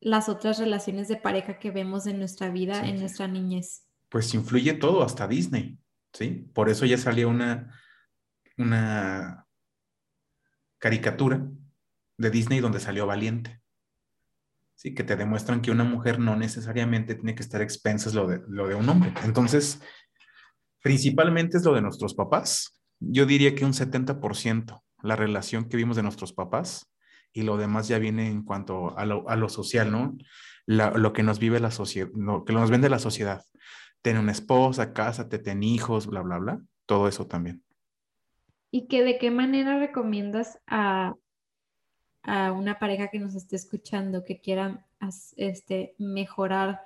las 0.01 0.29
otras 0.29 0.59
relaciones 0.59 1.09
de 1.09 1.17
pareja 1.17 1.59
que 1.59 1.71
vemos 1.71 2.07
en 2.07 2.19
nuestra 2.19 2.51
vida, 2.51 2.87
en 2.87 3.01
nuestra 3.01 3.27
niñez. 3.27 3.87
Pues 4.09 4.33
influye 4.35 4.75
todo, 4.75 5.03
hasta 5.03 5.27
Disney, 5.27 5.79
¿sí? 6.13 6.49
Por 6.55 6.69
eso 6.69 6.85
ya 6.85 6.99
salió 6.99 7.29
una, 7.29 7.75
una 8.57 9.47
caricatura 10.79 11.47
de 12.19 12.31
Disney 12.31 12.61
donde 12.61 12.81
salió 12.81 13.07
Valiente. 13.07 13.63
Sí, 14.75 14.95
que 14.95 15.05
te 15.05 15.17
demuestran 15.17 15.61
que 15.61 15.71
una 15.71 15.85
mujer 15.85 16.19
no 16.19 16.37
necesariamente 16.37 17.15
tiene 17.15 17.35
que 17.35 17.43
estar 17.43 17.61
expensas 17.61 18.15
lo 18.15 18.27
de, 18.27 18.43
lo 18.49 18.67
de 18.67 18.75
un 18.75 18.89
hombre. 18.89 19.13
Entonces, 19.25 19.83
principalmente 20.83 21.59
es 21.59 21.65
lo 21.65 21.75
de 21.75 21.83
nuestros 21.83 22.15
papás. 22.15 22.81
Yo 22.99 23.27
diría 23.27 23.55
que 23.55 23.65
un 23.65 23.73
70% 23.73 24.81
la 25.03 25.17
relación 25.17 25.69
que 25.69 25.77
vimos 25.77 25.97
de 25.97 26.03
nuestros 26.03 26.33
papás 26.33 26.93
y 27.33 27.43
lo 27.43 27.57
demás 27.57 27.89
ya 27.89 27.99
viene 27.99 28.27
en 28.29 28.43
cuanto 28.43 28.97
a 28.99 29.07
lo, 29.07 29.49
social, 29.49 29.91
¿no? 29.91 30.17
lo 30.67 31.13
que 31.13 31.23
nos 31.23 31.39
vive 31.39 31.61
la 31.61 31.71
sociedad, 31.71 32.11
lo 32.15 32.45
que 32.45 32.53
nos 32.53 32.71
vende 32.71 32.89
la 32.89 32.99
sociedad. 32.99 33.45
Ten 34.03 34.19
una 34.19 34.33
esposa, 34.33 34.93
cásate, 34.93 35.39
ten 35.39 35.63
hijos, 35.63 36.07
bla, 36.07 36.23
bla, 36.23 36.39
bla. 36.39 36.61
Todo 36.87 37.07
eso 37.07 37.27
también. 37.27 37.63
¿Y 38.71 38.87
que 38.87 39.03
de 39.05 39.19
qué 39.19 39.31
manera 39.31 39.79
recomiendas 39.79 40.59
a, 40.67 41.15
a 42.23 42.53
una 42.53 42.79
pareja 42.79 43.09
que 43.09 43.19
nos 43.19 43.35
esté 43.35 43.57
escuchando 43.57 44.25
que 44.25 44.41
quiera 44.41 44.87
este, 45.37 45.95
mejorar, 45.99 46.83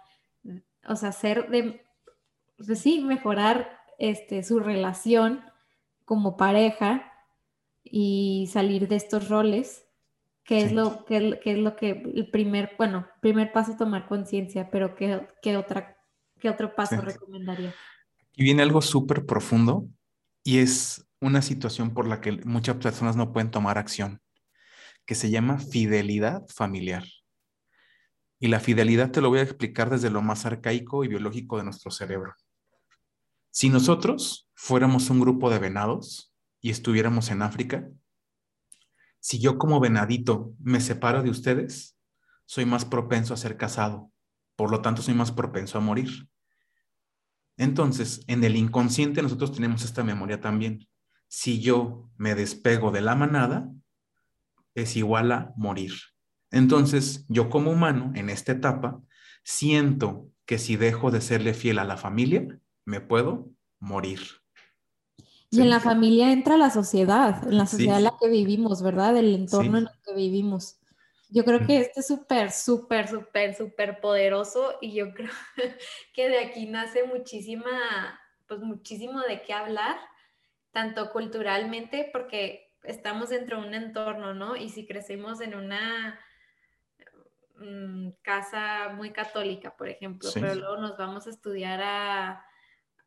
o 0.86 0.96
sea, 0.96 1.10
hacer 1.10 1.48
de, 1.50 1.84
pues 2.56 2.78
sí, 2.80 3.00
mejorar 3.00 3.83
este, 3.98 4.42
su 4.42 4.60
relación 4.60 5.42
como 6.04 6.36
pareja 6.36 7.12
y 7.82 8.48
salir 8.52 8.88
de 8.88 8.96
estos 8.96 9.28
roles? 9.28 9.86
¿Qué 10.44 10.62
es 10.62 10.72
lo 10.72 11.06
que 11.06 11.40
es 11.42 11.58
lo 11.58 11.74
que 11.74 12.02
el 12.14 12.30
primer, 12.30 12.74
bueno, 12.76 13.06
primer 13.22 13.50
paso 13.52 13.72
es 13.72 13.78
tomar 13.78 14.06
conciencia, 14.06 14.70
pero 14.70 14.94
qué, 14.94 15.26
qué 15.40 15.56
otra 15.56 15.96
qué 16.38 16.50
otro 16.50 16.74
paso 16.74 17.00
recomendaría? 17.00 17.74
Y 18.34 18.44
viene 18.44 18.62
algo 18.62 18.82
súper 18.82 19.24
profundo 19.24 19.88
y 20.42 20.58
es 20.58 21.06
una 21.20 21.40
situación 21.40 21.94
por 21.94 22.06
la 22.06 22.20
que 22.20 22.32
muchas 22.44 22.76
personas 22.76 23.16
no 23.16 23.32
pueden 23.32 23.50
tomar 23.50 23.78
acción, 23.78 24.20
que 25.06 25.14
se 25.14 25.30
llama 25.30 25.58
fidelidad 25.58 26.42
familiar. 26.48 27.04
Y 28.38 28.48
la 28.48 28.60
fidelidad 28.60 29.10
te 29.10 29.22
lo 29.22 29.30
voy 29.30 29.38
a 29.38 29.44
explicar 29.44 29.88
desde 29.88 30.10
lo 30.10 30.20
más 30.20 30.44
arcaico 30.44 31.02
y 31.02 31.08
biológico 31.08 31.56
de 31.56 31.64
nuestro 31.64 31.90
cerebro. 31.90 32.34
Si 33.54 33.68
nosotros 33.68 34.50
fuéramos 34.56 35.10
un 35.10 35.20
grupo 35.20 35.48
de 35.48 35.60
venados 35.60 36.34
y 36.60 36.70
estuviéramos 36.70 37.30
en 37.30 37.40
África, 37.40 37.88
si 39.20 39.38
yo 39.38 39.58
como 39.58 39.78
venadito 39.78 40.52
me 40.58 40.80
separo 40.80 41.22
de 41.22 41.30
ustedes, 41.30 41.96
soy 42.46 42.64
más 42.64 42.84
propenso 42.84 43.32
a 43.32 43.36
ser 43.36 43.56
casado, 43.56 44.10
por 44.56 44.72
lo 44.72 44.82
tanto 44.82 45.02
soy 45.02 45.14
más 45.14 45.30
propenso 45.30 45.78
a 45.78 45.80
morir. 45.80 46.28
Entonces, 47.56 48.24
en 48.26 48.42
el 48.42 48.56
inconsciente 48.56 49.22
nosotros 49.22 49.52
tenemos 49.52 49.84
esta 49.84 50.02
memoria 50.02 50.40
también. 50.40 50.88
Si 51.28 51.60
yo 51.60 52.10
me 52.16 52.34
despego 52.34 52.90
de 52.90 53.02
la 53.02 53.14
manada, 53.14 53.70
es 54.74 54.96
igual 54.96 55.30
a 55.30 55.52
morir. 55.56 55.92
Entonces, 56.50 57.24
yo 57.28 57.50
como 57.50 57.70
humano, 57.70 58.10
en 58.16 58.30
esta 58.30 58.50
etapa, 58.50 59.00
siento 59.44 60.28
que 60.44 60.58
si 60.58 60.74
dejo 60.74 61.12
de 61.12 61.20
serle 61.20 61.54
fiel 61.54 61.78
a 61.78 61.84
la 61.84 61.96
familia, 61.96 62.58
me 62.84 63.00
puedo 63.00 63.50
morir. 63.80 64.20
Y 65.50 65.60
en 65.60 65.70
la 65.70 65.78
familia 65.78 66.32
entra 66.32 66.56
la 66.56 66.70
sociedad, 66.70 67.46
en 67.46 67.58
la 67.58 67.66
sociedad 67.66 67.98
en 67.98 68.04
la 68.04 68.16
que 68.20 68.28
vivimos, 68.28 68.82
¿verdad? 68.82 69.16
El 69.16 69.34
entorno 69.34 69.78
en 69.78 69.84
el 69.84 70.02
que 70.04 70.14
vivimos. 70.14 70.80
Yo 71.30 71.44
creo 71.44 71.64
que 71.66 71.78
este 71.78 72.00
es 72.00 72.06
súper, 72.06 72.50
súper, 72.50 73.08
súper, 73.08 73.54
súper 73.54 74.00
poderoso 74.00 74.78
y 74.80 74.94
yo 74.94 75.12
creo 75.14 75.30
que 76.14 76.28
de 76.28 76.38
aquí 76.38 76.66
nace 76.66 77.04
muchísima, 77.04 78.20
pues 78.48 78.60
muchísimo 78.60 79.20
de 79.20 79.42
qué 79.42 79.52
hablar, 79.52 79.96
tanto 80.72 81.10
culturalmente, 81.12 82.08
porque 82.12 82.72
estamos 82.82 83.30
dentro 83.30 83.60
de 83.60 83.68
un 83.68 83.74
entorno, 83.74 84.34
¿no? 84.34 84.56
Y 84.56 84.70
si 84.70 84.86
crecemos 84.86 85.40
en 85.40 85.54
una 85.54 86.18
mm, 87.56 88.10
casa 88.22 88.90
muy 88.94 89.10
católica, 89.10 89.76
por 89.76 89.88
ejemplo, 89.88 90.30
pero 90.34 90.54
luego 90.54 90.76
nos 90.78 90.96
vamos 90.96 91.26
a 91.26 91.30
estudiar 91.30 91.80
a 91.82 92.44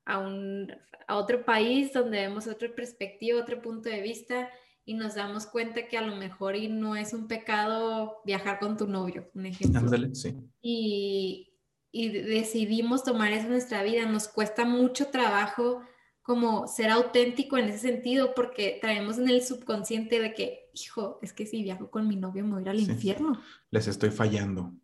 a, 0.08 0.20
un, 0.20 0.74
a 1.08 1.18
otro 1.18 1.44
país 1.44 1.94
donde 1.94 2.22
vemos 2.22 2.48
otra 2.48 2.74
perspectiva, 2.74 3.40
otro 3.40 3.62
punto 3.62 3.90
de 3.90 4.02
vista 4.02 4.50
y 4.86 4.94
nos 4.94 5.16
damos 5.16 5.46
cuenta 5.46 5.88
que 5.88 5.98
a 5.98 6.02
lo 6.02 6.16
mejor 6.16 6.56
y 6.56 6.70
no 6.70 6.96
es 6.96 7.14
un 7.14 7.28
pecado 7.28 8.22
viajar 8.26 8.58
con 8.58 8.78
tu 8.78 8.88
novio, 8.88 9.30
un 9.36 9.46
ejemplo. 9.46 9.82
Ándale, 9.82 10.16
sí. 10.16 10.34
Y, 10.62 11.54
y 11.92 12.08
decidimos 12.10 13.04
tomar 13.04 13.34
eso 13.34 13.44
en 13.44 13.52
nuestra 13.52 13.84
vida. 13.84 14.06
Nos 14.06 14.30
cuesta 14.30 14.64
mucho 14.64 15.08
trabajo 15.08 15.82
como 16.22 16.68
ser 16.68 16.90
auténtico 16.90 17.58
en 17.58 17.66
ese 17.66 17.80
sentido 17.80 18.34
porque 18.34 18.80
traemos 18.82 19.18
en 19.18 19.30
el 19.30 19.44
subconsciente 19.44 20.22
de 20.22 20.34
que, 20.34 20.70
hijo, 20.74 21.20
es 21.22 21.34
que 21.34 21.46
si 21.46 21.64
viajo 21.64 21.92
con 21.92 22.08
mi 22.08 22.16
novio 22.16 22.46
me 22.46 22.52
voy 22.52 22.60
a 22.60 22.62
ir 22.62 22.70
al 22.70 22.80
infierno. 22.80 23.42
Les 23.70 23.88
estoy 23.88 24.10
fallando. 24.12 24.74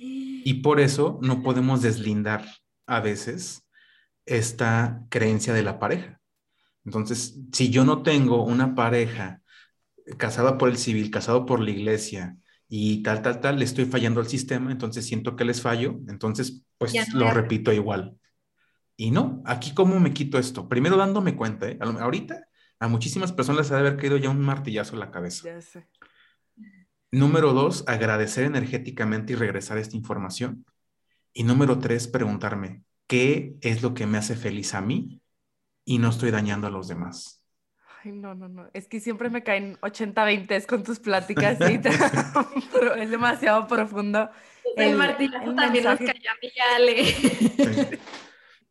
Y 0.00 0.62
por 0.62 0.78
eso 0.78 1.18
no 1.20 1.42
podemos 1.42 1.82
deslindar 1.82 2.46
a 2.86 3.00
veces 3.00 3.67
esta 4.28 5.04
creencia 5.08 5.52
de 5.54 5.62
la 5.62 5.78
pareja. 5.78 6.20
Entonces, 6.84 7.38
si 7.52 7.70
yo 7.70 7.84
no 7.84 8.02
tengo 8.02 8.44
una 8.44 8.74
pareja 8.74 9.42
casada 10.16 10.58
por 10.58 10.68
el 10.68 10.78
civil, 10.78 11.10
casado 11.10 11.44
por 11.44 11.60
la 11.60 11.70
iglesia 11.70 12.36
y 12.68 13.02
tal, 13.02 13.22
tal, 13.22 13.40
tal, 13.40 13.58
le 13.58 13.64
estoy 13.64 13.84
fallando 13.84 14.20
al 14.20 14.28
sistema, 14.28 14.70
entonces 14.70 15.06
siento 15.06 15.36
que 15.36 15.44
les 15.44 15.60
fallo, 15.60 16.00
entonces 16.08 16.62
pues 16.78 17.12
lo 17.14 17.30
repito 17.30 17.72
igual. 17.72 18.16
Y 18.96 19.10
no, 19.10 19.42
aquí 19.44 19.74
cómo 19.74 20.00
me 20.00 20.12
quito 20.12 20.38
esto. 20.38 20.68
Primero 20.68 20.96
dándome 20.96 21.36
cuenta, 21.36 21.68
¿eh? 21.68 21.78
ahorita 21.80 22.48
a 22.80 22.88
muchísimas 22.88 23.32
personas 23.32 23.66
les 23.66 23.72
ha 23.72 23.74
de 23.74 23.80
haber 23.80 23.96
caído 23.96 24.16
ya 24.16 24.30
un 24.30 24.40
martillazo 24.40 24.94
en 24.94 25.00
la 25.00 25.10
cabeza. 25.10 25.48
Número 27.10 27.52
dos, 27.52 27.84
agradecer 27.86 28.44
energéticamente 28.44 29.32
y 29.32 29.36
regresar 29.36 29.78
esta 29.78 29.96
información. 29.96 30.66
Y 31.32 31.44
número 31.44 31.78
tres, 31.78 32.08
preguntarme, 32.08 32.82
qué 33.08 33.56
es 33.62 33.82
lo 33.82 33.94
que 33.94 34.06
me 34.06 34.18
hace 34.18 34.36
feliz 34.36 34.74
a 34.74 34.80
mí 34.80 35.20
y 35.84 35.98
no 35.98 36.10
estoy 36.10 36.30
dañando 36.30 36.68
a 36.68 36.70
los 36.70 36.86
demás. 36.86 37.42
Ay, 38.04 38.12
no, 38.12 38.34
no, 38.34 38.48
no. 38.48 38.68
Es 38.74 38.86
que 38.86 39.00
siempre 39.00 39.30
me 39.30 39.42
caen 39.42 39.76
80-20 39.80 40.66
con 40.66 40.84
tus 40.84 41.00
pláticas, 41.00 41.58
pero 42.72 42.94
es 42.94 43.10
demasiado 43.10 43.66
profundo. 43.66 44.30
El, 44.76 45.00
el 45.00 45.56
también 45.56 45.84
nos 45.84 45.98
cayó 45.98 46.30
a 46.30 46.36
mí, 46.40 46.50
Ale. 46.74 47.98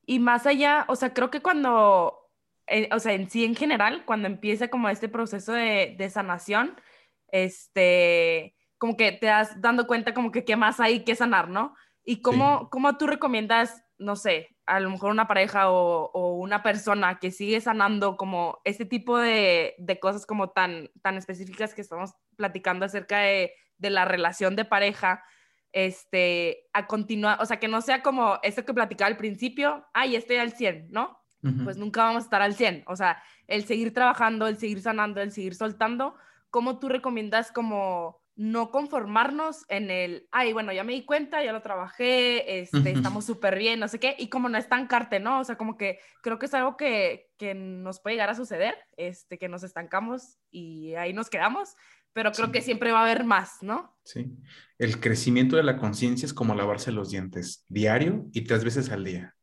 Y 0.10 0.20
más 0.20 0.48
allá, 0.48 0.86
o 0.88 0.96
sea, 0.96 1.14
creo 1.14 1.30
que 1.30 1.42
cuando, 1.42 2.32
eh, 2.68 2.88
o 2.94 3.00
sea, 3.00 3.12
en 3.12 3.30
sí 3.30 3.44
en 3.44 3.56
general, 3.56 4.06
cuando 4.06 4.28
empieza 4.28 4.70
como 4.70 4.88
este 4.88 5.10
proceso 5.10 5.52
de, 5.52 5.96
de 5.98 6.10
sanación, 6.10 6.80
este, 7.28 8.56
como 8.78 8.96
que 8.96 9.12
te 9.12 9.28
das 9.28 9.60
dando 9.62 9.86
cuenta 9.86 10.14
como 10.14 10.32
que 10.32 10.46
qué 10.46 10.56
más 10.56 10.80
hay 10.80 11.04
que 11.04 11.16
sanar, 11.16 11.50
¿no? 11.50 11.76
Y 12.06 12.22
cómo, 12.22 12.70
cómo 12.70 12.98
tú 12.98 13.06
recomiendas 13.06 13.84
no 14.00 14.16
sé, 14.16 14.56
a 14.66 14.80
lo 14.80 14.90
mejor 14.90 15.12
una 15.12 15.28
pareja 15.28 15.72
o, 15.72 16.36
una 16.36 16.62
persona 16.62 17.20
que 17.20 17.32
sigue 17.32 17.62
sanando 17.62 18.18
como 18.18 18.60
este 18.64 18.86
tipo 18.86 19.18
de, 19.18 19.76
cosas 20.02 20.26
como 20.26 20.50
tan, 20.50 20.90
tan 21.02 21.18
específicas 21.18 21.74
que 21.74 21.82
estamos 21.82 22.14
platicando 22.36 22.86
acerca 22.86 23.20
de, 23.20 23.54
la 23.80 24.06
relación 24.06 24.56
de 24.56 24.66
pareja, 24.66 25.24
este, 25.72 26.68
a 26.74 26.88
continuar, 26.88 27.42
o 27.42 27.46
sea, 27.46 27.60
que 27.60 27.68
no 27.68 27.82
sea 27.82 28.02
como 28.02 28.40
esto 28.42 28.66
que 28.66 28.74
platicaba 28.74 29.08
al 29.08 29.18
principio, 29.18 29.86
ay, 29.94 30.16
estoy 30.16 30.38
al 30.38 30.52
100, 30.52 30.88
¿no? 30.92 31.20
Pues 31.64 31.78
nunca 31.78 32.04
vamos 32.04 32.24
a 32.24 32.26
estar 32.26 32.42
al 32.42 32.56
100, 32.56 32.84
o 32.88 32.96
sea, 32.96 33.24
el 33.48 33.64
seguir 33.64 33.94
trabajando, 33.94 34.48
el 34.48 34.58
seguir 34.58 34.82
sanando, 34.82 35.22
el 35.22 35.32
seguir 35.32 35.56
soltando, 35.56 36.16
¿cómo 36.50 36.80
tú 36.80 36.90
recomiendas 36.90 37.54
como 37.54 38.22
no 38.38 38.70
conformarnos 38.70 39.66
en 39.68 39.90
el, 39.90 40.28
ay, 40.32 40.54
bueno, 40.54 40.72
ya 40.72 40.84
me 40.84 40.94
di 40.94 41.04
cuenta, 41.04 41.44
ya 41.44 41.52
lo 41.52 41.64
trabajé, 41.64 42.60
este, 42.62 42.92
estamos 42.92 43.26
súper 43.26 43.58
bien, 43.58 43.80
no 43.80 43.88
sé 43.88 44.00
qué, 44.00 44.16
y 44.18 44.30
como 44.30 44.48
no 44.48 44.60
estancarte, 44.60 45.20
¿no? 45.20 45.40
O 45.40 45.44
sea, 45.44 45.58
como 45.58 45.76
que 45.76 46.00
creo 46.22 46.38
que 46.38 46.46
es 46.46 46.54
algo 46.54 46.78
que, 46.78 47.32
que, 47.40 47.56
nos 47.56 48.00
puede 48.00 48.16
llegar 48.16 48.30
a 48.30 48.36
suceder, 48.36 48.76
este, 48.96 49.40
que 49.40 49.50
nos 49.50 49.64
estancamos 49.64 50.38
y 50.52 50.94
ahí 50.94 51.14
nos 51.14 51.32
quedamos, 51.32 51.76
pero 52.14 52.32
creo 52.32 52.52
que 52.52 52.62
siempre 52.62 52.92
va 52.92 53.00
a 53.00 53.04
haber 53.04 53.24
más, 53.24 53.58
¿no? 53.62 53.98
Sí, 54.04 54.38
el 54.78 55.00
crecimiento 55.00 55.56
de 55.56 55.64
la 55.64 55.78
conciencia 55.78 56.28
es 56.28 56.34
como 56.34 56.54
lavarse 56.54 56.92
los 56.92 57.10
dientes, 57.10 57.66
diario 57.70 58.28
y 58.34 58.42
tres 58.42 58.64
veces 58.64 58.92
al 58.92 59.04
día. 59.04 59.36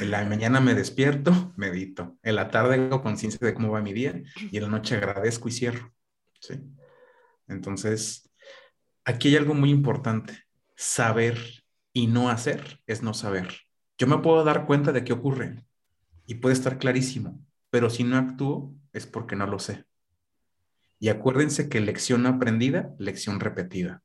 En 0.00 0.10
la 0.10 0.24
mañana 0.24 0.60
me 0.60 0.74
despierto, 0.74 1.52
medito. 1.56 2.18
En 2.24 2.34
la 2.34 2.50
tarde 2.50 2.74
hago 2.74 3.02
conciencia 3.02 3.38
de 3.40 3.54
cómo 3.54 3.70
va 3.70 3.80
mi 3.80 3.92
día 3.92 4.20
y 4.50 4.56
en 4.56 4.62
la 4.64 4.68
noche 4.68 4.96
agradezco 4.96 5.48
y 5.48 5.52
cierro. 5.52 5.92
Sí. 6.40 6.60
Entonces, 7.48 8.30
aquí 9.04 9.28
hay 9.28 9.36
algo 9.36 9.54
muy 9.54 9.70
importante. 9.70 10.44
Saber 10.74 11.38
y 11.92 12.06
no 12.06 12.28
hacer 12.28 12.80
es 12.86 13.02
no 13.02 13.14
saber. 13.14 13.48
Yo 13.98 14.06
me 14.06 14.18
puedo 14.18 14.44
dar 14.44 14.66
cuenta 14.66 14.92
de 14.92 15.04
qué 15.04 15.12
ocurre 15.12 15.64
y 16.26 16.36
puede 16.36 16.54
estar 16.54 16.78
clarísimo, 16.78 17.42
pero 17.70 17.88
si 17.88 18.04
no 18.04 18.18
actúo 18.18 18.74
es 18.92 19.06
porque 19.06 19.36
no 19.36 19.46
lo 19.46 19.58
sé. 19.58 19.84
Y 20.98 21.08
acuérdense 21.08 21.68
que 21.68 21.80
lección 21.80 22.26
aprendida, 22.26 22.94
lección 22.98 23.40
repetida. 23.40 24.02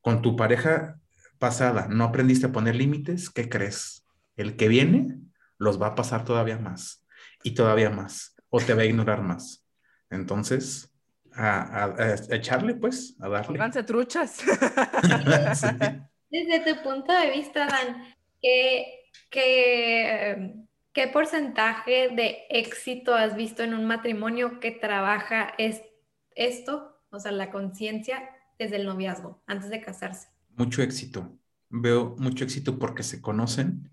Con 0.00 0.22
tu 0.22 0.36
pareja 0.36 1.00
pasada 1.38 1.88
no 1.88 2.04
aprendiste 2.04 2.46
a 2.46 2.52
poner 2.52 2.76
límites, 2.76 3.30
¿qué 3.30 3.48
crees? 3.48 4.06
El 4.36 4.56
que 4.56 4.68
viene 4.68 5.18
los 5.58 5.80
va 5.80 5.88
a 5.88 5.94
pasar 5.94 6.24
todavía 6.24 6.58
más 6.58 7.04
y 7.42 7.54
todavía 7.54 7.90
más 7.90 8.36
o 8.48 8.60
te 8.60 8.74
va 8.74 8.82
a 8.82 8.86
ignorar 8.86 9.22
más. 9.22 9.64
Entonces, 10.10 10.91
a, 11.34 11.94
echarle, 12.30 12.74
pues, 12.74 13.16
a 13.20 13.28
darle. 13.28 13.58
Pónganse 13.58 13.82
truchas. 13.82 14.38
Desde 16.30 16.60
tu 16.60 16.82
punto 16.82 17.12
de 17.12 17.30
vista, 17.30 17.66
Dan, 17.66 18.14
¿qué, 18.40 19.10
qué, 19.30 20.54
qué 20.92 21.08
porcentaje 21.08 22.08
de 22.08 22.46
éxito 22.48 23.14
has 23.14 23.36
visto 23.36 23.62
en 23.62 23.74
un 23.74 23.84
matrimonio 23.86 24.60
que 24.60 24.70
trabaja 24.70 25.52
es, 25.58 25.82
esto, 26.34 26.98
o 27.10 27.18
sea, 27.18 27.32
la 27.32 27.50
conciencia 27.50 28.30
desde 28.58 28.76
el 28.76 28.86
noviazgo, 28.86 29.42
antes 29.46 29.68
de 29.68 29.80
casarse? 29.80 30.28
Mucho 30.56 30.82
éxito. 30.82 31.38
Veo 31.68 32.16
mucho 32.18 32.44
éxito 32.44 32.78
porque 32.78 33.02
se 33.02 33.20
conocen 33.20 33.90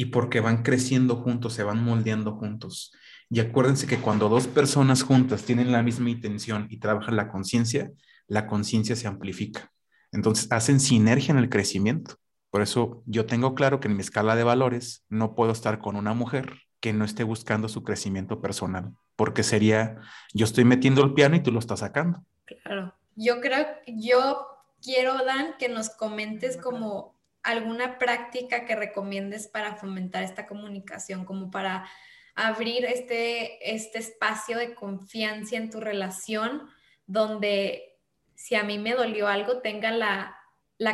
y 0.00 0.06
porque 0.06 0.40
van 0.40 0.62
creciendo 0.62 1.16
juntos, 1.16 1.52
se 1.52 1.62
van 1.62 1.84
moldeando 1.84 2.32
juntos. 2.32 2.90
Y 3.28 3.38
acuérdense 3.40 3.86
que 3.86 3.98
cuando 3.98 4.30
dos 4.30 4.46
personas 4.46 5.02
juntas 5.02 5.42
tienen 5.42 5.72
la 5.72 5.82
misma 5.82 6.08
intención 6.08 6.68
y 6.70 6.78
trabajan 6.78 7.16
la 7.16 7.28
conciencia, 7.28 7.92
la 8.26 8.46
conciencia 8.46 8.96
se 8.96 9.08
amplifica. 9.08 9.70
Entonces 10.10 10.50
hacen 10.52 10.80
sinergia 10.80 11.32
en 11.32 11.38
el 11.38 11.50
crecimiento. 11.50 12.14
Por 12.48 12.62
eso 12.62 13.02
yo 13.04 13.26
tengo 13.26 13.54
claro 13.54 13.78
que 13.78 13.88
en 13.88 13.96
mi 13.96 14.00
escala 14.00 14.36
de 14.36 14.42
valores 14.42 15.04
no 15.10 15.34
puedo 15.34 15.52
estar 15.52 15.80
con 15.80 15.96
una 15.96 16.14
mujer 16.14 16.50
que 16.80 16.94
no 16.94 17.04
esté 17.04 17.22
buscando 17.22 17.68
su 17.68 17.84
crecimiento 17.84 18.40
personal, 18.40 18.94
porque 19.16 19.42
sería 19.42 19.98
yo 20.32 20.46
estoy 20.46 20.64
metiendo 20.64 21.04
el 21.04 21.12
piano 21.12 21.36
y 21.36 21.42
tú 21.42 21.52
lo 21.52 21.58
estás 21.58 21.80
sacando. 21.80 22.24
Claro. 22.46 22.94
Yo 23.16 23.42
creo, 23.42 23.66
yo 23.86 24.46
quiero, 24.80 25.26
Dan, 25.26 25.56
que 25.58 25.68
nos 25.68 25.90
comentes 25.90 26.56
como 26.56 27.19
alguna 27.42 27.98
práctica 27.98 28.64
que 28.64 28.76
recomiendes 28.76 29.48
para 29.48 29.76
fomentar 29.76 30.22
esta 30.22 30.46
comunicación, 30.46 31.24
como 31.24 31.50
para 31.50 31.88
abrir 32.34 32.84
este, 32.84 33.74
este 33.74 33.98
espacio 33.98 34.58
de 34.58 34.74
confianza 34.74 35.56
en 35.56 35.70
tu 35.70 35.80
relación, 35.80 36.68
donde 37.06 37.98
si 38.34 38.54
a 38.54 38.62
mí 38.62 38.78
me 38.78 38.94
dolió 38.94 39.28
algo, 39.28 39.58
tenga 39.58 39.90
la, 39.90 40.36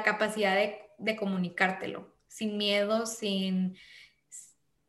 capacidad 0.04 0.54
de, 0.54 0.80
de, 0.98 1.16
comunicártelo, 1.16 2.16
sin 2.26 2.56
miedo, 2.56 3.06
sin, 3.06 3.76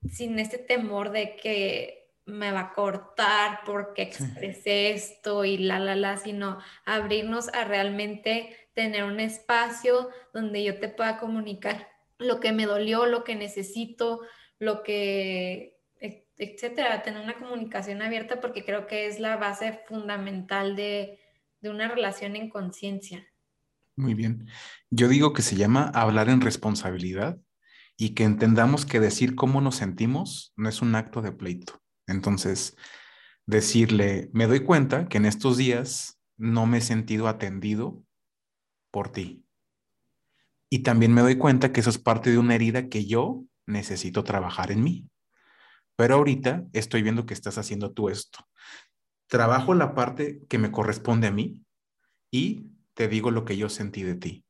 sin 0.09 0.39
este 0.39 0.57
temor 0.57 1.11
de 1.11 1.35
que 1.35 1.97
me 2.25 2.51
va 2.51 2.59
a 2.59 2.73
cortar 2.73 3.61
porque 3.65 4.01
expresé 4.01 4.91
esto 4.91 5.45
y 5.45 5.57
la, 5.57 5.79
la, 5.79 5.95
la, 5.95 6.17
sino 6.17 6.59
abrirnos 6.85 7.47
a 7.53 7.63
realmente 7.63 8.66
tener 8.77 9.05
un 9.05 9.19
espacio 9.19 10.11
donde 10.35 10.63
yo 10.63 10.79
te 10.79 10.87
pueda 10.87 11.17
comunicar 11.17 11.87
lo 12.19 12.39
que 12.39 12.51
me 12.51 12.67
dolió, 12.67 13.07
lo 13.07 13.23
que 13.23 13.35
necesito, 13.35 14.21
lo 14.59 14.83
que, 14.83 15.79
etcétera, 16.37 17.01
tener 17.01 17.23
una 17.23 17.39
comunicación 17.39 18.03
abierta 18.03 18.39
porque 18.39 18.63
creo 18.63 18.85
que 18.85 19.07
es 19.07 19.19
la 19.19 19.35
base 19.35 19.81
fundamental 19.87 20.75
de, 20.75 21.19
de 21.59 21.71
una 21.71 21.87
relación 21.87 22.35
en 22.35 22.51
conciencia. 22.51 23.25
Muy 23.95 24.13
bien. 24.13 24.47
Yo 24.91 25.07
digo 25.07 25.33
que 25.33 25.41
se 25.41 25.55
llama 25.55 25.91
hablar 25.95 26.29
en 26.29 26.41
responsabilidad 26.41 27.39
y 27.97 28.13
que 28.13 28.25
entendamos 28.25 28.85
que 28.85 28.99
decir 28.99 29.33
cómo 29.33 29.59
nos 29.59 29.77
sentimos 29.77 30.53
no 30.55 30.69
es 30.69 30.83
un 30.83 30.93
acto 30.93 31.23
de 31.23 31.31
pleito. 31.31 31.81
Entonces, 32.05 32.77
decirle, 33.47 34.29
me 34.33 34.45
doy 34.45 34.59
cuenta 34.59 35.07
que 35.07 35.17
en 35.17 35.25
estos 35.25 35.57
días 35.57 36.21
no 36.37 36.67
me 36.67 36.77
he 36.77 36.81
sentido 36.81 37.27
atendido 37.27 38.03
por 38.91 39.09
ti. 39.09 39.45
Y 40.69 40.79
también 40.79 41.13
me 41.13 41.21
doy 41.21 41.37
cuenta 41.37 41.71
que 41.71 41.79
eso 41.79 41.89
es 41.89 41.97
parte 41.97 42.31
de 42.31 42.37
una 42.37 42.55
herida 42.55 42.89
que 42.89 43.05
yo 43.05 43.43
necesito 43.65 44.23
trabajar 44.23 44.71
en 44.71 44.83
mí. 44.83 45.09
Pero 45.95 46.15
ahorita 46.15 46.65
estoy 46.73 47.01
viendo 47.01 47.25
que 47.25 47.33
estás 47.33 47.57
haciendo 47.57 47.91
tú 47.91 48.09
esto. 48.09 48.39
Trabajo 49.27 49.73
la 49.73 49.95
parte 49.95 50.41
que 50.47 50.57
me 50.57 50.71
corresponde 50.71 51.27
a 51.27 51.31
mí 51.31 51.65
y 52.31 52.71
te 52.93 53.07
digo 53.07 53.31
lo 53.31 53.45
que 53.45 53.57
yo 53.57 53.69
sentí 53.69 54.03
de 54.03 54.15
ti. 54.15 54.45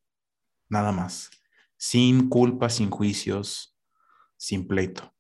Nada 0.70 0.92
más. 0.92 1.32
Sin 1.78 2.30
culpa, 2.30 2.70
sin 2.70 2.90
juicios, 2.90 3.78
sin 4.36 4.68
pleito. 4.68 5.17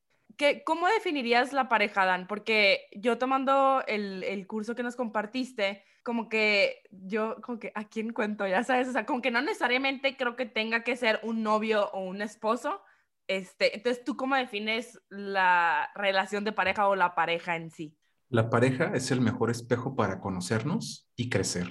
¿Cómo 0.66 0.88
definirías 0.88 1.54
la 1.54 1.68
pareja, 1.68 2.06
Dan? 2.06 2.28
Porque 2.28 2.88
yo 2.96 3.18
tomando 3.18 3.84
el, 3.88 4.24
el, 4.24 4.46
curso 4.46 4.76
que 4.76 4.84
nos 4.84 4.96
compartiste, 4.96 5.84
como 6.04 6.30
que 6.30 6.84
yo, 6.92 7.38
como 7.42 7.60
que, 7.60 7.72
¿a 7.76 7.86
quién 7.86 8.14
cuento? 8.14 8.48
Ya 8.48 8.64
sabes, 8.64 8.88
o 8.88 8.92
sea, 8.92 9.06
como 9.06 9.22
que 9.22 9.32
no 9.32 9.42
necesariamente 9.42 10.16
creo 10.16 10.36
que 10.36 10.46
tenga 10.46 10.84
que 10.84 10.96
ser 10.96 11.20
un 11.24 11.44
novio 11.44 11.90
o 11.92 12.04
un 12.04 12.22
esposo. 12.22 12.82
Este, 13.28 13.76
entonces, 13.76 14.04
¿tú 14.04 14.16
cómo 14.16 14.36
defines 14.36 15.02
la 15.10 15.90
relación 15.96 16.44
de 16.44 16.54
pareja 16.54 16.88
o 16.88 16.96
la 16.96 17.16
pareja 17.16 17.56
en 17.56 17.72
sí? 17.72 17.98
La 18.30 18.50
pareja 18.50 18.92
es 18.94 19.12
el 19.12 19.22
mejor 19.22 19.50
espejo 19.50 19.96
para 19.96 20.20
conocernos 20.20 21.10
y 21.16 21.30
crecer. 21.30 21.68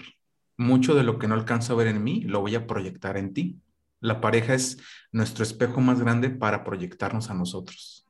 Mucho 0.56 0.94
de 0.94 1.02
lo 1.02 1.18
que 1.18 1.28
no 1.28 1.34
alcanzo 1.34 1.74
a 1.74 1.76
ver 1.76 1.86
en 1.86 2.02
mí 2.02 2.22
lo 2.22 2.40
voy 2.40 2.54
a 2.54 2.66
proyectar 2.66 3.16
en 3.16 3.32
ti. 3.32 3.60
La 4.00 4.20
pareja 4.20 4.54
es 4.54 4.78
nuestro 5.12 5.44
espejo 5.44 5.80
más 5.80 6.00
grande 6.00 6.30
para 6.30 6.64
proyectarnos 6.64 7.30
a 7.30 7.34
nosotros. 7.34 8.05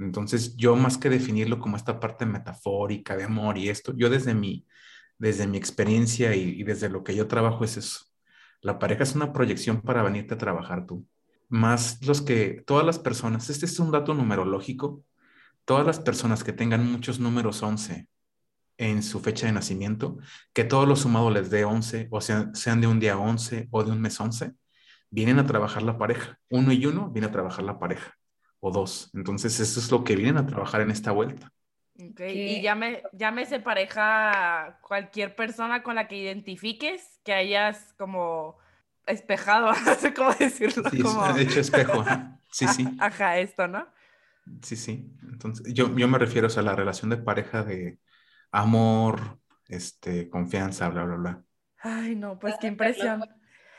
Entonces, 0.00 0.56
yo 0.56 0.76
más 0.76 0.96
que 0.98 1.10
definirlo 1.10 1.58
como 1.60 1.76
esta 1.76 2.00
parte 2.00 2.24
metafórica 2.26 3.16
de 3.16 3.24
amor 3.24 3.58
y 3.58 3.68
esto, 3.68 3.92
yo 3.94 4.08
desde 4.08 4.34
mi, 4.34 4.66
desde 5.18 5.46
mi 5.46 5.58
experiencia 5.58 6.34
y, 6.34 6.62
desde 6.64 6.88
lo 6.88 7.04
que 7.04 7.14
yo 7.14 7.28
trabajo 7.28 7.64
es 7.64 7.76
eso. 7.76 8.06
La 8.62 8.78
pareja 8.78 9.02
es 9.02 9.14
una 9.14 9.32
proyección 9.32 9.82
para 9.82 10.02
venirte 10.02 10.34
a 10.34 10.38
trabajar 10.38 10.86
tú. 10.86 11.06
Más 11.48 12.04
los 12.06 12.22
que, 12.22 12.62
todas 12.66 12.86
las 12.86 12.98
personas, 12.98 13.50
este 13.50 13.66
es 13.66 13.78
un 13.78 13.90
dato 13.90 14.14
numerológico, 14.14 15.04
todas 15.64 15.86
las 15.86 16.00
personas 16.00 16.44
que 16.44 16.52
tengan 16.52 16.90
muchos 16.90 17.20
números 17.20 17.62
11 17.62 18.08
en 18.78 19.02
su 19.02 19.20
fecha 19.20 19.46
de 19.46 19.52
nacimiento, 19.52 20.18
que 20.54 20.64
todo 20.64 20.86
lo 20.86 20.96
sumado 20.96 21.30
les 21.30 21.50
dé 21.50 21.64
11, 21.64 22.08
o 22.10 22.20
sea, 22.22 22.50
sean 22.54 22.80
de 22.80 22.86
un 22.86 23.00
día 23.00 23.18
11 23.18 23.68
o 23.70 23.84
de 23.84 23.92
un 23.92 24.00
mes 24.00 24.18
11, 24.18 24.52
vienen 25.10 25.38
a 25.38 25.46
trabajar 25.46 25.82
la 25.82 25.98
pareja. 25.98 26.38
Uno 26.48 26.72
y 26.72 26.86
uno 26.86 27.10
viene 27.10 27.28
a 27.28 27.32
trabajar 27.32 27.64
la 27.64 27.78
pareja 27.78 28.19
o 28.60 28.70
dos. 28.70 29.10
Entonces, 29.14 29.58
eso 29.58 29.80
es 29.80 29.90
lo 29.90 30.04
que 30.04 30.16
vienen 30.16 30.36
a 30.36 30.46
trabajar 30.46 30.82
en 30.82 30.90
esta 30.90 31.12
vuelta. 31.12 31.52
Okay. 32.12 32.56
Y 32.56 32.62
llame, 32.62 33.02
llámese 33.12 33.60
pareja 33.60 34.78
cualquier 34.82 35.34
persona 35.34 35.82
con 35.82 35.96
la 35.96 36.08
que 36.08 36.16
identifiques, 36.16 37.20
que 37.24 37.34
hayas 37.34 37.94
como 37.98 38.56
espejado, 39.06 39.72
no 39.86 39.94
sé 39.94 40.14
cómo 40.14 40.32
decirlo. 40.34 40.88
Sí, 40.90 41.02
como... 41.02 41.26
hecho 41.36 41.60
espejo. 41.60 42.04
Sí, 42.50 42.66
sí. 42.68 42.86
Ajá, 43.00 43.38
esto, 43.38 43.68
¿no? 43.68 43.86
Sí, 44.62 44.76
sí. 44.76 45.10
Entonces, 45.22 45.72
yo, 45.74 45.94
yo 45.96 46.08
me 46.08 46.18
refiero 46.18 46.48
a 46.54 46.62
la 46.62 46.74
relación 46.74 47.10
de 47.10 47.16
pareja 47.16 47.62
de 47.62 47.98
amor, 48.50 49.38
este, 49.68 50.28
confianza, 50.28 50.88
bla, 50.88 51.04
bla, 51.04 51.16
bla. 51.16 51.44
Ay, 51.78 52.14
no, 52.16 52.38
pues 52.38 52.54
qué 52.60 52.66
impresión. 52.66 53.24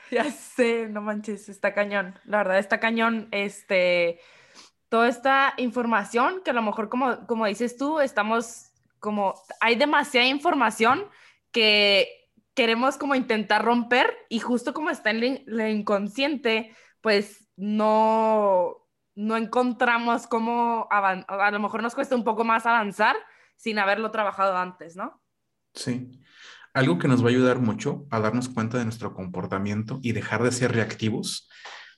Ya 0.10 0.30
sé, 0.30 0.90
no 0.90 1.02
manches, 1.02 1.48
está 1.48 1.74
cañón. 1.74 2.20
La 2.26 2.40
verdad, 2.40 2.60
está 2.60 2.80
cañón, 2.80 3.30
este 3.32 4.20
toda 4.92 5.08
esta 5.08 5.54
información 5.56 6.42
que 6.44 6.52
a 6.52 6.54
lo 6.54 6.62
mejor, 6.62 6.90
como, 6.90 7.26
como 7.26 7.46
dices 7.46 7.78
tú, 7.78 8.02
estamos 8.02 8.72
como, 9.00 9.36
hay 9.62 9.78
demasiada 9.78 10.28
información 10.28 11.06
que 11.52 12.10
queremos 12.54 12.98
como 12.98 13.16
intentar 13.16 13.64
romper 13.64 14.14
y 14.28 14.40
justo 14.40 14.74
como 14.74 14.90
está 14.90 15.12
en 15.12 15.46
lo 15.46 15.66
inconsciente, 15.66 16.76
pues 17.00 17.48
no, 17.56 18.86
no 19.16 19.38
encontramos 19.38 20.28
cómo 20.28 20.90
a 20.92 21.52
lo 21.52 21.60
mejor 21.60 21.82
nos 21.82 21.96
cuesta 21.96 22.18
un 22.18 22.26
poco 22.26 22.44
más 22.44 22.66
avanzar 22.66 23.16
sin 23.56 23.80
haberlo 23.80 24.12
trabajado 24.12 24.58
antes, 24.58 24.98
¿no? 24.98 25.22
Sí. 25.74 26.22
Algo 26.74 27.00
que 27.00 27.08
nos 27.08 27.24
va 27.24 27.28
a 27.28 27.30
ayudar 27.30 27.60
mucho 27.60 28.08
a 28.12 28.20
darnos 28.20 28.50
cuenta 28.50 28.78
de 28.78 28.84
nuestro 28.84 29.14
comportamiento 29.14 30.00
y 30.02 30.12
dejar 30.12 30.44
de 30.44 30.52
ser 30.52 30.74
reactivos. 30.74 31.50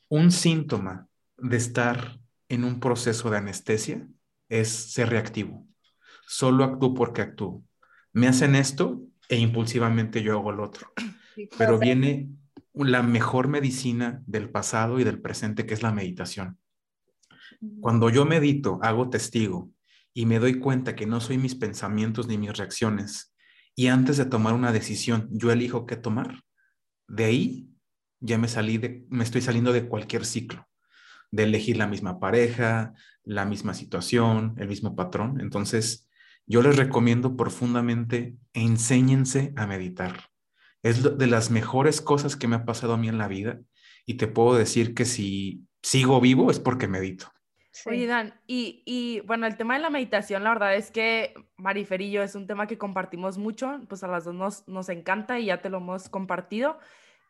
Un 0.09 0.31
síntoma 0.31 1.07
de 1.37 1.57
estar 1.57 2.19
en 2.53 2.63
un 2.63 2.79
proceso 2.79 3.29
de 3.29 3.37
anestesia 3.37 4.07
es 4.49 4.69
ser 4.69 5.09
reactivo. 5.09 5.67
Solo 6.27 6.63
actúo 6.63 6.93
porque 6.93 7.21
actúo. 7.21 7.63
Me 8.11 8.27
hacen 8.27 8.55
esto 8.55 9.01
e 9.29 9.37
impulsivamente 9.37 10.21
yo 10.21 10.33
hago 10.33 10.51
lo 10.51 10.63
otro. 10.63 10.91
Pero 11.57 11.79
viene 11.79 12.29
la 12.73 13.01
mejor 13.01 13.47
medicina 13.47 14.21
del 14.27 14.49
pasado 14.49 14.99
y 14.99 15.03
del 15.03 15.19
presente, 15.19 15.65
que 15.65 15.73
es 15.73 15.81
la 15.81 15.91
meditación. 15.91 16.59
Cuando 17.79 18.09
yo 18.09 18.25
medito, 18.25 18.79
hago 18.81 19.09
testigo 19.09 19.71
y 20.13 20.25
me 20.25 20.39
doy 20.39 20.59
cuenta 20.59 20.95
que 20.95 21.07
no 21.07 21.19
soy 21.21 21.37
mis 21.37 21.55
pensamientos 21.55 22.27
ni 22.27 22.37
mis 22.37 22.55
reacciones, 22.55 23.33
y 23.75 23.87
antes 23.87 24.17
de 24.17 24.25
tomar 24.25 24.53
una 24.53 24.71
decisión, 24.71 25.27
yo 25.31 25.51
elijo 25.51 25.87
qué 25.87 25.95
tomar, 25.95 26.43
de 27.07 27.25
ahí 27.25 27.69
ya 28.19 28.37
me 28.37 28.47
salí 28.47 28.77
de, 28.77 29.05
me 29.09 29.23
estoy 29.23 29.41
saliendo 29.41 29.73
de 29.73 29.87
cualquier 29.87 30.25
ciclo 30.25 30.67
de 31.33 31.43
elegir 31.43 31.77
la 31.77 31.87
misma 31.87 32.19
pareja, 32.19 32.93
la 33.23 33.43
misma 33.43 33.73
situación, 33.73 34.53
el 34.59 34.67
mismo 34.67 34.95
patrón. 34.95 35.41
Entonces, 35.41 36.07
yo 36.45 36.61
les 36.61 36.77
recomiendo 36.77 37.35
profundamente, 37.35 38.35
enséñense 38.53 39.51
a 39.55 39.65
meditar. 39.65 40.29
Es 40.83 41.17
de 41.17 41.27
las 41.27 41.49
mejores 41.49 42.01
cosas 42.01 42.35
que 42.35 42.47
me 42.47 42.55
ha 42.55 42.65
pasado 42.65 42.93
a 42.93 42.97
mí 42.97 43.07
en 43.07 43.17
la 43.17 43.27
vida 43.27 43.59
y 44.05 44.15
te 44.15 44.27
puedo 44.27 44.53
decir 44.53 44.93
que 44.93 45.05
si 45.05 45.65
sigo 45.81 46.21
vivo 46.21 46.51
es 46.51 46.59
porque 46.59 46.87
medito. 46.87 47.31
Oye, 47.87 48.05
Dan, 48.05 48.39
y, 48.45 48.83
y, 48.85 49.21
bueno, 49.21 49.47
el 49.47 49.57
tema 49.57 49.73
de 49.73 49.81
la 49.81 49.89
meditación, 49.89 50.43
la 50.43 50.51
verdad 50.51 50.75
es 50.75 50.91
que 50.91 51.33
Marifer 51.57 52.01
y 52.01 52.11
yo 52.11 52.21
es 52.21 52.35
un 52.35 52.45
tema 52.45 52.67
que 52.67 52.77
compartimos 52.77 53.39
mucho, 53.39 53.81
pues 53.89 54.03
a 54.03 54.07
las 54.07 54.25
dos 54.25 54.35
nos, 54.35 54.67
nos 54.67 54.89
encanta 54.89 55.39
y 55.39 55.45
ya 55.45 55.63
te 55.63 55.69
lo 55.69 55.79
hemos 55.79 56.09
compartido. 56.09 56.77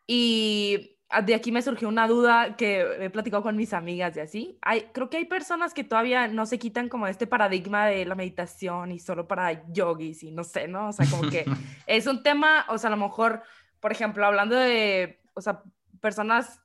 Y 0.06 0.93
de 1.24 1.34
aquí 1.34 1.52
me 1.52 1.62
surgió 1.62 1.88
una 1.88 2.08
duda 2.08 2.56
que 2.56 3.04
he 3.04 3.10
platicado 3.10 3.42
con 3.42 3.56
mis 3.56 3.72
amigas 3.72 4.16
y 4.16 4.20
así. 4.20 4.58
Hay, 4.62 4.88
creo 4.92 5.10
que 5.10 5.18
hay 5.18 5.24
personas 5.26 5.74
que 5.74 5.84
todavía 5.84 6.28
no 6.28 6.46
se 6.46 6.58
quitan 6.58 6.88
como 6.88 7.06
este 7.06 7.26
paradigma 7.26 7.86
de 7.86 8.04
la 8.04 8.14
meditación 8.14 8.90
y 8.92 8.98
solo 8.98 9.28
para 9.28 9.66
yogis 9.72 10.22
y 10.22 10.32
no 10.32 10.44
sé, 10.44 10.66
¿no? 10.66 10.88
O 10.88 10.92
sea, 10.92 11.06
como 11.08 11.30
que 11.30 11.44
es 11.86 12.06
un 12.06 12.22
tema, 12.22 12.66
o 12.68 12.78
sea, 12.78 12.88
a 12.88 12.90
lo 12.90 12.96
mejor, 12.96 13.42
por 13.80 13.92
ejemplo, 13.92 14.26
hablando 14.26 14.56
de, 14.56 15.20
o 15.34 15.40
sea, 15.40 15.62
personas, 16.00 16.60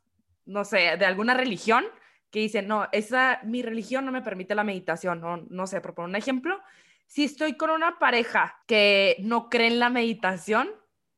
no 0.46 0.64
sé, 0.64 0.98
de 0.98 1.06
alguna 1.06 1.34
religión 1.34 1.86
que 2.32 2.40
dicen, 2.40 2.68
no, 2.68 2.88
esa, 2.92 3.40
mi 3.44 3.62
religión 3.62 4.06
no 4.06 4.12
me 4.12 4.22
permite 4.22 4.56
la 4.56 4.64
meditación, 4.64 5.20
no, 5.20 5.38
no 5.50 5.68
sé, 5.68 5.82
por 5.82 5.96
poner 5.96 6.10
un 6.10 6.16
ejemplo, 6.16 6.60
si 7.08 7.24
estoy 7.24 7.58
con 7.58 7.72
una 7.72 7.98
pareja 7.98 8.62
que 8.68 9.18
no 9.20 9.50
cree 9.50 9.68
en 9.68 9.80
la 9.80 9.90
meditación, 9.90 10.70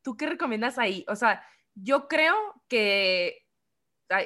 ¿tú 0.02 0.16
qué 0.16 0.26
recomiendas 0.26 0.78
ahí? 0.78 1.04
O 1.06 1.16
sea, 1.16 1.44
yo 1.74 2.08
creo 2.08 2.34
que, 2.68 3.46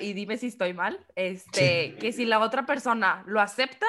y 0.00 0.12
dime 0.12 0.36
si 0.36 0.48
estoy 0.48 0.74
mal, 0.74 1.06
este, 1.14 1.96
que 1.96 2.12
si 2.12 2.24
la 2.24 2.40
otra 2.40 2.66
persona 2.66 3.22
lo 3.26 3.40
acepta, 3.40 3.86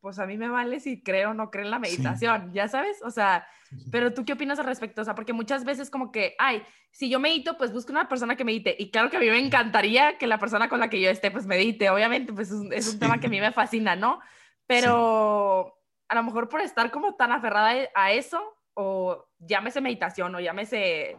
pues 0.00 0.18
a 0.18 0.26
mí 0.26 0.36
me 0.38 0.48
vale 0.48 0.80
si 0.80 1.02
creo 1.02 1.30
o 1.30 1.34
no 1.34 1.50
creo 1.50 1.64
en 1.64 1.70
la 1.70 1.78
meditación, 1.78 2.52
ya 2.52 2.68
sabes, 2.68 3.02
o 3.02 3.10
sea, 3.10 3.46
pero 3.92 4.14
tú 4.14 4.24
qué 4.24 4.32
opinas 4.32 4.58
al 4.58 4.66
respecto, 4.66 5.02
o 5.02 5.04
sea, 5.04 5.14
porque 5.14 5.32
muchas 5.32 5.64
veces 5.64 5.90
como 5.90 6.10
que, 6.10 6.34
ay, 6.38 6.62
si 6.90 7.08
yo 7.08 7.20
medito, 7.20 7.56
pues 7.56 7.72
busco 7.72 7.92
una 7.92 8.08
persona 8.08 8.34
que 8.34 8.44
medite, 8.44 8.74
y 8.78 8.90
claro 8.90 9.10
que 9.10 9.18
a 9.18 9.20
mí 9.20 9.28
me 9.28 9.38
encantaría 9.38 10.18
que 10.18 10.26
la 10.26 10.38
persona 10.38 10.68
con 10.68 10.80
la 10.80 10.88
que 10.88 11.00
yo 11.00 11.10
esté, 11.10 11.30
pues 11.30 11.46
medite, 11.46 11.90
obviamente, 11.90 12.32
pues 12.32 12.50
es, 12.72 12.88
un 12.92 12.98
tema 12.98 13.20
que 13.20 13.26
a 13.26 13.30
mí 13.30 13.40
me 13.40 13.52
fascina, 13.52 13.94
¿no? 13.94 14.20
Pero 14.66 15.76
a 16.08 16.14
lo 16.14 16.22
mejor 16.22 16.48
por 16.48 16.62
estar 16.62 16.90
como 16.90 17.14
tan 17.14 17.30
aferrada 17.32 17.74
a 17.94 18.12
eso, 18.12 18.42
o 18.74 19.28
llámese 19.38 19.80
meditación, 19.80 20.34
o 20.34 20.40
llámese 20.40 21.18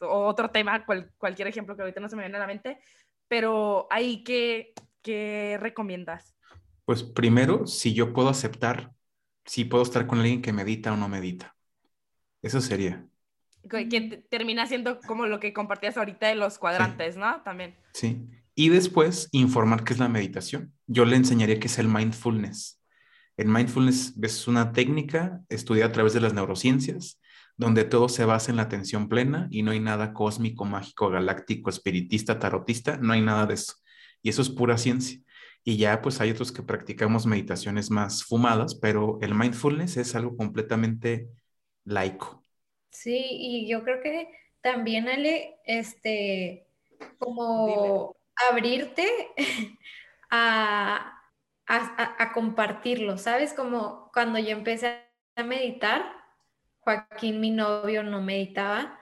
otro 0.00 0.50
tema, 0.50 0.84
cualquier 1.18 1.48
ejemplo 1.48 1.76
que 1.76 1.82
ahorita 1.82 2.00
no 2.00 2.08
se 2.08 2.16
me 2.16 2.22
viene 2.22 2.36
a 2.36 2.40
la 2.40 2.46
mente, 2.46 2.78
pero 3.28 3.86
ahí, 3.90 4.22
¿qué, 4.24 4.72
qué 5.02 5.58
recomiendas? 5.60 6.34
Pues 6.84 7.02
primero, 7.02 7.66
si 7.66 7.94
yo 7.94 8.12
puedo 8.12 8.28
aceptar, 8.28 8.92
si 9.44 9.64
puedo 9.64 9.82
estar 9.82 10.06
con 10.06 10.20
alguien 10.20 10.42
que 10.42 10.52
medita 10.52 10.92
o 10.92 10.96
no 10.96 11.08
medita. 11.08 11.54
Eso 12.42 12.60
sería. 12.60 13.06
Que 13.70 14.24
termina 14.28 14.66
siendo 14.66 15.00
como 15.00 15.26
lo 15.26 15.40
que 15.40 15.54
compartías 15.54 15.96
ahorita 15.96 16.28
de 16.28 16.34
los 16.34 16.58
cuadrantes, 16.58 17.16
¿no? 17.16 17.42
También. 17.42 17.74
Sí. 17.94 18.28
Y 18.54 18.68
después 18.68 19.28
informar 19.32 19.84
qué 19.84 19.94
es 19.94 19.98
la 19.98 20.08
meditación. 20.08 20.74
Yo 20.86 21.06
le 21.06 21.16
enseñaría 21.16 21.58
qué 21.58 21.66
es 21.66 21.78
el 21.78 21.88
mindfulness. 21.88 22.80
El 23.36 23.48
mindfulness 23.48 24.14
es 24.22 24.46
una 24.46 24.72
técnica 24.72 25.42
estudiada 25.48 25.88
a 25.88 25.92
través 25.92 26.12
de 26.12 26.20
las 26.20 26.34
neurociencias, 26.34 27.20
donde 27.56 27.84
todo 27.84 28.08
se 28.08 28.24
basa 28.24 28.50
en 28.50 28.56
la 28.56 28.64
atención 28.64 29.08
plena 29.08 29.48
y 29.50 29.62
no 29.62 29.70
hay 29.70 29.80
nada 29.80 30.12
cósmico, 30.12 30.64
mágico, 30.64 31.10
galáctico, 31.10 31.70
espiritista, 31.70 32.38
tarotista, 32.38 32.96
no 32.96 33.12
hay 33.12 33.20
nada 33.20 33.46
de 33.46 33.54
eso. 33.54 33.74
Y 34.22 34.30
eso 34.30 34.42
es 34.42 34.50
pura 34.50 34.78
ciencia. 34.78 35.20
Y 35.62 35.76
ya 35.76 36.02
pues 36.02 36.20
hay 36.20 36.30
otros 36.30 36.52
que 36.52 36.62
practicamos 36.62 37.26
meditaciones 37.26 37.90
más 37.90 38.24
fumadas, 38.24 38.74
pero 38.74 39.18
el 39.22 39.34
mindfulness 39.34 39.96
es 39.96 40.14
algo 40.14 40.36
completamente 40.36 41.28
laico. 41.84 42.42
Sí, 42.90 43.26
y 43.30 43.68
yo 43.68 43.82
creo 43.82 44.02
que 44.02 44.28
también, 44.60 45.08
Ale, 45.08 45.56
este, 45.64 46.66
como 47.18 48.16
abrirte 48.50 49.06
a, 50.30 51.20
a, 51.66 52.32
compartirlo, 52.32 53.18
¿sabes? 53.18 53.52
Como 53.52 54.10
cuando 54.12 54.38
yo 54.38 54.50
empecé 54.50 55.02
a 55.36 55.42
meditar, 55.42 56.04
Joaquín, 56.84 57.40
mi 57.40 57.50
novio, 57.50 58.02
no 58.02 58.20
meditaba 58.20 58.98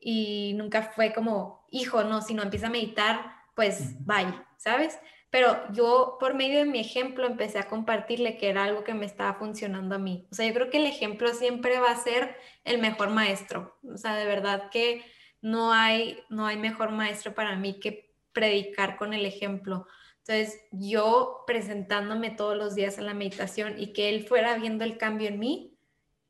y 0.00 0.54
nunca 0.54 0.82
fue 0.82 1.12
como, 1.12 1.66
hijo, 1.70 2.04
no, 2.04 2.22
si 2.22 2.34
no 2.34 2.42
empieza 2.42 2.68
a 2.68 2.70
meditar, 2.70 3.34
pues 3.54 4.04
bye, 4.04 4.34
¿sabes? 4.56 4.98
pero 5.34 5.60
yo 5.72 6.16
por 6.20 6.34
medio 6.34 6.60
de 6.60 6.64
mi 6.64 6.78
ejemplo 6.78 7.26
empecé 7.26 7.58
a 7.58 7.66
compartirle 7.66 8.36
que 8.36 8.48
era 8.50 8.62
algo 8.62 8.84
que 8.84 8.94
me 8.94 9.04
estaba 9.04 9.34
funcionando 9.34 9.96
a 9.96 9.98
mí. 9.98 10.28
O 10.30 10.34
sea, 10.36 10.46
yo 10.46 10.54
creo 10.54 10.70
que 10.70 10.76
el 10.76 10.86
ejemplo 10.86 11.34
siempre 11.34 11.80
va 11.80 11.90
a 11.90 11.96
ser 11.96 12.36
el 12.62 12.78
mejor 12.78 13.10
maestro. 13.10 13.76
O 13.92 13.96
sea, 13.96 14.14
de 14.14 14.26
verdad 14.26 14.70
que 14.70 15.04
no 15.40 15.72
hay, 15.72 16.20
no 16.28 16.46
hay 16.46 16.56
mejor 16.56 16.92
maestro 16.92 17.34
para 17.34 17.56
mí 17.56 17.80
que 17.80 18.14
predicar 18.32 18.96
con 18.96 19.12
el 19.12 19.26
ejemplo. 19.26 19.88
Entonces, 20.18 20.60
yo 20.70 21.42
presentándome 21.48 22.30
todos 22.30 22.56
los 22.56 22.76
días 22.76 22.98
en 22.98 23.06
la 23.06 23.14
meditación 23.14 23.74
y 23.76 23.92
que 23.92 24.10
él 24.10 24.28
fuera 24.28 24.56
viendo 24.56 24.84
el 24.84 24.98
cambio 24.98 25.26
en 25.26 25.40
mí, 25.40 25.73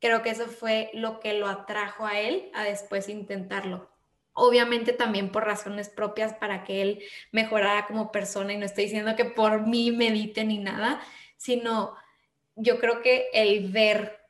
creo 0.04 0.20
que 0.20 0.28
eso 0.28 0.48
fue 0.48 0.90
lo 0.92 1.18
que 1.18 1.32
lo 1.32 1.48
atrajo 1.48 2.04
a 2.04 2.20
él 2.20 2.50
a 2.52 2.62
después 2.64 3.08
intentarlo 3.08 3.88
obviamente 4.34 4.92
también 4.92 5.30
por 5.30 5.44
razones 5.44 5.88
propias 5.88 6.34
para 6.34 6.64
que 6.64 6.82
él 6.82 7.02
mejorara 7.32 7.86
como 7.86 8.12
persona 8.12 8.52
y 8.52 8.58
no 8.58 8.66
estoy 8.66 8.84
diciendo 8.84 9.16
que 9.16 9.24
por 9.24 9.66
mí 9.66 9.92
medite 9.92 10.44
ni 10.44 10.58
nada, 10.58 11.00
sino 11.36 11.94
yo 12.56 12.78
creo 12.78 13.00
que 13.00 13.28
el 13.32 13.70
ver 13.70 14.20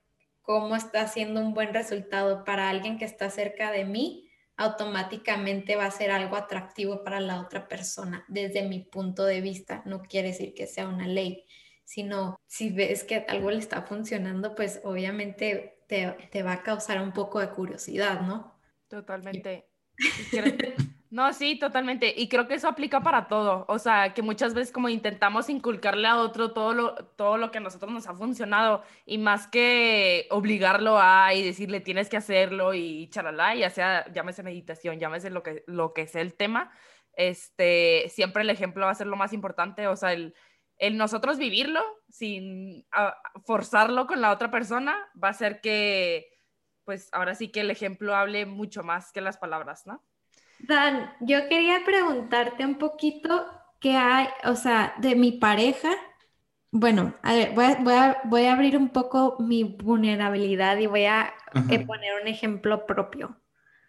cómo 0.43 0.77
está 0.77 1.01
haciendo 1.01 1.41
un 1.41 1.55
buen 1.55 1.73
resultado 1.73 2.45
para 2.45 2.69
alguien 2.69 2.99
que 2.99 3.07
está 3.07 3.31
cerca 3.31 3.71
de 3.71 3.87
mí, 3.87 4.31
automáticamente 4.57 5.75
va 5.75 5.87
a 5.87 5.91
ser 5.91 6.11
algo 6.11 6.37
atractivo 6.37 7.03
para 7.03 7.19
la 7.19 7.41
otra 7.41 7.67
persona 7.67 8.25
desde 8.29 8.63
mi 8.63 8.81
punto 8.81 9.25
de 9.25 9.41
vista. 9.41 9.83
No 9.87 10.03
quiere 10.03 10.29
decir 10.29 10.55
que 10.55 10.67
sea 10.67 10.87
una 10.87 11.09
ley, 11.09 11.45
sino 11.85 12.37
si 12.47 12.71
ves 12.71 13.05
que 13.05 13.25
algo 13.29 13.51
le 13.51 13.59
está 13.59 13.83
funcionando, 13.83 14.55
pues 14.55 14.81
obviamente 14.85 15.79
te, 15.89 16.17
te 16.31 16.43
va 16.43 16.53
a 16.53 16.63
causar 16.63 17.01
un 17.01 17.13
poco 17.13 17.41
de 17.41 17.51
curiosidad, 17.51 18.21
¿no? 18.23 18.59
Totalmente. 18.89 19.69
No, 21.15 21.33
sí, 21.33 21.57
totalmente. 21.57 22.13
Y 22.17 22.29
creo 22.29 22.49
que 22.49 22.55
eso 22.55 22.67
aplica 22.67 23.01
para 23.01 23.29
todo. 23.29 23.67
O 23.69 23.79
sea, 23.79 24.15
que 24.15 24.21
muchas 24.21 24.53
veces 24.53 24.73
como 24.73 24.89
intentamos 24.89 25.49
inculcarle 25.49 26.09
a 26.09 26.17
otro 26.17 26.53
todo 26.53 26.75
lo, 26.75 26.95
todo 27.15 27.37
lo 27.37 27.53
que 27.53 27.59
a 27.59 27.61
nosotros 27.61 27.93
nos 27.93 28.09
ha 28.09 28.15
funcionado 28.15 28.83
y 29.07 29.19
más 29.19 29.47
que 29.47 30.27
obligarlo 30.31 30.99
a 31.01 31.33
y 31.33 31.45
decirle 31.45 31.79
tienes 31.79 32.09
que 32.09 32.17
hacerlo 32.17 32.75
y 32.75 33.07
charalá, 33.11 33.55
ya 33.55 33.71
sea, 33.71 34.13
llámese 34.13 34.43
meditación, 34.43 34.99
llámese 34.99 35.31
lo 35.31 35.45
que, 35.45 35.63
lo 35.69 35.93
que 35.95 36.09
sea 36.09 36.21
el 36.21 36.35
tema, 36.35 36.73
este, 37.13 38.09
siempre 38.09 38.43
el 38.43 38.51
ejemplo 38.51 38.85
va 38.87 38.91
a 38.91 38.97
ser 38.97 39.07
lo 39.07 39.15
más 39.15 39.33
importante. 39.33 39.87
O 39.87 39.95
sea, 39.95 40.15
el, 40.15 40.35
el 40.79 40.97
nosotros 40.97 41.39
vivirlo 41.39 41.81
sin 42.09 42.87
ah, 42.93 43.17
forzarlo 43.45 44.07
con 44.07 44.21
la 44.21 44.33
otra 44.33 44.51
persona 44.51 44.97
va 45.23 45.29
a 45.29 45.35
ser 45.35 45.61
que 45.61 46.31
pues 46.85 47.09
ahora 47.13 47.35
sí 47.35 47.49
que 47.49 47.61
el 47.61 47.71
ejemplo 47.71 48.15
hable 48.15 48.47
mucho 48.47 48.83
más 48.83 49.11
que 49.13 49.21
las 49.21 49.39
palabras, 49.39 49.87
¿no? 49.87 50.03
Dan, 50.59 51.13
yo 51.21 51.49
quería 51.49 51.83
preguntarte 51.85 52.65
un 52.65 52.77
poquito 52.77 53.47
qué 53.81 53.97
hay, 53.97 54.29
o 54.45 54.55
sea, 54.55 54.95
de 54.99 55.15
mi 55.15 55.33
pareja. 55.33 55.91
Bueno, 56.71 57.15
a 57.23 57.35
ver, 57.35 57.53
voy 57.55 58.45
a, 58.45 58.53
abrir 58.53 58.77
un 58.77 58.89
poco 58.91 59.37
mi 59.41 59.65
vulnerabilidad 59.65 60.77
y 60.79 60.87
voy 60.87 61.05
a 61.05 61.33
eh, 61.71 61.85
poner 61.87 62.21
un 62.21 62.29
ejemplo 62.29 62.87
propio. 62.87 63.37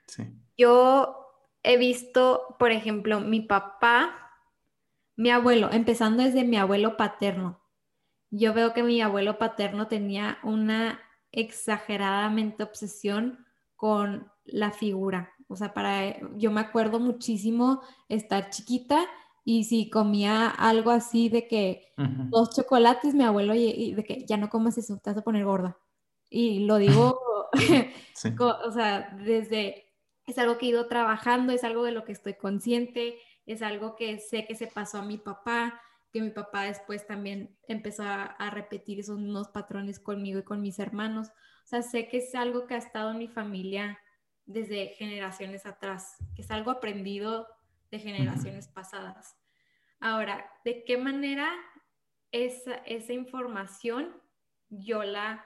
Sí. 0.08 0.24
Yo 0.58 1.26
he 1.64 1.78
visto, 1.78 2.56
por 2.60 2.72
ejemplo, 2.72 3.20
mi 3.20 3.42
papá, 3.42 4.25
mi 5.16 5.30
abuelo, 5.30 5.70
empezando 5.72 6.24
desde 6.24 6.44
mi 6.44 6.58
abuelo 6.58 6.98
paterno. 6.98 7.62
Yo 8.32 8.54
veo 8.54 8.74
que 8.74 8.84
mi 8.84 9.02
abuelo 9.02 9.38
paterno 9.38 9.88
tenía 9.88 10.40
una 10.44 11.00
exageradamente 11.32 12.64
obsesión 12.64 13.46
con 13.76 14.32
la 14.46 14.72
figura. 14.72 15.34
O 15.48 15.56
sea, 15.56 15.74
para 15.74 16.18
yo 16.38 16.52
me 16.52 16.62
acuerdo 16.62 17.00
muchísimo 17.00 17.82
estar 18.10 18.50
chiquita 18.50 19.06
y 19.44 19.66
si 19.66 19.90
comía 19.90 20.48
algo 20.50 20.90
así 20.90 21.30
de 21.30 21.48
que 21.48 21.94
dos 22.30 22.50
chocolates, 22.56 23.14
mi 23.14 23.24
abuelo, 23.24 23.54
y, 23.54 23.94
de 23.94 24.04
que 24.04 24.26
ya 24.26 24.38
no 24.38 24.50
comas 24.50 24.78
eso, 24.80 24.98
te 24.98 25.12
vas 25.12 25.18
a 25.18 25.24
poner 25.24 25.46
gorda. 25.46 25.78
Y 26.30 26.66
lo 26.66 26.78
digo, 26.78 27.20
o 28.40 28.72
sea, 28.72 29.16
desde, 29.24 29.86
es 30.26 30.40
algo 30.40 30.58
que 30.58 30.66
he 30.66 30.70
ido 30.70 30.88
trabajando, 30.88 31.54
es 31.54 31.64
algo 31.64 31.84
de 31.84 31.92
lo 31.92 32.06
que 32.06 32.12
estoy 32.12 32.34
consciente, 32.34 33.20
es 33.46 33.62
algo 33.62 33.96
que 33.96 34.20
sé 34.20 34.46
que 34.46 34.56
se 34.56 34.68
pasó 34.68 35.00
a 35.00 35.06
mi 35.06 35.18
papá, 35.18 35.82
que 36.12 36.22
mi 36.22 36.30
papá 36.30 36.64
después 36.64 37.06
también 37.06 37.58
empezó 37.68 38.04
a, 38.04 38.50
repetir 38.50 39.00
esos 39.00 39.20
mismos 39.20 39.50
patrones 39.50 40.00
conmigo 40.00 40.40
y 40.40 40.44
con 40.44 40.62
mis 40.62 40.80
hermanos. 40.80 41.28
O 41.28 41.68
sea, 41.68 41.82
sé 41.82 42.08
que 42.08 42.20
es 42.20 42.34
algo 42.36 42.68
que 42.68 42.76
ha 42.76 42.78
estado 42.78 43.12
en 43.12 43.18
mi 43.18 43.28
familia 43.28 44.00
desde 44.46 44.90
generaciones 44.90 45.66
atrás, 45.66 46.18
que 46.36 46.42
es 46.42 46.52
algo 46.52 46.72
aprendido 46.72 47.48
de 47.92 48.00
generaciones 48.00 48.68
pasadas. 48.68 49.36
Ahora, 50.00 50.50
¿de 50.64 50.84
qué 50.86 50.98
manera 50.98 51.52
esa, 52.32 52.76
esa 52.86 53.14
información 53.14 54.16
yo 54.70 55.04
la 55.04 55.46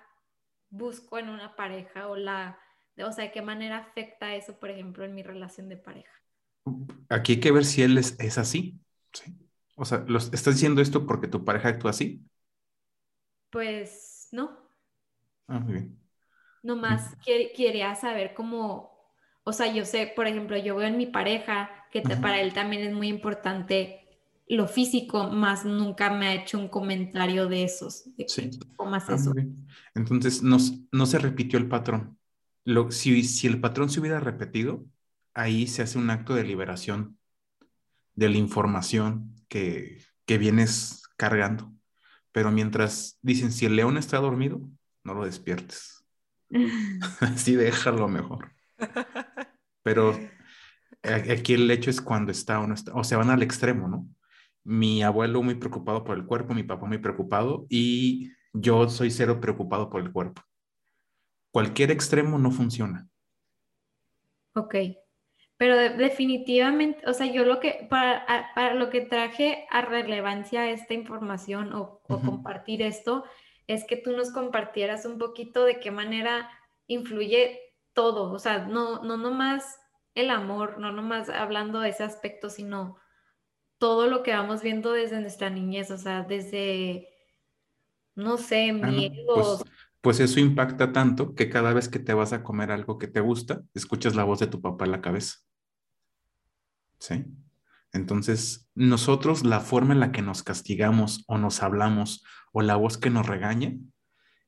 busco 0.69 1.17
en 1.17 1.29
una 1.29 1.55
pareja 1.55 2.07
o 2.09 2.15
la, 2.15 2.59
o 2.97 3.11
sea, 3.11 3.25
de 3.25 3.31
qué 3.31 3.41
manera 3.41 3.77
afecta 3.77 4.35
eso, 4.35 4.59
por 4.59 4.69
ejemplo, 4.69 5.03
en 5.03 5.15
mi 5.15 5.23
relación 5.23 5.69
de 5.69 5.77
pareja? 5.77 6.18
Aquí 7.09 7.33
hay 7.33 7.39
que 7.39 7.51
ver 7.51 7.65
si 7.65 7.81
él 7.81 7.97
es, 7.97 8.15
es 8.19 8.37
así. 8.37 8.79
¿sí? 9.13 9.35
O 9.75 9.85
sea, 9.85 10.05
¿estás 10.33 10.55
diciendo 10.55 10.81
esto 10.81 11.05
porque 11.05 11.27
tu 11.27 11.45
pareja 11.45 11.69
actúa 11.69 11.91
así? 11.91 12.21
Pues 13.49 14.27
no. 14.31 14.51
Ah, 15.47 15.59
muy 15.59 15.73
bien. 15.73 15.99
Nomás 16.61 17.15
quería 17.25 17.95
saber 17.95 18.33
cómo, 18.33 19.13
o 19.43 19.53
sea, 19.53 19.73
yo 19.73 19.85
sé, 19.85 20.11
por 20.13 20.27
ejemplo, 20.27 20.57
yo 20.57 20.75
veo 20.75 20.87
en 20.87 20.97
mi 20.97 21.05
pareja 21.05 21.69
que 21.91 22.01
para 22.01 22.41
él 22.41 22.53
también 22.53 22.83
es 22.83 22.93
muy 22.93 23.07
importante 23.07 23.99
lo 24.49 24.67
físico, 24.67 25.29
más 25.29 25.63
nunca 25.63 26.09
me 26.09 26.27
ha 26.27 26.33
hecho 26.33 26.59
un 26.59 26.67
comentario 26.67 27.47
de 27.47 27.63
esos. 27.63 28.05
sí. 28.27 28.49
¿Cómo 28.75 28.91
más 28.91 29.09
ah, 29.09 29.15
eso? 29.15 29.33
Entonces, 29.95 30.41
no, 30.43 30.57
no, 30.91 31.05
se 31.05 31.19
repitió 31.19 31.59
el 31.59 31.67
patrón. 31.67 32.17
Lo, 32.65 32.91
si, 32.91 33.23
si 33.23 33.47
el 33.47 33.61
patrón 33.61 33.89
se 33.89 33.99
hubiera 33.99 34.19
repetido, 34.19 34.83
ahí 35.39 35.67
se 35.67 35.81
hace 35.81 35.97
un 35.97 36.09
acto 36.09 36.35
de 36.35 36.43
liberación 36.43 37.17
de 38.13 38.29
la 38.29 38.37
información 38.37 39.35
que, 39.47 40.03
vienes 40.27 41.09
cargando. 41.17 41.73
Pero 42.31 42.51
mientras 42.51 43.17
dicen, 43.23 43.51
si 43.51 43.65
el 43.65 43.75
león 43.75 43.97
está 43.97 44.17
dormido, 44.19 44.61
no 45.03 45.15
lo 45.15 45.25
despiertes. 45.25 46.05
Así 47.19 47.55
déjalo 47.55 48.07
mejor. 48.07 48.53
Pero 49.81 50.19
aquí 51.01 51.53
el 51.53 51.71
hecho 51.71 51.89
es 51.89 51.99
cuando 51.99 52.31
está 52.31 52.59
o 52.59 52.67
no 52.67 52.75
está, 52.75 52.93
o 52.93 53.03
se 53.03 53.15
van 53.15 53.31
al 53.31 53.41
extremo, 53.41 53.87
¿no? 53.87 54.07
Mi 54.63 55.01
abuelo 55.01 55.41
muy 55.41 55.55
preocupado 55.55 56.03
por 56.03 56.15
el 56.15 56.25
cuerpo, 56.27 56.53
mi 56.53 56.63
papá 56.63 56.85
muy 56.85 56.99
preocupado 56.99 57.65
y 57.67 58.31
Yo 58.53 58.87
soy 58.87 59.09
cero 59.09 59.39
preocupado 59.41 59.89
por 59.89 60.01
el 60.01 60.11
cuerpo. 60.11 60.43
Cualquier 61.51 61.89
extremo 61.89 62.37
no 62.37 62.51
funciona. 62.51 63.07
Ok. 64.53 64.75
Pero 65.59 65.75
definitivamente, 65.75 67.03
o 67.05 67.11
sea, 67.11 67.25
yo 67.25 67.43
lo 67.43 67.59
que, 67.59 67.85
para, 67.89 68.25
para, 68.55 68.75
lo 68.75 68.89
que 68.89 69.01
traje 69.01 69.67
a 69.69 69.81
relevancia 69.81 70.71
esta 70.71 70.93
información 70.93 71.73
o, 71.73 72.01
o 72.07 72.21
compartir 72.21 72.81
esto, 72.81 73.25
es 73.67 73.83
que 73.83 73.97
tú 73.97 74.13
nos 74.13 74.31
compartieras 74.31 75.05
un 75.05 75.17
poquito 75.17 75.65
de 75.65 75.81
qué 75.81 75.91
manera 75.91 76.49
influye 76.87 77.59
todo, 77.91 78.31
o 78.31 78.39
sea, 78.39 78.67
no, 78.67 79.03
no 79.03 79.17
nomás 79.17 79.81
el 80.15 80.29
amor, 80.29 80.79
no 80.79 80.93
nomás 80.93 81.27
hablando 81.27 81.81
de 81.81 81.89
ese 81.89 82.03
aspecto, 82.03 82.49
sino 82.49 82.95
todo 83.79 84.07
lo 84.07 84.23
que 84.23 84.31
vamos 84.31 84.61
viendo 84.61 84.93
desde 84.93 85.19
nuestra 85.19 85.49
niñez, 85.49 85.91
o 85.91 85.97
sea, 85.97 86.23
desde, 86.23 87.09
no 88.15 88.37
sé, 88.37 88.69
Ah, 88.69 88.87
miedos. 88.87 89.63
Pues, 89.63 89.71
pues 89.99 90.19
eso 90.21 90.39
impacta 90.39 90.93
tanto 90.93 91.35
que 91.35 91.49
cada 91.49 91.73
vez 91.73 91.89
que 91.89 91.99
te 91.99 92.13
vas 92.13 92.31
a 92.31 92.43
comer 92.43 92.71
algo 92.71 92.97
que 92.97 93.07
te 93.07 93.19
gusta, 93.19 93.61
escuchas 93.73 94.15
la 94.15 94.23
voz 94.23 94.39
de 94.39 94.47
tu 94.47 94.61
papá 94.61 94.85
en 94.85 94.91
la 94.91 95.01
cabeza. 95.01 95.39
¿Sí? 96.99 97.25
Entonces, 97.91 98.69
nosotros, 98.75 99.43
la 99.43 99.61
forma 99.61 99.93
en 99.93 99.99
la 99.99 100.11
que 100.11 100.21
nos 100.21 100.43
castigamos 100.43 101.23
o 101.27 101.37
nos 101.37 101.63
hablamos 101.63 102.23
o 102.51 102.61
la 102.61 102.75
voz 102.75 102.97
que 102.97 103.09
nos 103.09 103.25
regaña, 103.25 103.75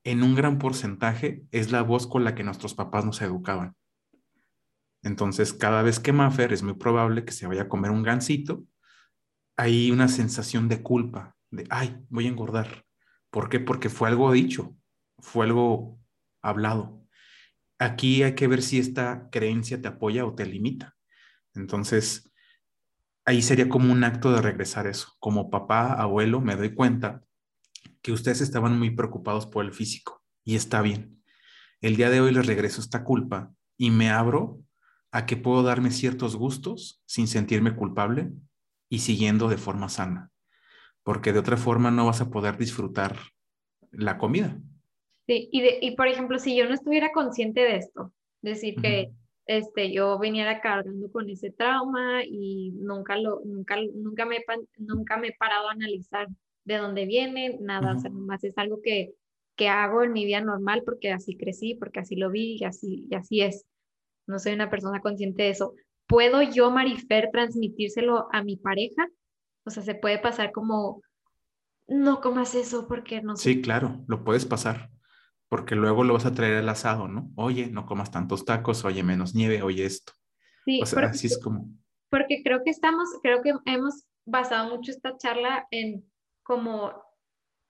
en 0.04 0.24
un 0.24 0.36
gran 0.36 0.58
porcentaje 0.58 1.43
es 1.52 1.72
la 1.72 1.82
voz 1.82 2.08
con 2.08 2.24
la 2.24 2.36
que 2.36 2.43
nuestros 2.43 2.74
papás 2.74 3.06
nos 3.06 3.22
educaban. 3.22 3.76
Entonces, 5.04 5.54
cada 5.54 5.82
vez 5.82 5.99
que 5.99 6.14
Maffer 6.14 6.54
es 6.54 6.64
muy 6.64 6.76
probable 6.76 7.26
que 7.26 7.32
se 7.32 7.47
vaya 7.47 7.64
a 7.64 7.70
comer 7.70 7.91
un 7.91 8.04
gansito, 8.04 8.64
hay 9.58 9.91
una 9.91 10.08
sensación 10.08 10.68
de 10.68 10.82
culpa, 10.82 11.36
de, 11.49 11.66
ay, 11.70 11.97
voy 12.10 12.26
a 12.26 12.30
engordar. 12.30 12.86
¿Por 13.30 13.49
qué? 13.49 13.60
Porque 13.60 13.89
fue 13.89 14.10
algo 14.10 14.32
dicho, 14.32 14.76
fue 15.20 15.45
algo 15.45 15.99
hablado. 16.41 17.04
Aquí 17.80 18.22
hay 18.24 18.36
que 18.36 18.47
ver 18.47 18.62
si 18.62 18.80
esta 18.80 19.30
creencia 19.32 19.82
te 19.82 19.88
apoya 19.88 20.26
o 20.26 20.36
te 20.36 20.45
limita. 20.45 20.95
Entonces, 21.54 22.30
ahí 23.32 23.41
sería 23.41 23.69
como 23.69 23.93
un 23.93 24.03
acto 24.03 24.34
de 24.34 24.41
regresar 24.41 24.88
eso. 24.88 25.13
Como 25.19 25.49
papá, 25.49 25.93
abuelo, 25.93 26.41
me 26.41 26.57
doy 26.57 26.75
cuenta 26.75 27.23
que 28.01 28.11
ustedes 28.11 28.41
estaban 28.41 28.77
muy 28.77 28.91
preocupados 28.91 29.47
por 29.47 29.63
el 29.63 29.71
físico 29.71 30.21
y 30.43 30.55
está 30.55 30.82
bien. 30.82 31.23
El 31.79 31.95
día 31.95 32.09
de 32.09 32.19
hoy 32.19 32.34
les 32.34 32.45
regreso 32.45 32.82
esta 32.82 33.05
culpa 33.05 33.53
y 33.77 33.89
me 33.89 34.09
abro 34.09 34.59
a 35.11 35.25
que 35.25 35.38
puedo 35.38 35.63
darme 35.63 35.91
ciertos 35.91 36.36
gustos 36.36 37.01
sin 37.05 37.27
sentirme 37.27 37.73
culpable 37.73 38.32
y 38.89 38.99
siguiendo 38.99 39.47
de 39.47 39.57
forma 39.57 39.88
sana, 39.88 40.29
porque 41.03 41.32
de 41.32 41.39
otra 41.39 41.55
forma 41.55 41.89
no 41.89 42.05
vas 42.05 42.19
a 42.19 42.29
poder 42.29 42.57
disfrutar 42.57 43.15
la 43.91 44.17
comida. 44.17 44.59
Sí, 45.25 45.47
y, 45.53 45.61
de, 45.61 45.79
y 45.82 45.95
por 45.95 46.09
ejemplo, 46.09 46.38
si 46.38 46.57
yo 46.57 46.67
no 46.67 46.73
estuviera 46.73 47.13
consciente 47.13 47.61
de 47.61 47.77
esto, 47.77 48.13
decir 48.41 48.75
que. 48.82 49.11
Este, 49.58 49.91
yo 49.91 50.18
viniera 50.18 50.62
cargando 50.62 51.12
con 51.12 51.30
ese 51.30 51.52
trauma 51.52 52.24
y 52.24 52.72
nunca, 52.76 53.18
lo, 53.18 53.41
nunca, 53.43 53.76
nunca, 53.93 54.26
me, 54.26 54.39
nunca 54.78 55.18
me 55.18 55.30
he 55.30 55.36
parado 55.38 55.68
a 55.68 55.74
analizar 55.74 56.28
de 56.64 56.78
dónde 56.78 57.06
viene, 57.06 57.58
nada, 57.60 57.95
o 57.95 57.99
sea, 57.99 58.10
nomás 58.12 58.43
es 58.43 58.58
algo 58.58 58.82
que, 58.82 59.14
que 59.56 59.68
hago 59.68 60.04
en 60.04 60.14
mi 60.14 60.26
vida 60.26 60.41
normal 60.41 60.84
porque 60.86 61.12
así 61.12 61.36
crecí, 61.36 61.76
porque 61.76 61.99
así 61.99 62.16
lo 62.16 62.30
vi 62.30 62.58
y 62.60 62.64
así, 62.64 63.08
y 63.10 63.16
así 63.16 63.41
es. 63.41 63.66
No 64.26 64.39
soy 64.39 64.54
una 64.54 64.70
persona 64.70 65.02
consciente 65.02 65.43
de 65.43 65.49
eso. 65.49 65.74
¿Puedo 66.08 66.41
yo, 66.41 66.72
Marifer, 66.72 67.30
transmitírselo 67.32 68.28
a 68.32 68.43
mi 68.43 68.56
pareja? 68.56 69.08
O 69.66 69.70
sea, 69.70 69.84
se 69.84 69.95
puede 69.95 70.20
pasar 70.20 70.52
como, 70.52 71.02
no 71.88 72.22
comas 72.22 72.56
eso 72.56 72.88
porque 72.88 73.22
no 73.22 73.36
sé. 73.36 73.43
Sí, 73.43 73.62
claro, 73.62 74.04
lo 74.08 74.24
puedes 74.24 74.45
pasar, 74.45 74.89
porque 75.52 75.76
luego 75.76 76.06
lo 76.06 76.14
vas 76.14 76.26
a 76.26 76.34
traer 76.34 76.60
al 76.60 76.70
asado, 76.70 77.10
¿no? 77.10 77.30
Oye, 77.36 77.68
no 77.68 77.86
comas 77.86 78.10
tantos 78.10 78.45
tacos, 78.45 78.86
oye, 78.86 79.04
menos 79.04 79.36
nieve, 79.36 79.62
oye 79.62 79.86
esto. 79.86 80.14
Sí, 80.64 80.80
O 80.82 80.86
sea, 80.86 81.02
porque 81.02 81.18
así 81.18 81.28
es 81.28 81.38
como, 81.38 81.68
Porque 82.10 82.41
creo 82.41 82.64
que 82.64 82.70
estamos, 82.70 83.10
creo 83.22 83.41
que 83.41 83.54
hemos 83.66 84.06
basado 84.26 84.74
mucho 84.74 84.91
esta 84.91 85.18
charla 85.18 85.68
en 85.70 86.10
como 86.41 86.93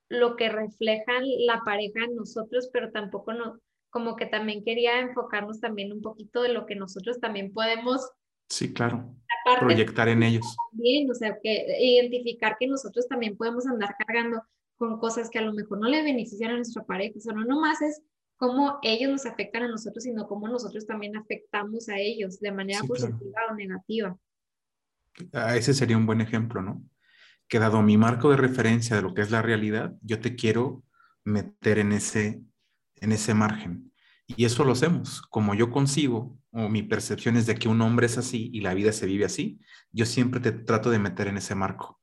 lo 0.10 0.36
que 0.36 0.50
refleja 0.50 1.12
la 1.40 1.64
pareja 1.66 2.06
en 2.06 2.18
nosotros, 2.18 2.70
pero 2.72 2.92
tampoco 2.92 3.34
no, 3.34 3.60
como 3.90 4.16
que 4.16 4.28
también 4.28 4.64
quería 4.64 5.00
enfocarnos 5.00 5.60
también 5.60 5.92
un 5.92 6.02
poquito 6.02 6.44
de 6.44 6.50
lo 6.50 6.68
que 6.68 6.76
nosotros 6.76 7.20
también 7.20 7.52
podemos, 7.52 8.12
sí, 8.48 8.72
claro, 8.74 9.16
proyectar 9.60 10.08
en 10.08 10.22
ellos. 10.22 10.56
también, 10.72 11.10
o 11.10 11.16
sea, 11.16 11.40
que 11.42 11.66
identificar 11.80 12.58
que 12.60 12.68
nosotros 12.68 13.08
también 13.08 13.36
podemos 13.36 13.66
andar 13.66 13.96
cargando 13.98 14.44
con 14.82 14.98
cosas 14.98 15.30
que 15.30 15.38
a 15.38 15.44
lo 15.44 15.54
mejor 15.54 15.80
no 15.80 15.88
le 15.88 16.02
benefician 16.02 16.50
a 16.50 16.56
nuestra 16.56 16.84
pareja, 16.84 17.14
o 17.16 17.22
sea, 17.22 17.34
no 17.34 17.46
nomás 17.46 17.80
es 17.84 18.02
cómo 18.36 18.80
ellos 18.82 19.12
nos 19.12 19.28
afectan 19.28 19.62
a 19.62 19.68
nosotros, 19.68 20.04
sino 20.04 20.28
cómo 20.28 20.48
nosotros 20.48 20.88
también 20.88 21.16
afectamos 21.16 21.88
a 21.88 22.00
ellos 22.00 22.40
de 22.40 22.52
manera 22.52 22.80
Sí, 22.80 22.88
claro. 22.88 23.12
positiva 23.12 23.42
o 23.52 23.54
negativa. 23.54 24.18
Ah, 25.34 25.56
Ese 25.56 25.76
sería 25.76 25.98
un 25.98 26.08
buen 26.08 26.20
ejemplo, 26.20 26.64
¿no? 26.64 26.82
Que 27.48 27.60
dado 27.60 27.84
mi 27.84 27.96
marco 27.96 28.32
de 28.32 28.38
referencia 28.38 28.96
de 28.96 29.04
lo 29.04 29.14
que 29.14 29.22
es 29.22 29.30
la 29.30 29.44
realidad, 29.44 29.94
yo 30.02 30.20
te 30.20 30.36
quiero 30.36 30.84
meter 31.26 31.78
en 31.78 31.92
ese, 31.92 32.42
en 32.96 33.12
ese 33.12 33.36
margen. 33.36 33.94
Y 34.26 34.46
eso 34.46 34.64
lo 34.66 34.72
hacemos. 34.72 35.22
Como 35.30 35.54
yo 35.54 35.70
consigo, 35.70 36.40
o 36.50 36.70
mi 36.70 36.82
percepción 36.82 37.38
es 37.38 37.46
de 37.46 37.54
que 37.54 37.70
un 37.70 37.82
hombre 37.82 38.08
es 38.08 38.18
así 38.18 38.50
y 38.52 38.62
la 38.62 38.74
vida 38.74 38.94
se 38.94 39.06
vive 39.06 39.26
así, 39.26 39.60
yo 39.92 40.08
siempre 40.08 40.40
te 40.40 40.52
trato 40.52 40.90
de 40.90 40.98
meter 40.98 41.28
en 41.28 41.38
ese 41.38 41.54
marco. 41.54 42.02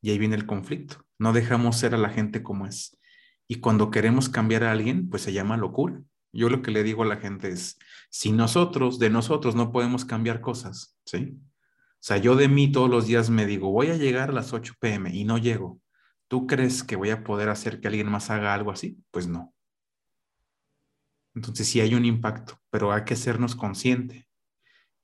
Y 0.00 0.10
ahí 0.10 0.18
viene 0.20 0.36
el 0.36 0.46
conflicto. 0.46 1.04
No 1.22 1.32
dejamos 1.32 1.78
ser 1.78 1.94
a 1.94 1.98
la 1.98 2.08
gente 2.08 2.42
como 2.42 2.66
es. 2.66 2.98
Y 3.46 3.60
cuando 3.60 3.92
queremos 3.92 4.28
cambiar 4.28 4.64
a 4.64 4.72
alguien, 4.72 5.08
pues 5.08 5.22
se 5.22 5.32
llama 5.32 5.56
locura. 5.56 6.02
Yo 6.32 6.48
lo 6.48 6.62
que 6.62 6.72
le 6.72 6.82
digo 6.82 7.04
a 7.04 7.06
la 7.06 7.18
gente 7.18 7.48
es, 7.48 7.78
si 8.10 8.32
nosotros, 8.32 8.98
de 8.98 9.08
nosotros, 9.08 9.54
no 9.54 9.70
podemos 9.70 10.04
cambiar 10.04 10.40
cosas, 10.40 10.98
¿sí? 11.06 11.38
O 11.38 12.00
sea, 12.00 12.16
yo 12.16 12.34
de 12.34 12.48
mí 12.48 12.72
todos 12.72 12.90
los 12.90 13.06
días 13.06 13.30
me 13.30 13.46
digo, 13.46 13.70
voy 13.70 13.90
a 13.90 13.96
llegar 13.96 14.30
a 14.30 14.32
las 14.32 14.52
8 14.52 14.74
pm 14.80 15.14
y 15.14 15.22
no 15.22 15.38
llego. 15.38 15.80
¿Tú 16.26 16.48
crees 16.48 16.82
que 16.82 16.96
voy 16.96 17.10
a 17.10 17.22
poder 17.22 17.50
hacer 17.50 17.80
que 17.80 17.86
alguien 17.86 18.10
más 18.10 18.28
haga 18.28 18.52
algo 18.52 18.72
así? 18.72 18.98
Pues 19.12 19.28
no. 19.28 19.54
Entonces 21.36 21.68
sí 21.68 21.80
hay 21.80 21.94
un 21.94 22.04
impacto, 22.04 22.58
pero 22.68 22.90
hay 22.90 23.04
que 23.04 23.14
sernos 23.14 23.54
consciente 23.54 24.26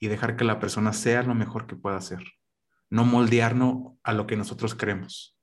y 0.00 0.08
dejar 0.08 0.36
que 0.36 0.42
la 0.42 0.58
persona 0.58 0.92
sea 0.92 1.22
lo 1.22 1.36
mejor 1.36 1.68
que 1.68 1.76
pueda 1.76 1.96
hacer. 1.96 2.24
No 2.90 3.04
moldearnos 3.04 3.92
a 4.02 4.14
lo 4.14 4.26
que 4.26 4.34
nosotros 4.34 4.74
creemos. 4.74 5.37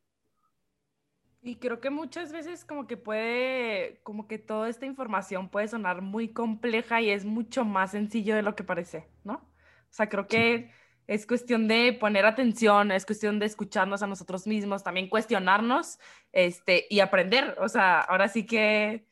Y 1.45 1.57
creo 1.57 1.79
que 1.79 1.91
muchas 1.91 2.31
veces 2.33 2.65
como 2.65 2.87
que 2.87 2.97
puede, 2.97 3.99
como 4.01 4.27
que 4.27 4.39
toda 4.39 4.67
esta 4.67 4.87
información 4.87 5.49
puede 5.49 5.67
sonar 5.67 6.01
muy 6.01 6.29
compleja 6.33 7.01
y 7.01 7.11
es 7.11 7.23
mucho 7.23 7.63
más 7.63 7.91
sencillo 7.91 8.35
de 8.35 8.41
lo 8.41 8.55
que 8.55 8.63
parece, 8.63 9.07
¿no? 9.23 9.33
O 9.35 9.47
sea, 9.91 10.09
creo 10.09 10.23
Sí. 10.27 10.37
que 10.37 10.71
es 11.05 11.27
cuestión 11.27 11.67
de 11.67 11.93
poner 11.93 12.25
atención, 12.25 12.91
es 12.91 13.05
cuestión 13.05 13.37
de 13.37 13.45
escucharnos 13.45 14.01
a 14.01 14.07
nosotros 14.07 14.47
mismos, 14.47 14.83
también 14.83 15.07
cuestionarnos, 15.07 15.99
este, 16.31 16.87
y 16.89 16.99
aprender. 17.01 17.55
O 17.59 17.69
sea, 17.69 17.99
ahora 18.01 18.27
sí 18.27 18.47
que 18.47 19.05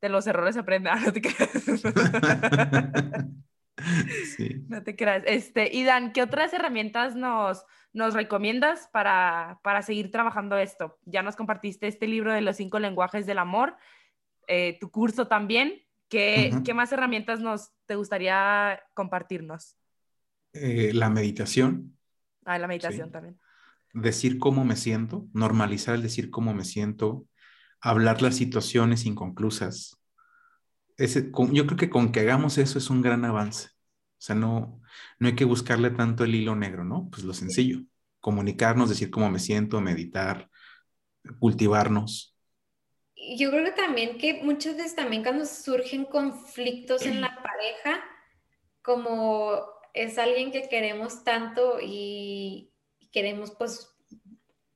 de 0.00 0.08
los 0.08 0.26
errores 0.26 0.56
aprende. 0.56 0.90
Ah, 0.92 0.98
no 1.00 1.12
te 1.12 1.22
creas. 1.22 1.52
sí. 4.36 4.64
No 4.68 4.82
te 4.82 4.96
creas. 4.96 5.22
Este, 5.26 5.72
y 5.72 5.84
Dan, 5.84 6.12
¿qué 6.12 6.22
otras 6.22 6.52
herramientas 6.52 7.14
nos, 7.14 7.64
nos 7.96 8.14
recomiendas 8.14 8.88
para, 8.92 9.58
para 9.62 9.80
seguir 9.82 10.10
trabajando 10.10 10.56
esto? 10.58 10.98
Ya 11.06 11.22
nos 11.22 11.34
compartiste 11.34 11.88
este 11.88 12.06
libro 12.06 12.32
de 12.32 12.42
los 12.42 12.56
cinco 12.56 12.78
lenguajes 12.78 13.26
del 13.26 13.38
amor, 13.38 13.76
eh, 14.48 14.76
tu 14.80 14.90
curso 14.90 15.26
también. 15.26 15.82
¿Qué. 16.08 16.52
¿Qué 16.64 16.74
más 16.74 16.92
herramientas 16.92 17.40
nos 17.40 17.72
te 17.86 17.96
gustaría 17.96 18.80
compartirnos? 18.94 19.76
Eh, 20.52 20.92
la 20.94 21.10
meditación, 21.10 21.96
Ah, 22.44 22.58
la 22.58 22.68
meditación 22.68 23.08
Sí. 23.08 23.12
también. 23.12 23.40
decir 23.92 24.38
cómo 24.38 24.64
me 24.64 24.76
siento, 24.76 25.26
normalizar 25.32 25.94
el 25.94 26.02
decir 26.02 26.30
cómo 26.30 26.52
me 26.54 26.64
siento, 26.64 27.26
hablar 27.80 28.20
las 28.22 28.36
situaciones 28.36 29.06
inconclusas. 29.06 29.98
Ese, 30.98 31.30
con- 31.32 31.52
yo 31.54 31.66
creo 31.66 31.78
que 31.78 31.90
con 31.90 32.12
que 32.12 32.20
hagamos 32.20 32.58
eso 32.58 32.78
es 32.78 32.90
un 32.90 33.02
gran 33.02 33.24
avance. 33.24 33.68
O 33.70 34.20
sea, 34.20 34.34
no, 34.36 34.80
no 35.18 35.28
hay 35.28 35.34
que 35.34 35.44
buscarle 35.44 35.90
tanto 35.90 36.24
el 36.24 36.34
hilo 36.34 36.54
negro, 36.54 36.84
¿no? 36.84 37.08
Pues 37.10 37.24
lo 37.24 37.34
sencillo, 37.34 37.80
comunicarnos, 38.20 38.88
decir 38.88 39.10
cómo 39.10 39.30
me 39.30 39.38
siento, 39.38 39.80
meditar, 39.80 40.50
cultivarnos. 41.38 42.36
Yo 43.36 43.50
creo 43.50 43.64
que 43.64 43.72
también 43.72 44.18
que 44.18 44.42
muchas 44.42 44.76
veces 44.76 44.94
también 44.94 45.22
cuando 45.22 45.46
surgen 45.46 46.04
conflictos 46.04 47.02
en 47.06 47.20
la 47.20 47.28
pareja, 47.42 48.04
como 48.82 49.60
es 49.94 50.18
alguien 50.18 50.52
que 50.52 50.68
queremos 50.68 51.24
tanto 51.24 51.78
y 51.80 52.72
y 52.98 53.08
queremos 53.08 53.52
pues 53.52 53.94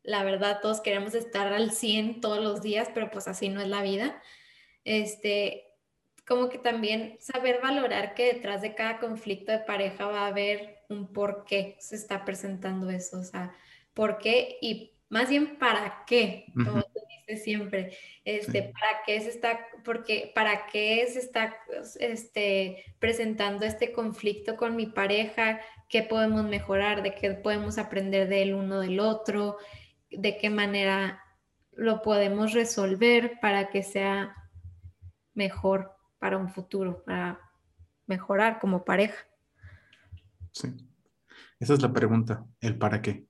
la 0.02 0.24
verdad 0.24 0.60
todos 0.62 0.80
queremos 0.80 1.14
estar 1.14 1.52
al 1.52 1.72
100 1.72 2.20
todos 2.20 2.42
los 2.42 2.62
días, 2.62 2.88
pero 2.94 3.10
pues 3.10 3.28
así 3.28 3.48
no 3.48 3.60
es 3.60 3.68
la 3.68 3.82
vida. 3.82 4.20
Este, 4.84 5.69
como 6.31 6.49
que 6.49 6.59
también 6.59 7.16
saber 7.18 7.59
valorar 7.61 8.14
que 8.14 8.33
detrás 8.33 8.62
de 8.62 8.76
cada 8.76 9.01
conflicto 9.01 9.51
de 9.51 9.59
pareja 9.59 10.07
va 10.07 10.20
a 10.20 10.26
haber 10.28 10.76
un 10.89 11.12
por 11.12 11.45
qué 11.45 11.76
se 11.81 11.97
está 11.97 12.24
presentando 12.24 12.89
eso, 12.89 13.18
o 13.18 13.24
sea, 13.24 13.53
por 13.95 14.18
qué 14.18 14.57
y 14.61 14.93
más 15.09 15.28
bien 15.28 15.59
para 15.59 16.05
qué, 16.07 16.45
como 16.55 16.83
tú 16.83 17.01
dices 17.26 17.43
siempre, 17.43 17.97
este, 18.24 18.62
para 18.62 19.03
qué 19.05 19.20
se 19.20 19.31
está, 19.31 19.59
porque, 19.85 20.31
para 20.33 20.66
qué 20.66 21.05
se 21.09 21.18
está 21.18 21.57
este, 21.99 22.85
presentando 23.01 23.66
este 23.66 23.91
conflicto 23.91 24.57
con 24.57 24.76
mi 24.76 24.87
pareja, 24.87 25.61
qué 25.89 26.05
podemos 26.05 26.45
mejorar, 26.45 27.03
de 27.03 27.12
qué 27.12 27.33
podemos 27.33 27.76
aprender 27.76 28.28
del 28.28 28.55
uno 28.55 28.78
del 28.78 29.01
otro, 29.01 29.57
de 30.12 30.37
qué 30.37 30.49
manera 30.49 31.24
lo 31.72 32.03
podemos 32.03 32.53
resolver 32.53 33.41
para 33.41 33.68
que 33.70 33.83
sea 33.83 34.37
mejor 35.35 35.97
para 36.20 36.38
un 36.38 36.48
futuro, 36.50 37.02
para 37.04 37.40
mejorar 38.06 38.60
como 38.60 38.84
pareja. 38.84 39.26
Sí. 40.52 40.68
Esa 41.58 41.74
es 41.74 41.82
la 41.82 41.92
pregunta, 41.92 42.46
el 42.60 42.78
para 42.78 43.02
qué. 43.02 43.26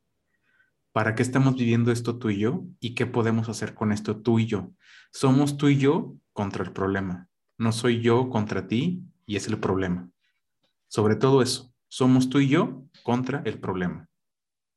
¿Para 0.93 1.15
qué 1.15 1.23
estamos 1.23 1.55
viviendo 1.57 1.93
esto 1.93 2.19
tú 2.19 2.31
y 2.31 2.39
yo? 2.39 2.65
¿Y 2.81 2.95
qué 2.95 3.07
podemos 3.07 3.49
hacer 3.49 3.75
con 3.75 3.93
esto 3.93 4.21
tú 4.21 4.39
y 4.39 4.47
yo? 4.47 4.73
Somos 5.13 5.57
tú 5.57 5.69
y 5.69 5.79
yo 5.79 6.17
contra 6.33 6.65
el 6.65 6.73
problema. 6.73 7.29
No 7.57 7.73
soy 7.73 8.01
yo 8.01 8.29
contra 8.29 8.67
ti 8.67 9.05
y 9.25 9.37
es 9.37 9.47
el 9.47 9.59
problema. 9.59 10.11
Sobre 10.89 11.15
todo 11.15 11.43
eso, 11.43 11.73
somos 11.89 12.29
tú 12.29 12.41
y 12.41 12.49
yo 12.49 12.85
contra 13.05 13.43
el 13.45 13.61
problema. 13.61 14.09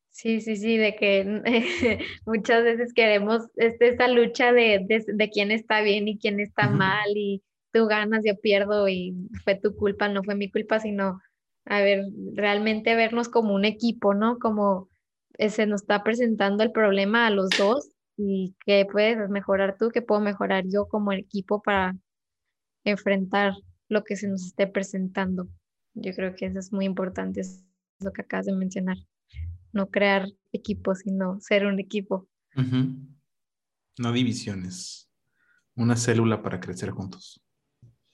Sí, 0.10 0.42
sí, 0.42 0.56
sí, 0.56 0.78
de 0.78 0.96
que 0.96 2.06
muchas 2.28 2.64
veces 2.64 2.94
queremos 2.94 3.48
este, 3.56 3.90
esta 3.90 4.08
lucha 4.08 4.54
de, 4.54 4.86
de, 4.88 5.30
quién 5.32 5.50
está 5.50 5.82
bien 5.82 6.08
y 6.08 6.20
quién 6.20 6.40
está 6.40 6.70
mal 6.70 7.10
y 7.16 7.42
tú 7.74 7.88
ganas, 7.88 8.24
yo 8.26 8.40
pierdo 8.40 8.88
y 8.88 9.16
fue 9.44 9.56
tu 9.56 9.76
culpa, 9.76 10.08
no 10.08 10.24
fue 10.24 10.36
mi 10.36 10.50
culpa, 10.50 10.80
sino, 10.80 11.22
a 11.66 11.82
ver, 11.82 12.06
realmente 12.34 12.96
vernos 12.96 13.28
como 13.28 13.54
un 13.54 13.66
equipo, 13.66 14.14
¿no? 14.14 14.40
Como 14.40 14.90
eh, 15.38 15.50
se 15.50 15.66
nos 15.66 15.82
está 15.82 16.04
presentando 16.04 16.64
el 16.64 16.72
problema 16.72 17.28
a 17.28 17.32
los 17.32 17.56
dos 17.58 17.90
y 18.16 18.56
qué 18.66 18.88
puedes 18.90 19.30
mejorar 19.30 19.78
tú, 19.78 19.90
qué 19.90 20.02
puedo 20.02 20.22
mejorar 20.22 20.66
yo 20.68 20.88
como 20.88 21.12
equipo 21.12 21.62
para 21.62 21.98
enfrentar 22.86 23.54
lo 23.90 24.04
que 24.04 24.16
se 24.16 24.28
nos 24.28 24.46
esté 24.46 24.68
presentando. 24.68 25.50
Yo 25.96 26.14
creo 26.14 26.36
que 26.36 26.46
eso 26.46 26.60
es 26.60 26.72
muy 26.72 26.86
importante, 26.86 27.42
es 27.42 27.66
lo 28.00 28.14
que 28.14 28.22
acabas 28.22 28.46
de 28.46 28.54
mencionar 28.54 28.98
no 29.74 29.90
crear 29.90 30.30
equipos, 30.52 31.00
sino 31.00 31.40
ser 31.42 31.66
un 31.66 31.80
equipo. 31.80 32.30
No 33.98 34.12
divisiones, 34.12 35.10
una 35.76 35.98
célula 35.98 36.42
para 36.42 36.60
crecer 36.60 36.92
juntos. 36.92 37.43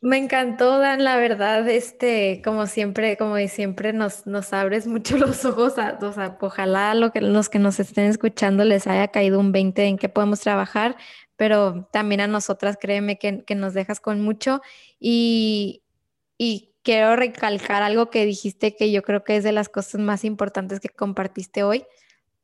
Me 0.01 0.17
encantó, 0.17 0.79
Dan, 0.79 1.03
la 1.03 1.17
verdad, 1.17 1.67
este, 1.67 2.41
como 2.41 2.67
siempre, 2.67 3.17
como 3.17 3.37
siempre, 3.49 3.91
nos, 3.91 4.25
nos 4.25 4.53
abres 4.53 4.87
mucho 4.87 5.17
los 5.17 5.43
ojos, 5.43 5.77
a, 5.77 5.99
o 6.01 6.13
sea, 6.13 6.37
ojalá 6.39 7.11
que, 7.13 7.19
los 7.19 7.49
que 7.49 7.59
nos 7.59 7.81
estén 7.81 8.05
escuchando 8.05 8.63
les 8.63 8.87
haya 8.87 9.09
caído 9.09 9.39
un 9.39 9.51
20 9.51 9.83
en 9.83 9.97
qué 9.97 10.07
podemos 10.07 10.39
trabajar, 10.39 10.95
pero 11.35 11.89
también 11.91 12.21
a 12.21 12.27
nosotras, 12.27 12.77
créeme 12.79 13.17
que, 13.17 13.43
que 13.43 13.55
nos 13.55 13.73
dejas 13.73 13.99
con 13.99 14.21
mucho. 14.21 14.61
Y, 14.99 15.83
y 16.37 16.73
quiero 16.81 17.17
recalcar 17.17 17.83
algo 17.83 18.09
que 18.09 18.25
dijiste 18.25 18.75
que 18.75 18.91
yo 18.91 19.03
creo 19.03 19.25
que 19.25 19.35
es 19.35 19.43
de 19.43 19.51
las 19.51 19.67
cosas 19.67 19.99
más 19.99 20.23
importantes 20.23 20.79
que 20.79 20.89
compartiste 20.89 21.63
hoy, 21.63 21.85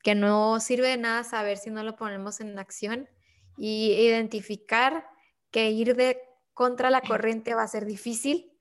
que 0.03 0.13
no 0.13 0.59
sirve 0.59 0.89
de 0.89 0.97
nada 0.97 1.23
saber 1.23 1.57
si 1.57 1.69
no 1.69 1.83
lo 1.83 1.95
ponemos 1.95 2.41
en 2.41 2.59
acción 2.59 3.09
y 3.57 3.93
identificar 3.93 5.07
que 5.51 5.71
ir 5.71 5.95
de 5.95 6.21
contra 6.55 6.89
la 6.89 7.01
corriente 7.01 7.53
va 7.53 7.61
a 7.61 7.67
ser 7.67 7.85
difícil, 7.85 8.51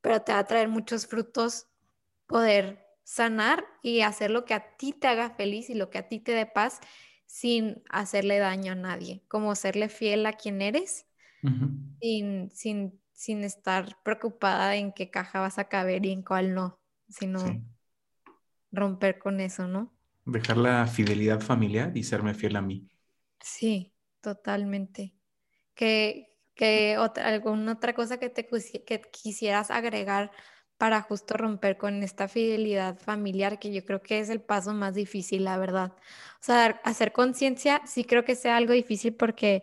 pero 0.00 0.22
te 0.22 0.32
va 0.32 0.40
a 0.40 0.46
traer 0.46 0.68
muchos 0.68 1.06
frutos 1.06 1.68
poder 2.26 2.84
sanar 3.04 3.64
y 3.82 4.00
hacer 4.00 4.32
lo 4.32 4.44
que 4.44 4.54
a 4.54 4.76
ti 4.76 4.92
te 4.92 5.06
haga 5.06 5.30
feliz 5.30 5.70
y 5.70 5.74
lo 5.74 5.90
que 5.90 5.98
a 5.98 6.08
ti 6.08 6.18
te 6.18 6.32
dé 6.32 6.46
paz 6.46 6.80
sin 7.26 7.84
hacerle 7.90 8.40
daño 8.40 8.72
a 8.72 8.76
nadie, 8.76 9.22
como 9.28 9.54
serle 9.54 9.88
fiel 9.88 10.26
a 10.26 10.32
quien 10.32 10.60
eres, 10.62 11.06
sin, 12.00 12.50
sin 12.50 13.02
sin 13.22 13.44
estar 13.44 13.96
preocupada 14.02 14.74
en 14.74 14.92
qué 14.92 15.08
caja 15.08 15.38
vas 15.38 15.58
a 15.60 15.68
caber 15.68 16.04
y 16.04 16.10
en 16.10 16.22
cuál 16.22 16.54
no, 16.54 16.80
sino 17.08 17.62
romper 18.72 19.20
con 19.20 19.38
eso, 19.38 19.68
¿no? 19.68 19.92
Dejar 20.24 20.56
la 20.56 20.86
fidelidad 20.88 21.40
familiar 21.40 21.96
y 21.96 22.02
serme 22.02 22.34
fiel 22.34 22.56
a 22.56 22.62
mí. 22.62 22.88
Sí, 23.40 23.92
totalmente. 24.20 25.14
Que, 25.76 26.31
que 26.54 26.98
otra, 26.98 27.28
alguna 27.28 27.72
otra 27.72 27.94
cosa 27.94 28.18
que 28.18 28.28
te 28.28 28.46
que 28.46 29.00
quisieras 29.10 29.70
agregar 29.70 30.30
para 30.82 31.00
justo 31.00 31.34
romper 31.34 31.76
con 31.78 32.02
esta 32.02 32.26
fidelidad 32.26 32.98
familiar, 32.98 33.58
que 33.60 33.72
yo 33.72 33.84
creo 33.84 34.02
que 34.02 34.18
es 34.18 34.28
el 34.30 34.40
paso 34.40 34.74
más 34.74 34.94
difícil, 34.94 35.44
la 35.44 35.56
verdad. 35.56 35.92
O 36.40 36.44
sea, 36.44 36.80
hacer 36.82 37.12
conciencia 37.12 37.80
sí 37.86 38.04
creo 38.04 38.24
que 38.24 38.34
sea 38.34 38.56
algo 38.56 38.72
difícil 38.72 39.14
porque 39.14 39.62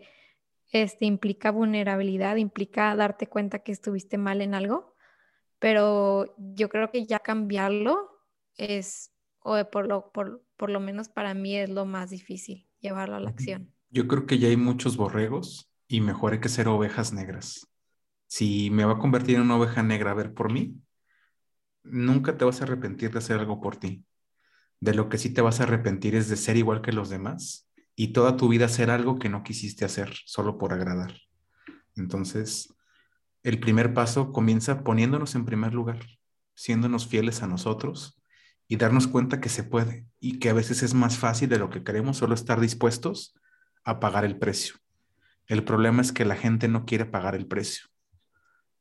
este, 0.72 1.06
implica 1.06 1.52
vulnerabilidad, 1.52 2.38
implica 2.38 2.96
darte 2.96 3.28
cuenta 3.28 3.60
que 3.60 3.74
estuviste 3.74 4.18
mal 4.18 4.42
en 4.42 4.54
algo, 4.54 4.96
pero 5.60 6.36
yo 6.38 6.70
creo 6.70 6.90
que 6.90 7.06
ya 7.06 7.20
cambiarlo 7.20 8.24
es, 8.56 9.12
o 9.42 9.58
por 9.70 9.88
lo, 9.88 10.12
por, 10.14 10.46
por 10.56 10.70
lo 10.70 10.80
menos 10.80 11.10
para 11.10 11.34
mí 11.34 11.58
es 11.58 11.70
lo 11.70 11.86
más 11.86 12.12
difícil, 12.12 12.70
llevarlo 12.80 13.16
a 13.16 13.20
la 13.20 13.30
acción. 13.30 13.74
Yo 13.90 14.08
creo 14.08 14.26
que 14.26 14.40
ya 14.40 14.48
hay 14.48 14.58
muchos 14.58 14.96
borregos 14.96 15.69
y 15.90 16.02
mejor 16.02 16.40
que 16.40 16.48
ser 16.48 16.70
ovejas 16.70 17.12
negras. 17.12 17.68
Si 18.28 18.70
me 18.70 18.86
va 18.86 18.94
a 18.94 19.00
convertir 19.00 19.36
en 19.36 19.42
una 19.42 19.58
oveja 19.58 19.82
negra 19.82 20.12
a 20.12 20.14
ver 20.14 20.34
por 20.34 20.54
mí, 20.54 20.80
nunca 21.84 22.38
te 22.38 22.46
vas 22.46 22.62
a 22.62 22.66
arrepentir 22.66 23.12
de 23.12 23.18
hacer 23.18 23.40
algo 23.40 23.60
por 23.60 23.78
ti. 23.78 24.06
De 24.80 24.94
lo 24.94 25.10
que 25.10 25.18
sí 25.18 25.32
te 25.32 25.42
vas 25.42 25.60
a 25.60 25.64
arrepentir 25.64 26.16
es 26.16 26.30
de 26.30 26.38
ser 26.38 26.56
igual 26.58 26.82
que 26.82 26.94
los 26.94 27.10
demás 27.10 27.68
y 27.96 28.14
toda 28.14 28.38
tu 28.38 28.48
vida 28.48 28.66
hacer 28.66 28.92
algo 28.92 29.18
que 29.18 29.30
no 29.30 29.44
quisiste 29.44 29.84
hacer 29.84 30.14
solo 30.26 30.60
por 30.60 30.74
agradar. 30.74 31.16
Entonces, 31.96 32.74
el 33.42 33.60
primer 33.60 33.96
paso 33.96 34.32
comienza 34.32 34.84
poniéndonos 34.84 35.34
en 35.34 35.46
primer 35.46 35.74
lugar, 35.74 36.06
siéndonos 36.54 37.08
fieles 37.08 37.42
a 37.42 37.48
nosotros 37.48 38.22
y 38.68 38.76
darnos 38.76 39.08
cuenta 39.08 39.42
que 39.42 39.50
se 39.50 39.64
puede 39.64 40.06
y 40.20 40.38
que 40.38 40.50
a 40.50 40.54
veces 40.54 40.84
es 40.84 40.94
más 40.94 41.18
fácil 41.18 41.50
de 41.50 41.58
lo 41.58 41.72
que 41.72 41.84
queremos 41.84 42.18
solo 42.18 42.36
estar 42.36 42.60
dispuestos 42.60 43.36
a 43.84 44.00
pagar 44.00 44.24
el 44.24 44.38
precio. 44.38 44.76
El 45.50 45.64
problema 45.64 46.02
es 46.02 46.14
que 46.14 46.26
la 46.26 46.36
gente 46.36 46.68
no 46.68 46.86
quiere 46.86 47.06
pagar 47.06 47.36
el 47.36 47.48
precio. 47.48 47.88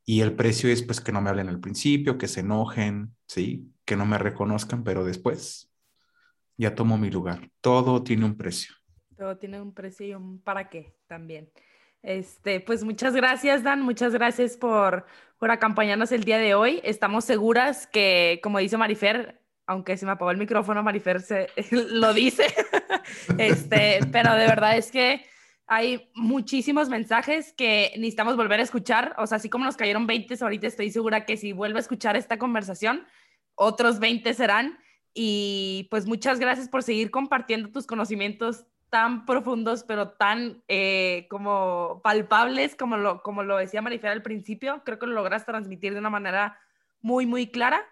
Y 0.04 0.20
el 0.20 0.34
precio 0.34 0.70
es 0.70 0.82
pues 0.82 1.00
que 1.00 1.12
no 1.12 1.20
me 1.20 1.30
hablen 1.30 1.48
al 1.48 1.60
principio, 1.60 2.18
que 2.18 2.28
se 2.28 2.40
enojen, 2.40 3.16
¿sí? 3.26 3.72
Que 3.84 3.96
no 3.96 4.06
me 4.06 4.18
reconozcan, 4.18 4.84
pero 4.84 5.04
después 5.04 5.72
ya 6.58 6.74
tomo 6.74 6.98
mi 6.98 7.10
lugar. 7.10 7.50
Todo 7.62 8.02
tiene 8.02 8.26
un 8.26 8.36
precio. 8.36 8.74
Todo 9.16 9.38
tiene 9.38 9.60
un 9.60 9.72
precio 9.72 10.06
y 10.06 10.14
un 10.14 10.40
para 10.40 10.68
qué 10.68 10.94
también. 11.06 11.50
Este, 12.02 12.60
pues 12.60 12.84
muchas 12.84 13.14
gracias, 13.14 13.62
Dan. 13.62 13.80
Muchas 13.80 14.12
gracias 14.12 14.56
por, 14.56 15.06
por 15.38 15.50
acompañarnos 15.50 16.12
el 16.12 16.24
día 16.24 16.38
de 16.38 16.54
hoy. 16.54 16.80
Estamos 16.84 17.24
seguras 17.24 17.86
que, 17.86 18.40
como 18.42 18.58
dice 18.58 18.76
Marifer, 18.76 19.40
aunque 19.66 19.96
se 19.96 20.06
me 20.06 20.12
apagó 20.12 20.30
el 20.30 20.38
micrófono, 20.38 20.82
Marifer 20.82 21.20
se, 21.20 21.48
lo 21.70 22.12
dice. 22.12 22.44
este, 23.38 24.00
pero 24.12 24.34
de 24.34 24.46
verdad 24.46 24.76
es 24.76 24.90
que 24.90 25.24
hay 25.68 26.10
muchísimos 26.14 26.88
mensajes 26.88 27.52
que 27.52 27.92
necesitamos 27.96 28.36
volver 28.36 28.58
a 28.58 28.62
escuchar. 28.62 29.14
O 29.18 29.26
sea, 29.26 29.36
así 29.36 29.50
como 29.50 29.66
nos 29.66 29.76
cayeron 29.76 30.06
20, 30.06 30.34
ahorita 30.40 30.66
estoy 30.66 30.90
segura 30.90 31.26
que 31.26 31.36
si 31.36 31.52
vuelvo 31.52 31.76
a 31.76 31.80
escuchar 31.80 32.16
esta 32.16 32.38
conversación, 32.38 33.06
otros 33.54 33.98
20 33.98 34.32
serán. 34.32 34.78
Y 35.12 35.86
pues 35.90 36.06
muchas 36.06 36.40
gracias 36.40 36.70
por 36.70 36.82
seguir 36.82 37.10
compartiendo 37.10 37.70
tus 37.70 37.86
conocimientos 37.86 38.64
tan 38.88 39.26
profundos, 39.26 39.84
pero 39.84 40.12
tan 40.12 40.62
eh, 40.68 41.26
como 41.28 42.00
palpables, 42.02 42.74
como 42.74 42.96
lo, 42.96 43.22
como 43.22 43.42
lo 43.42 43.58
decía 43.58 43.82
Marifer 43.82 44.10
al 44.10 44.22
principio. 44.22 44.82
Creo 44.86 44.98
que 44.98 45.06
lo 45.06 45.12
logras 45.12 45.44
transmitir 45.44 45.92
de 45.92 45.98
una 45.98 46.08
manera 46.08 46.58
muy, 47.02 47.26
muy 47.26 47.46
clara. 47.46 47.84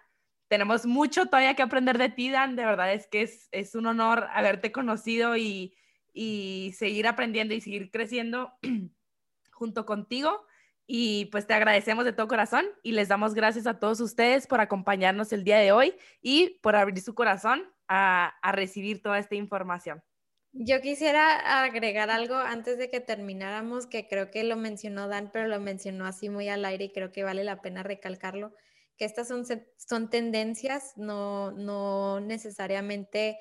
Tenemos 0.47 0.87
mucho 0.87 1.27
todavía 1.27 1.53
que 1.53 1.61
aprender 1.61 1.99
de 1.99 2.09
ti, 2.09 2.31
Dan. 2.31 2.55
De 2.55 2.65
verdad 2.65 2.91
es 2.91 3.05
que 3.05 3.21
es, 3.21 3.49
es 3.51 3.75
un 3.75 3.85
honor 3.85 4.27
haberte 4.33 4.71
conocido 4.71 5.37
y, 5.37 5.75
y 6.17 6.73
seguir 6.73 7.05
aprendiendo 7.05 7.53
y 7.53 7.61
seguir 7.61 7.91
creciendo 7.91 8.51
junto 9.51 9.85
contigo. 9.85 10.45
Y 10.87 11.25
pues 11.25 11.45
te 11.45 11.53
agradecemos 11.53 12.05
de 12.05 12.13
todo 12.13 12.27
corazón 12.27 12.65
y 12.81 12.93
les 12.93 13.07
damos 13.07 13.35
gracias 13.35 13.67
a 13.67 13.77
todos 13.77 13.99
ustedes 13.99 14.47
por 14.47 14.61
acompañarnos 14.61 15.31
el 15.31 15.43
día 15.43 15.59
de 15.59 15.71
hoy 15.71 15.93
y 16.21 16.59
por 16.63 16.75
abrir 16.75 16.99
su 17.01 17.13
corazón 17.13 17.63
a, 17.87 18.33
a 18.41 18.51
recibir 18.51 19.01
toda 19.01 19.19
esta 19.19 19.35
información. 19.35 20.01
Yo 20.53 20.81
quisiera 20.81 21.61
agregar 21.63 22.09
algo 22.09 22.35
antes 22.35 22.79
de 22.79 22.89
que 22.89 22.99
termináramos, 22.99 23.85
que 23.85 24.07
creo 24.07 24.31
que 24.31 24.43
lo 24.43 24.55
mencionó 24.55 25.07
Dan, 25.07 25.29
pero 25.31 25.47
lo 25.47 25.59
mencionó 25.59 26.07
así 26.07 26.29
muy 26.29 26.47
al 26.49 26.65
aire 26.65 26.85
y 26.85 26.91
creo 26.93 27.11
que 27.11 27.23
vale 27.23 27.43
la 27.43 27.61
pena 27.61 27.83
recalcarlo, 27.83 28.55
que 28.97 29.05
estas 29.05 29.27
son, 29.27 29.45
son 29.75 30.09
tendencias, 30.09 30.93
no, 30.95 31.51
no 31.51 32.21
necesariamente 32.21 33.37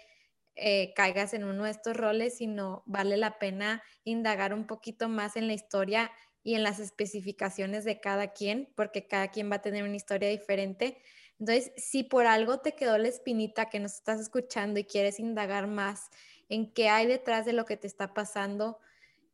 eh, 0.57 0.95
caigas 0.95 1.35
en 1.35 1.45
uno 1.45 1.65
de 1.65 1.71
estos 1.71 1.97
roles, 1.97 2.39
sino 2.39 2.83
vale 2.87 3.19
la 3.19 3.39
pena 3.39 3.83
indagar 4.05 4.55
un 4.55 4.67
poquito 4.67 5.09
más 5.09 5.37
en 5.37 5.47
la 5.47 5.53
historia 5.53 6.11
y 6.43 6.55
en 6.55 6.63
las 6.63 6.79
especificaciones 6.79 7.85
de 7.85 8.01
cada 8.01 8.33
quien, 8.33 8.73
porque 8.75 9.07
cada 9.07 9.29
quien 9.29 9.51
va 9.51 9.57
a 9.57 9.63
tener 9.63 9.85
una 9.85 9.97
historia 9.97 10.31
diferente. 10.31 11.03
Entonces, 11.39 11.73
si 11.77 12.05
por 12.05 12.27
algo 12.27 12.61
te 12.61 12.73
quedó 12.73 12.97
la 12.97 13.09
espinita 13.09 13.69
que 13.69 13.81
nos 13.81 13.95
estás 13.95 14.21
escuchando 14.21 14.81
y 14.81 14.85
quieres 14.85 15.21
indagar 15.21 15.67
más, 15.67 16.09
en 16.49 16.73
qué 16.73 16.89
hay 16.89 17.07
detrás 17.07 17.45
de 17.45 17.53
lo 17.53 17.67
que 17.67 17.77
te 17.77 17.87
está 17.87 18.15
pasando, 18.15 18.79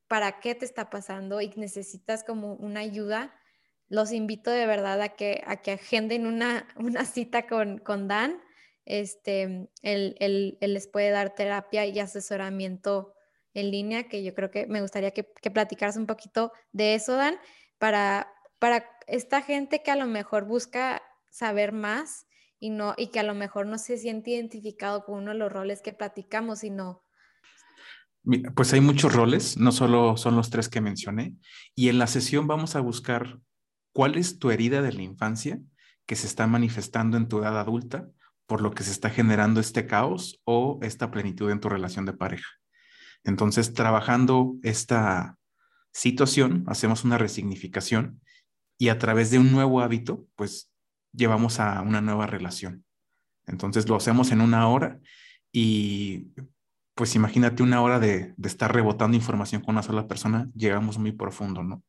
para 0.09 0.41
qué 0.41 0.55
te 0.55 0.65
está 0.65 0.91
pasando 0.91 1.41
y 1.41 1.49
necesitas 1.57 2.25
como 2.25 2.55
una 2.55 2.81
ayuda, 2.81 3.33
los 3.89 4.11
invito 4.11 4.51
de 4.51 4.67
verdad 4.67 5.01
a 5.01 5.11
que, 5.11 5.45
agenden 5.47 6.27
una, 6.77 7.05
cita 7.05 7.47
con 7.47 8.09
Dan. 8.09 8.41
Este, 8.85 9.69
él, 9.83 10.59
les 10.61 10.87
puede 10.89 11.11
dar 11.11 11.35
terapia 11.35 11.87
y 11.87 11.99
asesoramiento 11.99 13.15
en 13.55 13.71
línea, 13.71 14.09
que 14.09 14.25
yo 14.25 14.35
creo 14.35 14.51
que 14.51 14.67
me 14.67 14.81
gustaría 14.81 15.13
que, 15.13 15.31
que 15.41 15.51
platicaras 15.51 15.97
un 15.97 16.07
poquito 16.07 16.53
de 16.73 16.95
eso, 16.95 17.17
Dan, 17.17 17.37
para, 17.79 18.33
para 18.59 18.85
esta 19.07 19.43
gente 19.43 19.83
que 19.83 19.91
a 19.91 19.97
lo 19.97 20.07
mejor 20.07 20.47
busca 20.47 21.03
saber 21.31 21.73
más 21.73 22.27
y, 22.59 22.71
no, 22.71 22.95
y 22.97 23.09
que 23.09 23.21
a 23.21 23.25
lo 23.25 23.35
mejor 23.35 23.67
no 23.67 23.77
se 23.79 23.99
siente 23.99 24.31
identificado 24.31 25.05
con 25.05 25.19
uno 25.19 25.33
de 25.33 25.39
los 25.39 25.53
roles 25.53 25.83
que 25.83 25.93
platicamos, 25.93 26.61
sino... 26.61 27.03
Pues 28.55 28.73
hay 28.73 28.81
muchos 28.81 29.13
roles, 29.13 29.57
no 29.57 29.73
solo 29.73 30.17
son 30.17 30.37
los 30.37 30.49
tres 30.49 30.69
que 30.69 30.81
mencioné, 30.81 31.35
y 31.75 31.89
en 31.89 31.99
la 31.99 32.07
sesión 32.07 32.47
vamos 32.47 32.77
a 32.77 32.81
buscar 32.81 33.41
cuál 33.93 34.17
es 34.17 34.39
tu 34.39 34.53
herida 34.53 34.81
de 34.81 34.93
la 34.93 35.03
infancia 35.03 35.59
que 36.07 36.15
se 36.15 36.29
está 36.29 36.47
manifestando 36.47 37.17
en 37.17 37.27
tu 37.27 37.41
edad 37.41 37.59
adulta, 37.59 38.09
por 38.53 38.61
lo 38.61 38.73
que 38.73 38.83
se 38.83 38.91
está 38.91 39.09
generando 39.09 39.61
este 39.61 39.87
caos 39.87 40.43
o 40.45 40.79
esta 40.83 41.11
plenitud 41.11 41.51
en 41.51 41.59
tu 41.59 41.71
relación 41.71 42.05
de 42.05 42.13
pareja. 42.13 42.51
Entonces, 43.25 43.73
trabajando 43.73 44.57
esta 44.63 45.39
situación, 45.91 46.63
hacemos 46.67 47.03
una 47.03 47.17
resignificación 47.17 48.21
y 48.77 48.91
a 48.91 48.99
través 48.99 49.31
de 49.31 49.39
un 49.39 49.53
nuevo 49.53 49.81
hábito, 49.81 50.27
pues 50.37 50.71
llevamos 51.15 51.61
a 51.61 51.81
una 51.81 52.03
nueva 52.03 52.27
relación. 52.27 52.85
Entonces 53.47 53.89
lo 53.89 53.97
hacemos 53.97 54.33
en 54.33 54.43
una 54.43 54.69
hora 54.69 55.01
y 55.51 56.27
pues 56.95 57.15
imagínate 57.15 57.63
una 57.63 57.81
hora 57.81 57.99
de, 57.99 58.35
estar 58.45 58.71
rebotando 58.71 59.17
información 59.17 59.63
con 59.63 59.77
una 59.77 59.83
sola 59.83 60.07
persona, 60.07 60.51
llegamos 60.55 60.99
muy 60.99 61.13
profundo, 61.13 61.63
¿no? 61.63 61.83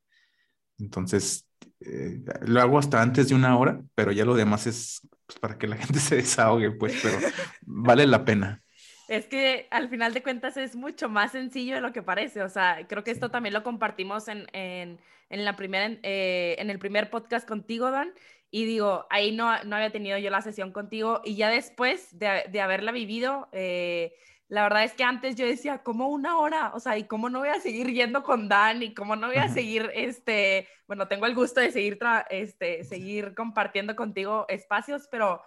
Entonces, 0.80 1.46
eh, 1.82 2.24
lo 2.44 2.62
hago 2.62 2.80
hasta 2.80 3.02
antes 3.02 3.28
de 3.28 3.36
una 3.36 3.58
hora, 3.58 3.82
pero 3.96 4.14
ya 4.14 4.24
lo 4.24 4.36
demás 4.36 4.66
es 4.66 5.02
pues, 5.34 5.40
para 5.40 5.58
que 5.58 5.68
la 5.68 5.78
gente 5.78 6.00
se 6.00 6.18
desahogue, 6.18 6.72
pues, 6.72 7.00
pero 7.02 7.18
vale 7.62 8.06
la 8.08 8.26
pena. 8.26 8.62
Es 9.08 9.28
que 9.28 9.68
al 9.70 9.90
final 9.90 10.14
de 10.14 10.24
cuentas 10.24 10.58
es 10.58 10.76
mucho 10.76 11.10
más 11.10 11.34
sencillo 11.34 11.76
de 11.76 11.82
lo 11.82 11.92
que 11.92 12.02
parece. 12.02 12.42
O 12.42 12.50
sea, 12.50 12.86
creo 12.88 13.04
que 13.04 13.12
esto 13.12 13.30
también 13.30 13.54
lo 13.54 13.64
compartimos 13.64 14.28
en, 14.28 14.48
en, 14.54 15.00
en 15.30 15.46
la 15.46 15.56
primera, 15.56 15.98
eh, 16.04 16.56
en 16.58 16.70
el 16.70 16.80
primer 16.80 17.10
podcast 17.10 17.48
contigo, 17.48 17.92
Dan. 17.92 18.14
Y 18.50 18.66
digo, 18.66 19.06
ahí 19.10 19.32
no, 19.32 19.64
no 19.64 19.76
había 19.76 19.92
tenido 19.92 20.18
yo 20.18 20.30
la 20.30 20.42
sesión 20.42 20.72
contigo. 20.72 21.22
Y 21.26 21.36
ya 21.36 21.50
después 21.50 22.18
de, 22.18 22.44
de 22.50 22.62
haberla 22.62 22.92
vivido, 22.92 23.50
eh, 23.52 24.14
la 24.54 24.62
verdad 24.62 24.84
es 24.84 24.94
que 24.94 25.04
antes 25.04 25.36
yo 25.36 25.48
decía, 25.48 25.80
¿cómo 25.80 26.10
una 26.10 26.38
hora? 26.38 26.74
O 26.76 26.80
sea, 26.80 26.96
¿y 26.96 27.06
cómo 27.06 27.28
no 27.28 27.40
voy 27.40 27.50
a 27.50 27.60
seguir 27.60 27.92
yendo 27.92 28.22
con 28.22 28.48
Dan? 28.48 28.84
¿Y 28.84 28.94
cómo 28.94 29.16
no 29.16 29.26
voy 29.26 29.38
a 29.38 29.50
seguir, 29.50 29.90
este, 29.96 30.68
bueno, 30.86 31.08
tengo 31.08 31.26
el 31.26 31.34
gusto 31.34 31.60
de 31.60 31.72
seguir, 31.72 31.98
este, 32.30 32.84
seguir 32.84 33.34
compartiendo 33.34 33.96
contigo 33.96 34.46
espacios, 34.50 35.08
pero 35.10 35.42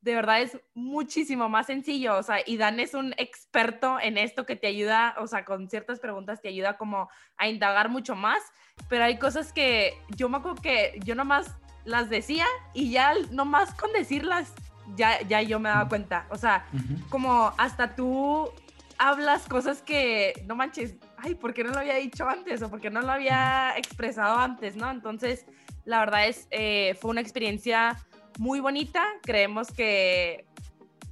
de 0.00 0.16
verdad 0.16 0.42
es 0.42 0.58
muchísimo 0.74 1.48
más 1.48 1.66
sencillo, 1.66 2.16
o 2.16 2.22
sea, 2.24 2.38
y 2.44 2.56
Dan 2.56 2.80
es 2.80 2.94
un 2.94 3.14
experto 3.16 4.00
en 4.00 4.18
esto 4.18 4.44
que 4.44 4.56
te 4.56 4.66
ayuda, 4.66 5.14
o 5.18 5.28
sea, 5.28 5.44
con 5.44 5.70
ciertas 5.70 6.00
preguntas 6.00 6.42
te 6.42 6.48
ayuda 6.48 6.76
como 6.76 7.08
a 7.36 7.46
indagar 7.46 7.88
mucho 7.88 8.16
más, 8.16 8.42
pero 8.88 9.04
hay 9.04 9.20
cosas 9.20 9.52
que 9.52 9.94
yo 10.16 10.28
me 10.28 10.38
acuerdo 10.38 10.60
que 10.60 10.98
yo 11.04 11.14
nomás 11.14 11.54
las 11.84 12.10
decía 12.10 12.46
y 12.74 12.90
ya 12.90 13.12
nomás 13.30 13.72
con 13.74 13.92
decirlas 13.92 14.52
ya, 14.96 15.20
ya 15.22 15.42
yo 15.42 15.58
me 15.60 15.68
daba 15.68 15.88
cuenta, 15.88 16.26
o 16.30 16.36
sea, 16.36 16.66
como 17.10 17.52
hasta 17.56 17.94
tú 17.94 18.50
hablas 18.98 19.46
cosas 19.46 19.80
que, 19.80 20.44
no 20.46 20.56
manches, 20.56 20.96
ay, 21.16 21.34
¿por 21.34 21.54
qué 21.54 21.64
no 21.64 21.70
lo 21.70 21.78
había 21.78 21.94
dicho 21.94 22.28
antes? 22.28 22.60
O 22.62 22.68
¿por 22.68 22.80
qué 22.80 22.90
no 22.90 23.00
lo 23.00 23.12
había 23.12 23.74
expresado 23.76 24.38
antes, 24.38 24.76
no? 24.76 24.90
Entonces, 24.90 25.46
la 25.84 26.00
verdad 26.00 26.26
es, 26.26 26.48
eh, 26.50 26.96
fue 27.00 27.12
una 27.12 27.20
experiencia 27.20 27.96
muy 28.38 28.60
bonita. 28.60 29.04
Creemos 29.22 29.70
que 29.70 30.46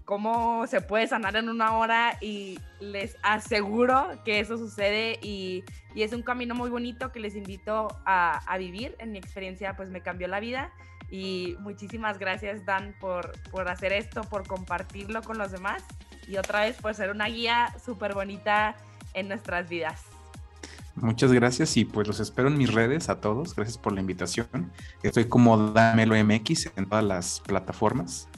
cómo 0.05 0.67
se 0.67 0.81
puede 0.81 1.07
sanar 1.09 1.37
en 1.37 1.49
una 1.49 1.77
hora 1.77 2.19
y 2.21 2.59
les 2.81 3.17
aseguro 3.23 4.09
que 4.25 4.41
eso 4.41 4.57
sucede 4.57 5.19
y, 5.23 5.65
y 5.95 6.03
es 6.03 6.13
un 6.13 6.23
camino 6.23 6.55
muy 6.55 6.71
bonito 6.71 7.11
que 7.11 7.21
les 7.21 7.35
invito 7.35 7.89
a, 8.05 8.39
a, 8.47 8.59
vivir. 8.59 8.95
En 8.99 9.13
mi 9.13 9.19
experiencia 9.19 9.77
pues 9.77 9.91
me 9.91 10.03
cambió 10.03 10.29
la 10.29 10.41
vida 10.41 10.73
y 11.11 11.57
muchísimas 11.61 12.19
gracias 12.19 12.65
Dan 12.65 12.95
por, 13.01 13.33
por 13.51 13.69
hacer 13.69 13.93
esto, 13.93 14.23
por 14.23 14.47
compartirlo 14.47 15.23
con 15.23 15.39
los 15.39 15.53
demás 15.53 15.83
y 16.27 16.37
otra 16.37 16.63
vez 16.63 16.77
por 16.77 16.95
ser 16.95 17.11
una 17.11 17.27
guía 17.27 17.73
súper 17.85 18.15
bonita 18.15 18.77
en 19.15 19.29
nuestras 19.29 19.69
vidas. 19.69 20.05
Muchas 20.97 21.31
gracias 21.31 21.77
y 21.77 21.85
pues 21.85 22.09
los 22.09 22.21
espero 22.21 22.49
en 22.49 22.57
mis 22.57 22.73
redes 22.73 23.11
a 23.11 23.21
todos. 23.21 23.55
Gracias 23.55 23.77
por 23.77 23.93
la 23.93 24.01
invitación. 24.01 24.73
Estoy 25.03 25.27
como 25.27 25.71
Damelo 25.71 26.15
MX 26.25 26.71
en 26.77 26.89
todas 26.89 27.05
las 27.05 27.41
plataformas. 27.41 28.29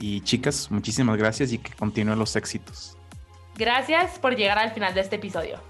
Y 0.00 0.20
chicas, 0.22 0.70
muchísimas 0.70 1.16
gracias 1.16 1.52
y 1.52 1.58
que 1.58 1.72
continúen 1.72 2.18
los 2.18 2.34
éxitos. 2.34 2.96
Gracias 3.56 4.18
por 4.18 4.36
llegar 4.36 4.58
al 4.58 4.72
final 4.72 4.94
de 4.94 5.00
este 5.00 5.16
episodio. 5.16 5.60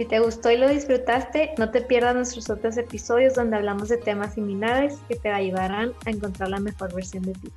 Si 0.00 0.06
te 0.06 0.18
gustó 0.18 0.50
y 0.50 0.56
lo 0.56 0.66
disfrutaste, 0.66 1.52
no 1.58 1.70
te 1.72 1.82
pierdas 1.82 2.14
nuestros 2.14 2.48
otros 2.48 2.78
episodios 2.78 3.34
donde 3.34 3.56
hablamos 3.56 3.90
de 3.90 3.98
temas 3.98 4.32
similares 4.32 4.98
que 5.06 5.16
te 5.16 5.28
ayudarán 5.28 5.92
a 6.06 6.10
encontrar 6.10 6.48
la 6.48 6.58
mejor 6.58 6.94
versión 6.94 7.22
de 7.24 7.34
ti. 7.34 7.52